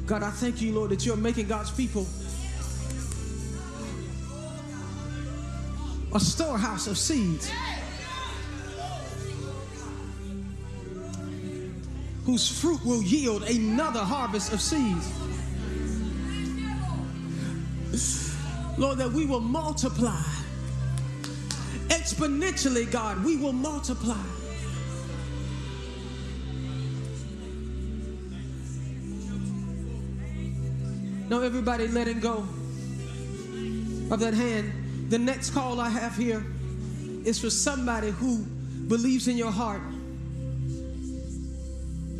God, 0.06 0.22
I 0.22 0.30
thank 0.30 0.62
you, 0.62 0.72
Lord, 0.72 0.90
that 0.90 1.04
you're 1.04 1.16
making 1.16 1.48
God's 1.48 1.72
people 1.72 2.06
a 6.14 6.20
storehouse 6.20 6.86
of 6.86 6.96
seeds 6.96 7.50
whose 12.26 12.60
fruit 12.60 12.84
will 12.84 13.02
yield 13.04 13.44
another 13.44 14.00
harvest 14.00 14.52
of 14.52 14.60
seeds. 14.60 15.12
Lord, 18.76 18.98
that 18.98 19.12
we 19.12 19.24
will 19.26 19.40
multiply 19.40 20.20
exponentially, 21.86 22.90
God, 22.90 23.24
we 23.24 23.36
will 23.36 23.52
multiply. 23.52 24.20
No, 31.28 31.42
everybody 31.42 31.86
letting 31.86 32.18
go 32.18 32.38
of 34.10 34.18
that 34.18 34.34
hand. 34.34 34.72
The 35.10 35.18
next 35.18 35.50
call 35.50 35.80
I 35.80 35.88
have 35.88 36.16
here 36.16 36.44
is 37.24 37.38
for 37.40 37.50
somebody 37.50 38.10
who 38.10 38.38
believes 38.88 39.28
in 39.28 39.36
your 39.36 39.52
heart 39.52 39.80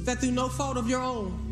that 0.07 0.21
through 0.21 0.31
no 0.31 0.49
fault 0.49 0.77
of 0.77 0.89
your 0.89 1.01
own, 1.01 1.43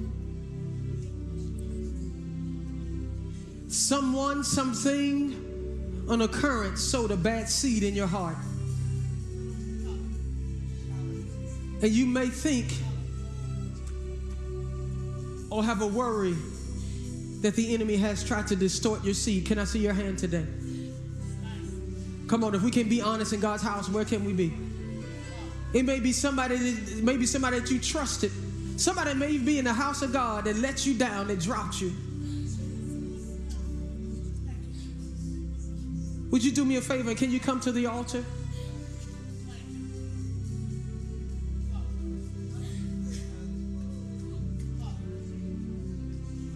someone, 3.68 4.42
something, 4.42 6.06
an 6.08 6.22
occurrence 6.22 6.80
sowed 6.80 7.10
a 7.10 7.16
bad 7.16 7.48
seed 7.48 7.82
in 7.82 7.94
your 7.94 8.06
heart. 8.06 8.36
And 11.82 11.92
you 11.92 12.06
may 12.06 12.28
think 12.28 12.72
or 15.50 15.62
have 15.62 15.82
a 15.82 15.86
worry 15.86 16.34
that 17.42 17.54
the 17.56 17.74
enemy 17.74 17.96
has 17.96 18.24
tried 18.24 18.46
to 18.46 18.56
distort 18.56 19.04
your 19.04 19.14
seed. 19.14 19.46
Can 19.46 19.58
I 19.58 19.64
see 19.64 19.80
your 19.80 19.92
hand 19.92 20.18
today? 20.18 20.46
Come 22.26 22.42
on, 22.42 22.54
if 22.54 22.62
we 22.62 22.70
can 22.70 22.88
be 22.88 23.02
honest 23.02 23.32
in 23.32 23.40
God's 23.40 23.62
house, 23.62 23.88
where 23.88 24.04
can 24.04 24.24
we 24.24 24.32
be? 24.32 24.54
It 25.74 25.84
may 25.84 26.00
be 26.00 26.12
somebody 26.12 26.56
that 26.56 27.02
maybe 27.02 27.26
somebody 27.26 27.58
that 27.58 27.70
you 27.70 27.80
trusted. 27.80 28.30
Somebody 28.76 29.14
may 29.14 29.38
be 29.38 29.58
in 29.58 29.64
the 29.64 29.72
house 29.72 30.02
of 30.02 30.12
God 30.12 30.44
that 30.44 30.56
let 30.56 30.84
you 30.84 30.94
down, 30.94 31.28
that 31.28 31.40
dropped 31.40 31.80
you. 31.80 31.92
Would 36.30 36.42
you 36.42 36.50
do 36.50 36.64
me 36.64 36.76
a 36.76 36.80
favor? 36.80 37.14
Can 37.14 37.30
you 37.30 37.38
come 37.38 37.60
to 37.60 37.70
the 37.70 37.86
altar? 37.86 38.24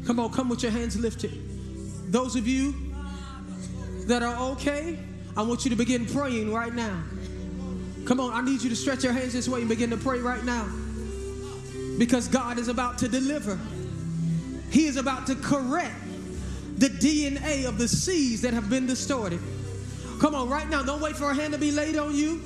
Come 0.05 0.19
on, 0.19 0.33
come 0.33 0.49
with 0.49 0.62
your 0.62 0.73
hands 0.73 0.99
lifted. 0.99 1.33
Those 2.11 2.35
of 2.35 2.49
you 2.49 2.75
that 4.07 4.23
are 4.23 4.51
okay, 4.53 4.99
I 5.37 5.43
want 5.43 5.64
you 5.64 5.71
to 5.71 5.77
begin 5.77 6.07
praying 6.07 6.53
right 6.53 6.75
now. 6.75 7.03
Come 8.07 8.19
on, 8.19 8.33
I 8.33 8.41
need 8.41 8.62
you 8.62 8.71
to 8.71 8.77
stretch 8.77 9.05
your 9.05 9.12
hands 9.12 9.35
this 9.35 9.49
way 9.49 9.61
and 9.61 9.69
begin 9.69 9.91
to 9.91 9.97
pray 9.99 10.19
right 10.19 10.43
now. 10.43 10.66
Because 11.99 12.28
God 12.28 12.59
is 12.59 12.68
about 12.68 12.99
to 12.99 13.09
deliver, 13.09 13.59
He 14.70 14.86
is 14.86 14.96
about 14.96 15.26
to 15.26 15.34
correct 15.34 15.96
the 16.78 16.88
DNA 16.88 17.66
of 17.66 17.76
the 17.76 17.88
seeds 17.88 18.40
that 18.42 18.55
have 18.55 18.70
been 18.70 18.86
distorted. 18.86 19.40
Come 20.20 20.34
on, 20.34 20.49
right 20.49 20.68
now. 20.68 20.82
Don't 20.82 21.01
wait 21.01 21.16
for 21.16 21.30
a 21.30 21.34
hand 21.34 21.53
to 21.53 21.59
be 21.59 21.72
laid 21.72 21.96
on 21.96 22.14
you. 22.14 22.40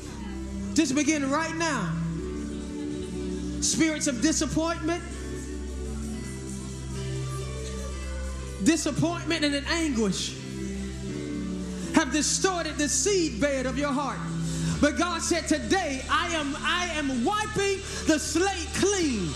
Just 0.75 0.95
begin 0.95 1.31
right 1.31 1.55
now. 1.57 1.93
Spirits 3.61 4.07
of 4.07 4.23
disappointment, 4.23 5.03
disappointment 8.65 9.45
and 9.45 9.55
an 9.55 9.65
anguish 9.69 10.35
have 11.95 12.11
distorted 12.11 12.77
the 12.77 12.89
seed 12.89 13.41
bed 13.41 13.67
of 13.67 13.79
your 13.79 13.93
heart. 13.93 14.19
But 14.83 14.99
God 14.99 15.23
said, 15.23 15.47
Today 15.47 16.05
I 16.11 16.27
am 16.35 16.57
I 16.59 16.91
am 16.97 17.25
wiping 17.25 17.79
the 18.09 18.19
slate 18.19 18.69
clean. 18.75 19.31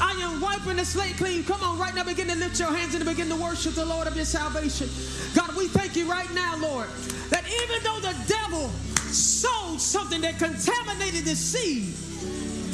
I 0.00 0.18
am 0.20 0.40
wiping 0.40 0.76
the 0.76 0.84
slate 0.84 1.16
clean. 1.16 1.44
Come 1.44 1.62
on, 1.62 1.78
right 1.78 1.94
now, 1.94 2.02
begin 2.02 2.26
to 2.26 2.34
lift 2.34 2.58
your 2.58 2.74
hands 2.74 2.96
and 2.96 3.04
begin 3.04 3.28
to 3.28 3.36
worship 3.36 3.74
the 3.74 3.84
Lord 3.84 4.08
of 4.08 4.16
your 4.16 4.24
salvation. 4.24 4.88
God, 5.36 5.56
we 5.56 5.68
thank 5.68 5.94
you 5.94 6.10
right 6.10 6.28
now, 6.34 6.56
Lord, 6.58 6.88
that 7.30 7.44
even 7.46 7.84
though 7.84 8.00
the 8.00 8.16
devil 8.26 8.68
sowed 9.12 9.80
something 9.80 10.20
that 10.22 10.38
contaminated 10.40 11.24
the 11.24 11.36
seed 11.36 11.94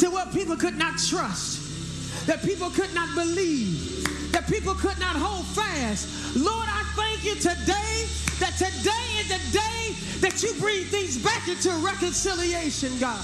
to 0.01 0.09
where 0.11 0.25
people 0.27 0.57
could 0.57 0.79
not 0.79 0.99
trust, 0.99 2.27
that 2.27 2.43
people 2.43 2.71
could 2.71 2.95
not 2.95 3.14
believe, 3.14 4.33
that 4.33 4.47
people 4.47 4.75
could 4.75 4.99
not 4.99 5.16
hold 5.16 5.45
fast. 5.49 6.35
Lord, 6.35 6.69
I 6.71 6.88
thank 7.19 7.35
you 7.35 7.51
today 7.51 8.07
that 8.39 8.55
today 8.55 9.07
is 9.19 9.29
the 9.29 9.59
day 9.59 9.91
that 10.21 10.43
you 10.43 10.53
bring 10.61 10.85
things 10.85 11.19
back 11.19 11.49
into 11.49 11.71
reconciliation, 11.83 12.97
God. 13.01 13.19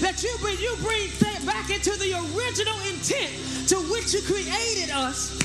That 0.00 0.22
you 0.22 0.34
bring 0.40 0.58
you 0.58 0.74
bring 0.82 1.06
back 1.46 1.70
into 1.70 1.90
the 2.02 2.18
original 2.18 2.74
intent 2.90 3.30
to 3.68 3.76
which 3.92 4.14
you 4.14 4.22
created 4.22 4.90
us 4.90 5.38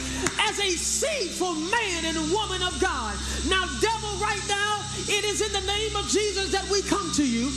as 0.49 0.57
a 0.59 0.69
seed 0.73 1.31
for 1.37 1.53
man 1.53 2.05
and 2.05 2.17
woman 2.31 2.63
of 2.63 2.73
God. 2.81 3.13
Now, 3.45 3.65
devil, 3.77 4.13
right 4.17 4.41
now, 4.49 4.81
it 5.05 5.25
is 5.25 5.45
in 5.45 5.53
the 5.53 5.65
name 5.67 5.95
of 5.95 6.07
Jesus 6.09 6.51
that 6.51 6.65
we 6.71 6.81
come 6.81 7.11
to 7.13 7.25
you 7.25 7.51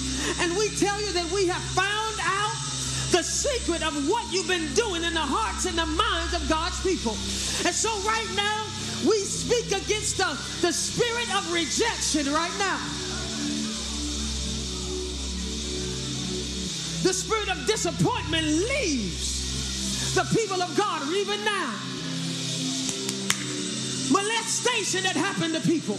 and 0.44 0.52
we 0.58 0.68
tell 0.76 1.00
you 1.00 1.12
that 1.12 1.30
we 1.32 1.46
have 1.46 1.62
found 1.72 2.16
out 2.20 2.56
the 3.12 3.22
secret 3.24 3.82
of 3.82 3.94
what 4.08 4.30
you've 4.32 4.48
been 4.48 4.72
doing 4.74 5.02
in 5.02 5.14
the 5.14 5.24
hearts 5.24 5.64
and 5.64 5.78
the 5.78 5.86
minds 5.86 6.34
of 6.34 6.46
God's 6.48 6.78
people. 6.82 7.12
And 7.64 7.74
so, 7.74 7.88
right 8.04 8.28
now, 8.36 8.66
we 9.06 9.24
speak 9.50 9.82
against 9.82 10.16
the, 10.16 10.38
the 10.64 10.72
spirit 10.72 11.34
of 11.36 11.52
rejection 11.52 12.32
right 12.32 12.52
now. 12.58 12.78
The 17.02 17.12
spirit 17.12 17.50
of 17.50 17.66
disappointment 17.66 18.46
leaves 18.46 20.14
the 20.14 20.22
people 20.36 20.62
of 20.62 20.76
God 20.76 21.02
even 21.12 21.44
now. 21.44 21.74
Molestation 24.12 25.02
that 25.02 25.16
happened 25.16 25.54
to 25.54 25.60
people. 25.60 25.98